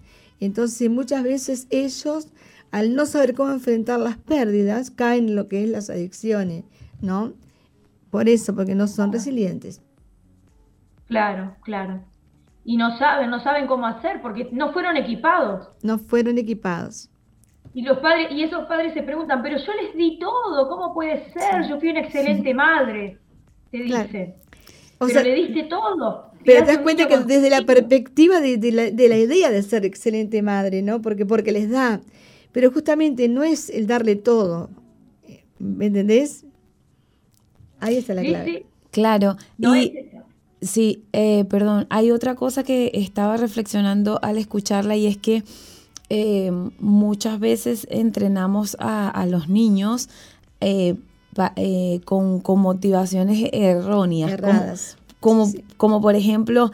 Entonces 0.40 0.88
muchas 0.88 1.22
veces 1.22 1.66
ellos 1.68 2.28
al 2.70 2.96
no 2.96 3.04
saber 3.04 3.34
cómo 3.34 3.52
enfrentar 3.52 4.00
las 4.00 4.16
pérdidas, 4.16 4.90
caen 4.90 5.28
en 5.28 5.36
lo 5.36 5.46
que 5.46 5.62
es 5.62 5.68
las 5.68 5.90
adicciones, 5.90 6.64
¿no? 7.02 7.34
Por 8.10 8.28
eso, 8.28 8.54
porque 8.54 8.74
no 8.74 8.88
son 8.88 9.12
resilientes. 9.12 9.82
Claro, 11.06 11.54
claro. 11.62 12.02
Y 12.64 12.78
no 12.78 12.96
saben, 12.96 13.28
no 13.28 13.44
saben 13.44 13.66
cómo 13.66 13.86
hacer, 13.86 14.22
porque 14.22 14.48
no 14.50 14.72
fueron 14.72 14.96
equipados. 14.96 15.68
No 15.82 15.98
fueron 15.98 16.38
equipados. 16.38 17.10
Y 17.74 17.82
los 17.82 17.98
padres, 17.98 18.28
y 18.30 18.42
esos 18.44 18.66
padres 18.66 18.94
se 18.94 19.02
preguntan, 19.02 19.42
pero 19.42 19.58
yo 19.58 19.72
les 19.74 19.96
di 19.96 20.18
todo, 20.18 20.68
¿cómo 20.68 20.94
puede 20.94 21.30
ser? 21.32 21.68
Yo 21.68 21.78
fui 21.80 21.90
una 21.90 22.00
excelente 22.00 22.54
madre, 22.54 23.18
te 23.70 23.78
dicen. 23.78 24.34
O 24.98 25.06
pero 25.06 25.10
sea, 25.10 25.22
le 25.22 25.34
diste 25.34 25.64
todo. 25.64 26.30
Pero 26.44 26.64
te 26.64 26.72
das 26.72 26.78
cuenta 26.78 27.08
que 27.08 27.18
desde 27.18 27.50
la 27.50 27.62
perspectiva 27.62 28.40
de, 28.40 28.58
la, 28.70 28.90
de, 28.90 29.08
la, 29.08 29.16
idea 29.16 29.50
de 29.50 29.62
ser 29.62 29.84
excelente 29.84 30.40
madre, 30.42 30.82
¿no? 30.82 31.02
Porque, 31.02 31.26
porque 31.26 31.52
les 31.52 31.68
da 31.70 32.00
pero 32.54 32.70
justamente 32.70 33.28
no 33.28 33.42
es 33.42 33.68
el 33.68 33.88
darle 33.88 34.14
todo. 34.14 34.70
¿Me 35.58 35.86
entendés? 35.86 36.44
Ahí 37.80 37.96
está 37.96 38.14
la 38.14 38.22
clave. 38.22 38.64
Claro. 38.92 39.36
y, 39.58 39.92
sí, 40.62 41.02
eh, 41.12 41.44
perdón, 41.46 41.88
hay 41.90 42.12
otra 42.12 42.36
cosa 42.36 42.62
que 42.62 42.92
estaba 42.94 43.36
reflexionando 43.38 44.20
al 44.22 44.38
escucharla 44.38 44.94
y 44.94 45.08
es 45.08 45.16
que 45.16 45.42
eh, 46.08 46.50
muchas 46.78 47.40
veces 47.40 47.86
entrenamos 47.90 48.76
a, 48.80 49.26
los 49.26 49.48
niños 49.48 50.08
eh, 50.60 50.96
con, 52.04 52.42
motivaciones 52.60 53.48
erróneas. 53.52 54.32
Erradas. 54.32 54.96
Como, 55.20 55.50
como, 55.76 56.00
por 56.02 56.16
ejemplo, 56.16 56.70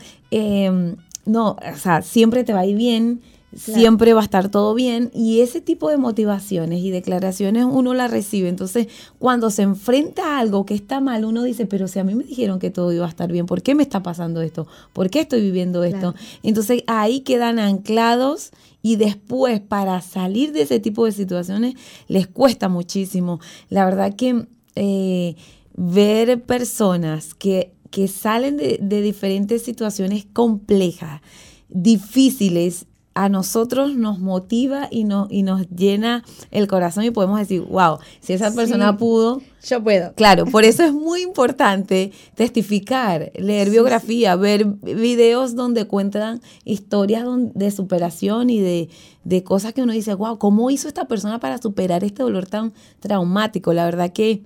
no, 1.26 1.50
o 1.50 1.76
sea, 1.76 2.02
siempre 2.02 2.44
te 2.44 2.52
va 2.52 2.60
a 2.60 2.66
ir 2.66 2.76
bien, 2.76 3.20
siempre 3.54 4.14
va 4.14 4.20
a 4.20 4.24
estar 4.24 4.48
todo 4.48 4.74
bien 4.74 5.10
y 5.12 5.40
ese 5.40 5.60
tipo 5.60 5.90
de 5.90 5.96
motivaciones 5.96 6.80
y 6.80 6.90
declaraciones 6.90 7.64
uno 7.64 7.94
las 7.94 8.10
recibe. 8.10 8.48
Entonces, 8.48 8.88
cuando 9.18 9.50
se 9.50 9.62
enfrenta 9.62 10.36
a 10.36 10.40
algo 10.40 10.64
que 10.64 10.74
está 10.74 11.00
mal, 11.00 11.24
uno 11.24 11.42
dice, 11.42 11.66
pero 11.66 11.88
si 11.88 11.98
a 11.98 12.04
mí 12.04 12.14
me 12.14 12.24
dijeron 12.24 12.58
que 12.58 12.70
todo 12.70 12.92
iba 12.92 13.06
a 13.06 13.08
estar 13.08 13.30
bien, 13.30 13.46
¿por 13.46 13.62
qué 13.62 13.74
me 13.74 13.82
está 13.82 14.02
pasando 14.02 14.40
esto? 14.42 14.66
¿Por 14.92 15.10
qué 15.10 15.20
estoy 15.20 15.40
viviendo 15.40 15.82
esto? 15.84 16.14
Entonces, 16.42 16.84
ahí 16.86 17.20
quedan 17.20 17.58
anclados 17.58 18.52
y 18.82 18.96
después 18.96 19.60
para 19.60 20.00
salir 20.00 20.52
de 20.52 20.62
ese 20.62 20.80
tipo 20.80 21.04
de 21.04 21.12
situaciones 21.12 21.74
les 22.08 22.26
cuesta 22.26 22.68
muchísimo. 22.68 23.40
La 23.68 23.84
verdad 23.84 24.14
que 24.14 24.46
eh, 24.76 25.36
ver 25.76 26.42
personas 26.42 27.34
que, 27.34 27.72
que 27.90 28.08
salen 28.08 28.56
de, 28.56 28.78
de 28.80 29.02
diferentes 29.02 29.62
situaciones 29.62 30.26
complejas, 30.32 31.20
difíciles 31.68 32.86
a 33.14 33.28
nosotros 33.28 33.96
nos 33.96 34.20
motiva 34.20 34.88
y, 34.90 35.04
no, 35.04 35.26
y 35.30 35.42
nos 35.42 35.68
llena 35.68 36.24
el 36.50 36.68
corazón 36.68 37.04
y 37.04 37.10
podemos 37.10 37.38
decir, 37.38 37.62
wow, 37.62 37.98
si 38.20 38.32
esa 38.32 38.54
persona 38.54 38.96
pudo, 38.96 39.42
yo 39.64 39.82
puedo. 39.82 40.14
Claro, 40.14 40.46
por 40.46 40.64
eso 40.64 40.84
es 40.84 40.92
muy 40.92 41.22
importante 41.22 42.12
testificar, 42.34 43.32
leer 43.34 43.68
biografía, 43.70 44.36
ver 44.36 44.64
videos 44.64 45.56
donde 45.56 45.86
cuentan 45.86 46.40
historias 46.64 47.26
de 47.54 47.70
superación 47.70 48.48
y 48.48 48.60
de, 48.60 48.88
de 49.24 49.42
cosas 49.42 49.74
que 49.74 49.82
uno 49.82 49.92
dice, 49.92 50.14
wow, 50.14 50.38
¿cómo 50.38 50.70
hizo 50.70 50.86
esta 50.86 51.06
persona 51.06 51.40
para 51.40 51.58
superar 51.58 52.04
este 52.04 52.22
dolor 52.22 52.46
tan 52.46 52.72
traumático? 53.00 53.72
La 53.72 53.84
verdad 53.84 54.12
que 54.12 54.44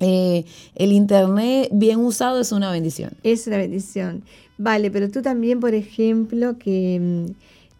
eh, 0.00 0.44
el 0.76 0.92
Internet 0.92 1.70
bien 1.72 1.98
usado 2.00 2.40
es 2.40 2.52
una 2.52 2.70
bendición. 2.70 3.12
Es 3.22 3.46
una 3.46 3.56
bendición. 3.56 4.22
Vale, 4.58 4.90
pero 4.90 5.10
tú 5.10 5.22
también, 5.22 5.58
por 5.58 5.74
ejemplo, 5.74 6.58
que 6.58 6.98
mm, 7.00 7.32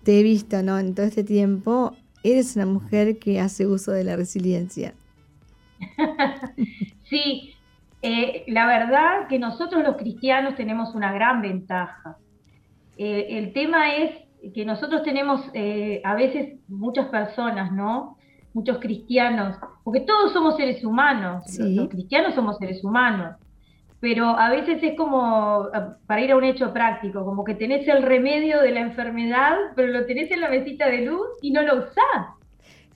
te 0.09 0.21
he 0.21 0.23
visto, 0.23 0.63
¿no? 0.63 0.79
En 0.79 0.95
todo 0.95 1.05
este 1.05 1.23
tiempo 1.23 1.95
eres 2.25 2.57
una 2.57 2.65
mujer 2.65 3.19
que 3.19 3.41
hace 3.41 3.67
uso 3.67 3.93
de 3.93 4.05
la 4.05 4.17
resiliencia. 4.17 4.95
sí, 7.11 7.53
eh, 8.01 8.43
la 8.47 8.67
verdad 8.67 9.29
que 9.29 9.39
nosotros 9.39 9.83
los 9.83 9.99
cristianos 9.99 10.57
tenemos 10.57 10.95
una 10.95 11.13
gran 11.13 11.43
ventaja. 11.43 12.17
Eh, 12.97 13.37
el 13.37 13.53
tema 13.53 13.97
es 13.97 14.13
que 14.55 14.65
nosotros 14.65 15.03
tenemos 15.03 15.43
eh, 15.53 16.01
a 16.03 16.15
veces 16.15 16.59
muchas 16.69 17.09
personas, 17.09 17.71
¿no? 17.71 18.17
Muchos 18.55 18.79
cristianos, 18.79 19.59
porque 19.85 20.01
todos 20.01 20.33
somos 20.33 20.57
seres 20.57 20.83
humanos, 20.83 21.45
los 21.59 21.91
cristianos 21.91 22.35
somos 22.35 22.57
seres 22.57 22.83
humanos 22.83 23.37
pero 24.01 24.27
a 24.27 24.51
veces 24.51 24.83
es 24.83 24.97
como, 24.97 25.69
para 26.07 26.21
ir 26.21 26.31
a 26.31 26.37
un 26.37 26.45
hecho 26.45 26.73
práctico, 26.73 27.25
como 27.25 27.45
que 27.45 27.55
tenés 27.55 27.87
el 27.89 28.03
remedio 28.03 28.61
de 28.61 28.71
la 28.71 28.81
enfermedad, 28.81 29.57
pero 29.75 29.89
lo 29.89 30.07
tenés 30.07 30.31
en 30.31 30.41
la 30.41 30.49
mesita 30.49 30.89
de 30.89 31.03
luz 31.03 31.27
y 31.43 31.51
no 31.51 31.63
lo 31.63 31.79
usás. 31.79 32.37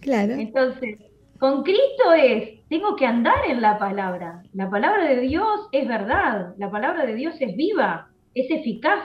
Claro. 0.00 0.34
Entonces, 0.34 0.98
con 1.38 1.64
Cristo 1.64 2.12
es, 2.16 2.66
tengo 2.68 2.94
que 2.94 3.06
andar 3.06 3.44
en 3.48 3.60
la 3.60 3.78
palabra. 3.78 4.42
La 4.52 4.70
palabra 4.70 5.04
de 5.04 5.20
Dios 5.20 5.68
es 5.72 5.88
verdad, 5.88 6.54
la 6.56 6.70
palabra 6.70 7.04
de 7.04 7.14
Dios 7.14 7.34
es 7.40 7.56
viva, 7.56 8.08
es 8.34 8.48
eficaz. 8.50 9.02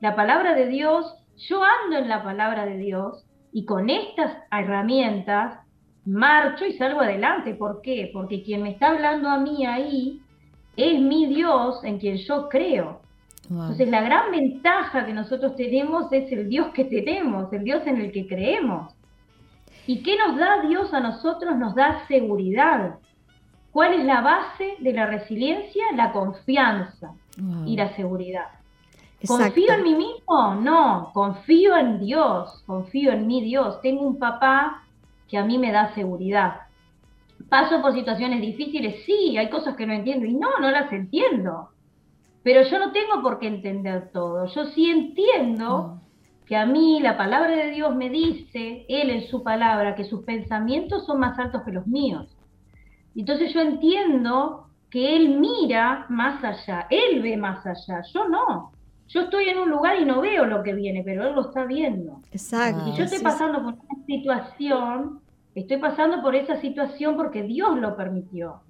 La 0.00 0.14
palabra 0.14 0.54
de 0.54 0.68
Dios, 0.68 1.12
yo 1.48 1.60
ando 1.62 1.98
en 1.98 2.08
la 2.08 2.22
palabra 2.22 2.66
de 2.66 2.76
Dios 2.76 3.26
y 3.52 3.64
con 3.64 3.90
estas 3.90 4.36
herramientas 4.52 5.58
marcho 6.04 6.64
y 6.64 6.72
salgo 6.74 7.00
adelante. 7.00 7.54
¿Por 7.54 7.82
qué? 7.82 8.10
Porque 8.12 8.42
quien 8.42 8.62
me 8.62 8.70
está 8.70 8.90
hablando 8.90 9.28
a 9.28 9.38
mí 9.38 9.66
ahí 9.66 10.20
es 10.82 11.00
mi 11.00 11.26
Dios 11.26 11.82
en 11.84 11.98
quien 11.98 12.16
yo 12.16 12.48
creo. 12.48 13.00
Entonces 13.50 13.88
la 13.88 14.00
gran 14.00 14.30
ventaja 14.30 15.04
que 15.04 15.12
nosotros 15.12 15.56
tenemos 15.56 16.12
es 16.12 16.30
el 16.30 16.48
Dios 16.48 16.68
que 16.68 16.84
tenemos, 16.84 17.52
el 17.52 17.64
Dios 17.64 17.84
en 17.86 18.00
el 18.00 18.12
que 18.12 18.28
creemos. 18.28 18.94
¿Y 19.86 20.02
qué 20.04 20.16
nos 20.16 20.36
da 20.36 20.62
Dios 20.68 20.94
a 20.94 21.00
nosotros? 21.00 21.56
Nos 21.56 21.74
da 21.74 22.06
seguridad. 22.06 22.98
¿Cuál 23.72 23.94
es 23.94 24.04
la 24.04 24.20
base 24.20 24.74
de 24.78 24.92
la 24.92 25.06
resiliencia? 25.06 25.84
La 25.96 26.12
confianza 26.12 27.12
y 27.66 27.76
la 27.76 27.94
seguridad. 27.96 28.46
¿Confío 29.26 29.74
en 29.74 29.82
mí 29.82 29.94
mismo? 29.94 30.54
No, 30.54 31.10
confío 31.12 31.76
en 31.76 31.98
Dios, 31.98 32.62
confío 32.66 33.12
en 33.12 33.26
mi 33.26 33.42
Dios. 33.42 33.80
Tengo 33.82 34.02
un 34.02 34.18
papá 34.18 34.84
que 35.28 35.38
a 35.38 35.44
mí 35.44 35.58
me 35.58 35.72
da 35.72 35.92
seguridad. 35.94 36.62
¿Paso 37.48 37.80
por 37.80 37.94
situaciones 37.94 38.40
difíciles? 38.40 39.04
Sí, 39.04 39.36
hay 39.36 39.48
cosas 39.48 39.76
que 39.76 39.86
no 39.86 39.92
entiendo 39.92 40.26
y 40.26 40.34
no, 40.34 40.48
no 40.60 40.70
las 40.70 40.92
entiendo. 40.92 41.70
Pero 42.42 42.62
yo 42.62 42.78
no 42.78 42.92
tengo 42.92 43.22
por 43.22 43.38
qué 43.38 43.48
entender 43.48 44.10
todo. 44.12 44.46
Yo 44.46 44.66
sí 44.66 44.90
entiendo 44.90 46.00
que 46.46 46.56
a 46.56 46.66
mí 46.66 47.00
la 47.00 47.16
palabra 47.16 47.54
de 47.54 47.70
Dios 47.70 47.94
me 47.94 48.10
dice, 48.10 48.84
Él 48.88 49.10
en 49.10 49.28
su 49.28 49.42
palabra, 49.42 49.94
que 49.94 50.04
sus 50.04 50.24
pensamientos 50.24 51.06
son 51.06 51.20
más 51.20 51.38
altos 51.38 51.62
que 51.62 51.72
los 51.72 51.86
míos. 51.86 52.36
Entonces 53.14 53.52
yo 53.52 53.60
entiendo 53.60 54.66
que 54.90 55.16
Él 55.16 55.38
mira 55.38 56.06
más 56.08 56.42
allá, 56.42 56.86
Él 56.90 57.22
ve 57.22 57.36
más 57.36 57.64
allá, 57.66 58.02
yo 58.12 58.28
no. 58.28 58.72
Yo 59.08 59.22
estoy 59.22 59.48
en 59.48 59.58
un 59.58 59.70
lugar 59.70 60.00
y 60.00 60.04
no 60.04 60.20
veo 60.20 60.46
lo 60.46 60.62
que 60.62 60.72
viene, 60.72 61.02
pero 61.04 61.26
Él 61.26 61.34
lo 61.34 61.42
está 61.42 61.64
viendo. 61.64 62.20
Exacto. 62.32 62.88
Y 62.88 62.96
yo 62.96 63.04
estoy 63.04 63.20
pasando 63.20 63.62
por 63.62 63.74
una 63.74 64.06
situación 64.06 65.20
Estoy 65.54 65.78
pasando 65.78 66.22
por 66.22 66.34
esa 66.34 66.60
situación 66.60 67.16
porque 67.16 67.42
Dios 67.42 67.78
lo 67.78 67.96
permitió. 67.96 68.60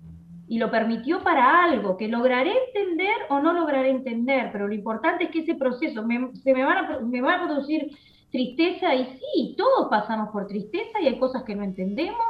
Y 0.49 0.59
lo 0.59 0.71
permitió 0.71 1.23
para 1.23 1.63
algo 1.63 1.97
que 1.97 2.09
lograré 2.09 2.53
entender 2.67 3.15
o 3.29 3.39
no 3.39 3.53
lograré 3.53 3.91
entender, 3.91 4.51
pero 4.51 4.67
lo 4.67 4.75
importante 4.75 5.25
es 5.25 5.31
que 5.31 5.41
ese 5.41 5.55
proceso 5.55 6.03
se 6.43 6.55
me, 6.55 6.63
a, 6.63 6.99
me 7.03 7.21
va 7.21 7.35
a 7.35 7.47
producir 7.47 7.97
tristeza 8.33 8.95
y 8.95 9.05
sí, 9.05 9.55
todos 9.57 9.89
pasamos 9.89 10.31
por 10.31 10.47
tristeza 10.47 11.01
y 11.01 11.07
hay 11.07 11.19
cosas 11.19 11.45
que 11.45 11.55
no 11.55 11.63
entendemos 11.63 12.27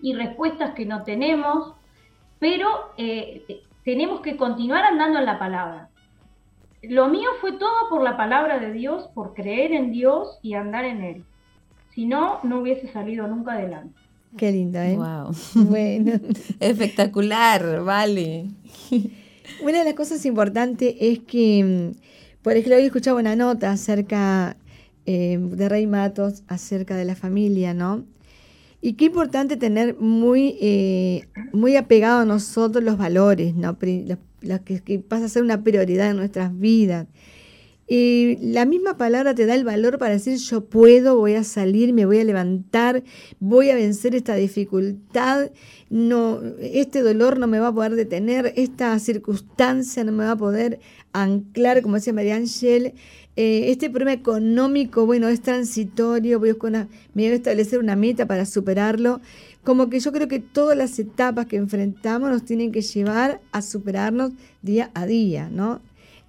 y 0.00 0.14
respuestas 0.14 0.74
que 0.74 0.86
no 0.86 1.02
tenemos, 1.04 1.74
pero 2.38 2.68
eh, 2.96 3.62
tenemos 3.84 4.20
que 4.20 4.36
continuar 4.36 4.84
andando 4.84 5.18
en 5.18 5.26
la 5.26 5.38
palabra. 5.38 5.88
Lo 6.82 7.08
mío 7.08 7.30
fue 7.40 7.52
todo 7.52 7.88
por 7.90 8.02
la 8.02 8.16
palabra 8.16 8.58
de 8.60 8.72
Dios, 8.72 9.08
por 9.14 9.34
creer 9.34 9.72
en 9.72 9.90
Dios 9.90 10.38
y 10.42 10.54
andar 10.54 10.84
en 10.84 11.02
Él. 11.02 11.24
Si 11.98 12.06
no, 12.06 12.38
no 12.44 12.60
hubiese 12.60 12.86
salido 12.92 13.26
nunca 13.26 13.54
adelante. 13.54 13.92
Qué 14.36 14.52
lindo, 14.52 14.78
¿eh? 14.78 14.94
Wow. 14.94 15.34
Bueno. 15.68 16.12
Espectacular, 16.60 17.82
vale. 17.82 18.46
Una 19.64 19.78
de 19.80 19.84
las 19.84 19.94
cosas 19.94 20.24
importantes 20.24 20.94
es 21.00 21.18
que, 21.18 21.64
mm, 21.64 22.42
por 22.42 22.52
ejemplo, 22.52 22.76
hoy 22.76 22.84
escuchaba 22.84 23.18
una 23.18 23.34
nota 23.34 23.72
acerca 23.72 24.56
eh, 25.06 25.40
de 25.40 25.68
Rey 25.68 25.88
Matos, 25.88 26.44
acerca 26.46 26.94
de 26.94 27.04
la 27.04 27.16
familia, 27.16 27.74
¿no? 27.74 28.04
Y 28.80 28.92
qué 28.92 29.06
importante 29.06 29.56
tener 29.56 29.96
muy, 29.98 30.56
eh, 30.60 31.26
muy 31.52 31.74
apegado 31.74 32.20
a 32.20 32.24
nosotros 32.24 32.84
los 32.84 32.96
valores, 32.96 33.56
¿no? 33.56 33.76
Los, 34.42 34.60
que, 34.60 34.78
que 34.84 35.00
pasa 35.00 35.24
a 35.24 35.28
ser 35.28 35.42
una 35.42 35.64
prioridad 35.64 36.08
en 36.08 36.16
nuestras 36.16 36.56
vidas. 36.56 37.08
Y 37.90 38.36
la 38.42 38.66
misma 38.66 38.98
palabra 38.98 39.34
te 39.34 39.46
da 39.46 39.54
el 39.54 39.64
valor 39.64 39.96
para 39.96 40.12
decir 40.12 40.36
yo 40.36 40.66
puedo, 40.66 41.16
voy 41.16 41.34
a 41.34 41.44
salir, 41.44 41.94
me 41.94 42.04
voy 42.04 42.20
a 42.20 42.24
levantar, 42.24 43.02
voy 43.40 43.70
a 43.70 43.74
vencer 43.74 44.14
esta 44.14 44.34
dificultad, 44.34 45.50
no, 45.88 46.42
este 46.60 47.00
dolor 47.00 47.38
no 47.38 47.46
me 47.46 47.60
va 47.60 47.68
a 47.68 47.74
poder 47.74 47.94
detener, 47.94 48.52
esta 48.56 48.98
circunstancia 48.98 50.04
no 50.04 50.12
me 50.12 50.24
va 50.24 50.32
a 50.32 50.36
poder 50.36 50.80
anclar, 51.14 51.80
como 51.80 51.94
decía 51.94 52.12
María 52.12 52.36
Ángel, 52.36 52.92
eh, 53.36 53.70
este 53.70 53.88
problema 53.88 54.12
económico, 54.12 55.06
bueno, 55.06 55.28
es 55.28 55.40
transitorio, 55.40 56.40
voy 56.40 56.50
a, 56.50 56.88
me 57.14 57.22
voy 57.22 57.32
a 57.32 57.34
establecer 57.34 57.78
una 57.78 57.96
meta 57.96 58.26
para 58.26 58.44
superarlo. 58.44 59.20
Como 59.62 59.88
que 59.88 60.00
yo 60.00 60.12
creo 60.12 60.26
que 60.28 60.40
todas 60.40 60.76
las 60.76 60.98
etapas 60.98 61.46
que 61.46 61.56
enfrentamos 61.56 62.30
nos 62.30 62.44
tienen 62.44 62.72
que 62.72 62.82
llevar 62.82 63.40
a 63.52 63.62
superarnos 63.62 64.32
día 64.60 64.90
a 64.92 65.06
día, 65.06 65.50
¿no? 65.50 65.80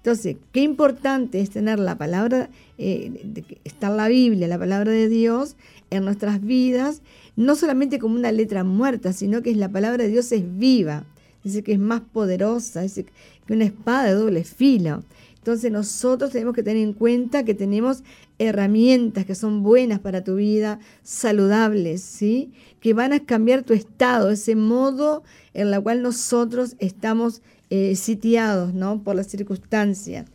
Entonces, 0.02 0.36
qué 0.52 0.62
importante 0.62 1.42
es 1.42 1.50
tener 1.50 1.78
la 1.78 1.98
palabra, 1.98 2.48
eh, 2.78 3.44
está 3.64 3.90
la 3.90 4.08
Biblia, 4.08 4.48
la 4.48 4.58
palabra 4.58 4.92
de 4.92 5.10
Dios 5.10 5.56
en 5.90 6.06
nuestras 6.06 6.40
vidas, 6.40 7.02
no 7.36 7.54
solamente 7.54 7.98
como 7.98 8.14
una 8.14 8.32
letra 8.32 8.64
muerta, 8.64 9.12
sino 9.12 9.42
que 9.42 9.50
es 9.50 9.58
la 9.58 9.68
palabra 9.68 10.04
de 10.04 10.10
Dios 10.10 10.32
es 10.32 10.42
viva, 10.58 11.04
dice 11.44 11.62
que 11.62 11.72
es 11.72 11.78
más 11.78 12.00
poderosa, 12.00 12.80
dice 12.80 13.04
que 13.46 13.52
una 13.52 13.64
espada 13.66 14.04
de 14.04 14.14
doble 14.14 14.44
filo. 14.44 15.04
Entonces 15.36 15.70
nosotros 15.70 16.30
tenemos 16.30 16.54
que 16.54 16.62
tener 16.62 16.82
en 16.82 16.92
cuenta 16.94 17.44
que 17.44 17.54
tenemos 17.54 18.02
herramientas 18.38 19.26
que 19.26 19.34
son 19.34 19.62
buenas 19.62 19.98
para 19.98 20.24
tu 20.24 20.36
vida, 20.36 20.78
saludables, 21.02 22.02
¿sí? 22.02 22.52
Que 22.80 22.94
van 22.94 23.12
a 23.12 23.20
cambiar 23.20 23.62
tu 23.62 23.72
estado, 23.74 24.30
ese 24.30 24.54
modo 24.54 25.22
en 25.52 25.72
el 25.72 25.82
cual 25.82 26.02
nosotros 26.02 26.76
estamos 26.78 27.42
eh, 27.70 27.94
sitiados 27.96 28.74
¿no? 28.74 29.02
por 29.02 29.16
las 29.16 29.28
circunstancias. 29.28 30.26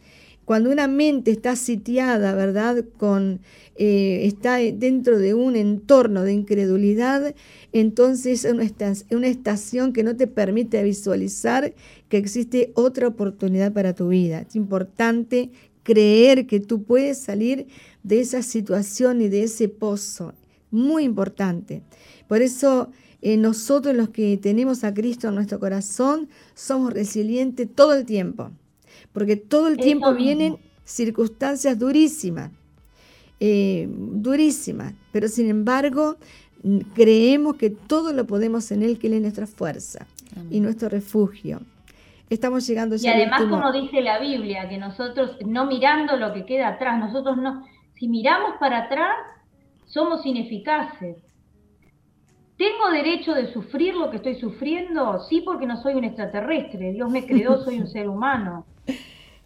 Cuando 0.46 0.70
una 0.70 0.88
mente 0.88 1.32
está 1.32 1.56
sitiada, 1.56 2.36
¿verdad? 2.36 2.86
Con, 2.98 3.42
eh, 3.76 4.22
está 4.26 4.58
dentro 4.58 5.18
de 5.18 5.34
un 5.34 5.56
entorno 5.56 6.24
de 6.24 6.34
incredulidad, 6.34 7.34
entonces 7.74 8.46
es 8.46 8.54
una, 8.54 8.64
una 9.10 9.28
estación 9.28 9.92
que 9.92 10.04
no 10.04 10.16
te 10.16 10.28
permite 10.28 10.84
visualizar 10.84 11.74
que 12.10 12.18
existe 12.18 12.72
otra 12.76 13.08
oportunidad 13.08 13.74
para 13.74 13.94
tu 13.94 14.10
vida. 14.10 14.46
Es 14.48 14.56
importante 14.56 15.50
creer 15.82 16.46
que 16.48 16.60
tú 16.60 16.84
puedes 16.84 17.18
salir 17.18 17.68
de 18.04 18.20
esa 18.20 18.44
situación 18.44 19.22
y 19.22 19.30
de 19.30 19.44
ese 19.44 19.68
pozo. 19.68 20.34
Muy 20.70 21.04
importante. 21.04 21.82
Por 22.28 22.42
eso 22.42 22.92
eh, 23.26 23.38
nosotros 23.38 23.96
los 23.96 24.10
que 24.10 24.38
tenemos 24.38 24.84
a 24.84 24.94
Cristo 24.94 25.30
en 25.30 25.34
nuestro 25.34 25.60
corazón 25.60 26.30
somos 26.54 26.94
resilientes 26.94 27.68
todo 27.74 27.96
el 27.96 28.06
tiempo, 28.06 28.52
porque 29.14 29.36
todo 29.36 29.68
el 29.68 29.78
tiempo 29.78 30.14
vienen 30.14 30.58
circunstancias 30.84 31.80
durísimas, 31.80 32.52
eh, 33.40 33.90
durísimas, 33.90 34.94
pero 35.12 35.28
sin 35.28 35.50
embargo 35.50 36.18
creemos 36.94 37.56
que 37.56 37.72
todo 37.72 38.14
lo 38.14 38.28
podemos 38.28 38.70
en 38.70 38.84
Él, 38.84 39.00
que 39.00 39.08
Él 39.08 39.14
es 39.14 39.22
nuestra 39.24 39.48
fuerza 39.48 40.06
y 40.52 40.60
nuestro 40.60 40.90
refugio. 40.90 41.62
Estamos 42.30 42.68
llegando 42.68 42.96
ya. 42.96 43.10
Y 43.10 43.22
además, 43.24 43.42
como 43.50 43.72
dice 43.72 44.02
la 44.02 44.20
Biblia, 44.20 44.70
que 44.70 44.78
nosotros 44.78 45.32
no 45.44 45.66
mirando 45.66 46.16
lo 46.16 46.32
que 46.32 46.46
queda 46.46 46.68
atrás, 46.68 47.00
nosotros 47.00 47.38
no, 47.38 47.66
si 47.96 48.08
miramos 48.08 48.52
para 48.60 48.84
atrás, 48.84 49.16
somos 49.88 50.24
ineficaces. 50.28 51.18
¿Tengo 52.58 52.90
derecho 52.92 53.34
de 53.34 53.52
sufrir 53.52 53.96
lo 53.96 54.10
que 54.10 54.18
estoy 54.18 54.36
sufriendo? 54.36 55.20
Sí, 55.30 55.42
porque 55.42 55.66
no 55.66 55.82
soy 55.82 55.96
un 55.96 56.06
extraterrestre. 56.06 56.94
Dios 56.94 57.10
me 57.12 57.26
creó, 57.26 57.58
soy 57.58 57.80
un 57.80 57.88
ser 57.92 58.08
humano. 58.08 58.66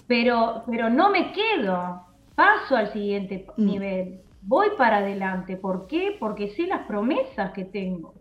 Pero, 0.08 0.64
pero 0.68 0.90
no 0.90 1.10
me 1.10 1.32
quedo. 1.32 2.04
Paso 2.36 2.76
al 2.76 2.94
siguiente 2.94 3.48
mm. 3.58 3.66
nivel. 3.66 4.22
Voy 4.42 4.68
para 4.78 4.98
adelante. 4.98 5.58
¿Por 5.58 5.88
qué? 5.88 6.16
Porque 6.20 6.50
sé 6.50 6.68
las 6.68 6.86
promesas 6.86 7.52
que 7.52 7.66
tengo. 7.66 8.14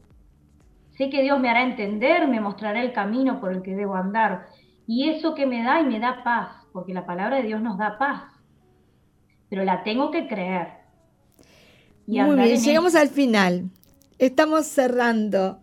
Sé 0.97 1.11
que 1.11 1.22
Dios 1.22 1.39
me 1.39 1.49
hará 1.49 1.62
entender, 1.62 2.26
me 2.26 2.41
mostrará 2.41 2.82
el 2.82 2.93
camino 2.93 3.41
por 3.41 3.53
el 3.53 3.62
que 3.62 3.76
debo 3.76 3.95
andar. 3.95 4.49
Y 4.86 5.11
eso 5.11 5.34
que 5.34 5.47
me 5.47 5.62
da 5.62 5.80
y 5.80 5.84
me 5.84 6.01
da 6.01 6.24
paz, 6.24 6.51
porque 6.72 6.95
la 6.95 7.07
palabra 7.07 7.36
de 7.36 7.45
Dios 7.45 7.61
nos 7.61 7.78
da 7.78 7.99
paz. 7.99 8.22
Pero 9.49 9.64
la 9.64 9.84
tengo 9.84 10.11
que 10.11 10.26
creer. 10.26 10.78
Muy 12.07 12.36
bien, 12.36 12.59
llegamos 12.59 12.95
al 12.95 13.09
final. 13.09 13.70
Estamos 14.19 14.66
cerrando. 14.66 15.59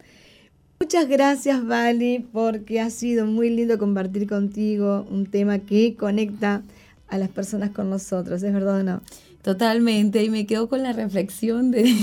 Muchas 0.80 1.08
gracias, 1.10 1.66
Vali, 1.66 2.26
porque 2.32 2.80
ha 2.80 2.90
sido 2.90 3.26
muy 3.26 3.50
lindo 3.50 3.78
compartir 3.78 4.28
contigo 4.28 5.06
un 5.10 5.26
tema 5.26 5.60
que 5.60 5.96
conecta 5.96 6.64
a 7.08 7.18
las 7.18 7.30
personas 7.30 7.72
con 7.72 7.90
nosotros, 7.90 8.44
¿es 8.44 8.54
verdad 8.54 8.80
o 8.80 8.84
no? 8.84 9.02
Totalmente, 9.42 10.24
y 10.24 10.30
me 10.30 10.46
quedo 10.46 10.70
con 10.70 10.84
la 10.84 10.94
reflexión 10.94 11.72
de, 11.72 11.94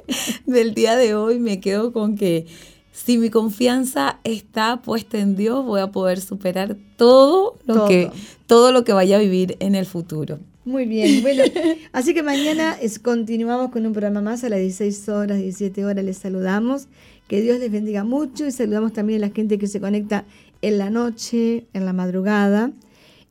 del 0.46 0.74
día 0.74 0.96
de 0.96 1.14
hoy, 1.14 1.38
me 1.38 1.60
quedo 1.60 1.92
con 1.92 2.16
que 2.16 2.46
si 2.92 3.16
mi 3.16 3.30
confianza 3.30 4.20
está 4.22 4.82
puesta 4.82 5.18
en 5.18 5.34
Dios, 5.34 5.64
voy 5.64 5.80
a 5.80 5.90
poder 5.92 6.20
superar 6.20 6.76
todo 6.96 7.58
lo, 7.64 7.86
Que, 7.86 8.10
todo 8.46 8.70
lo 8.70 8.84
que 8.84 8.92
vaya 8.92 9.16
a 9.16 9.20
vivir 9.20 9.56
en 9.60 9.74
el 9.74 9.86
futuro. 9.86 10.38
Muy 10.64 10.86
bien, 10.86 11.22
bueno, 11.22 11.42
así 11.92 12.14
que 12.14 12.22
mañana 12.22 12.76
es, 12.80 12.98
continuamos 12.98 13.70
con 13.70 13.84
un 13.84 13.92
programa 13.92 14.20
más 14.20 14.44
a 14.44 14.48
las 14.48 14.60
16 14.60 15.08
horas, 15.08 15.38
17 15.38 15.84
horas, 15.84 16.04
les 16.04 16.18
saludamos. 16.18 16.88
Que 17.26 17.40
Dios 17.40 17.58
les 17.58 17.70
bendiga 17.70 18.04
mucho 18.04 18.46
y 18.46 18.52
saludamos 18.52 18.92
también 18.92 19.22
a 19.22 19.26
la 19.26 19.34
gente 19.34 19.58
que 19.58 19.66
se 19.66 19.80
conecta 19.80 20.24
en 20.60 20.78
la 20.78 20.90
noche, 20.90 21.66
en 21.72 21.84
la 21.84 21.92
madrugada 21.92 22.72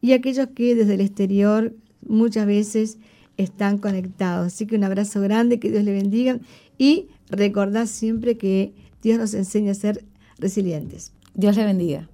y 0.01 0.13
aquellos 0.13 0.47
que 0.55 0.75
desde 0.75 0.95
el 0.95 1.01
exterior 1.01 1.73
muchas 2.05 2.45
veces 2.45 2.97
están 3.37 3.77
conectados. 3.77 4.47
Así 4.47 4.65
que 4.65 4.75
un 4.75 4.83
abrazo 4.83 5.21
grande, 5.21 5.59
que 5.59 5.69
Dios 5.69 5.83
les 5.83 6.01
bendiga 6.01 6.39
y 6.77 7.07
recordad 7.29 7.85
siempre 7.85 8.37
que 8.37 8.73
Dios 9.01 9.19
nos 9.19 9.33
enseña 9.33 9.71
a 9.71 9.75
ser 9.75 10.03
resilientes. 10.39 11.13
Dios 11.35 11.55
le 11.55 11.65
bendiga. 11.65 12.09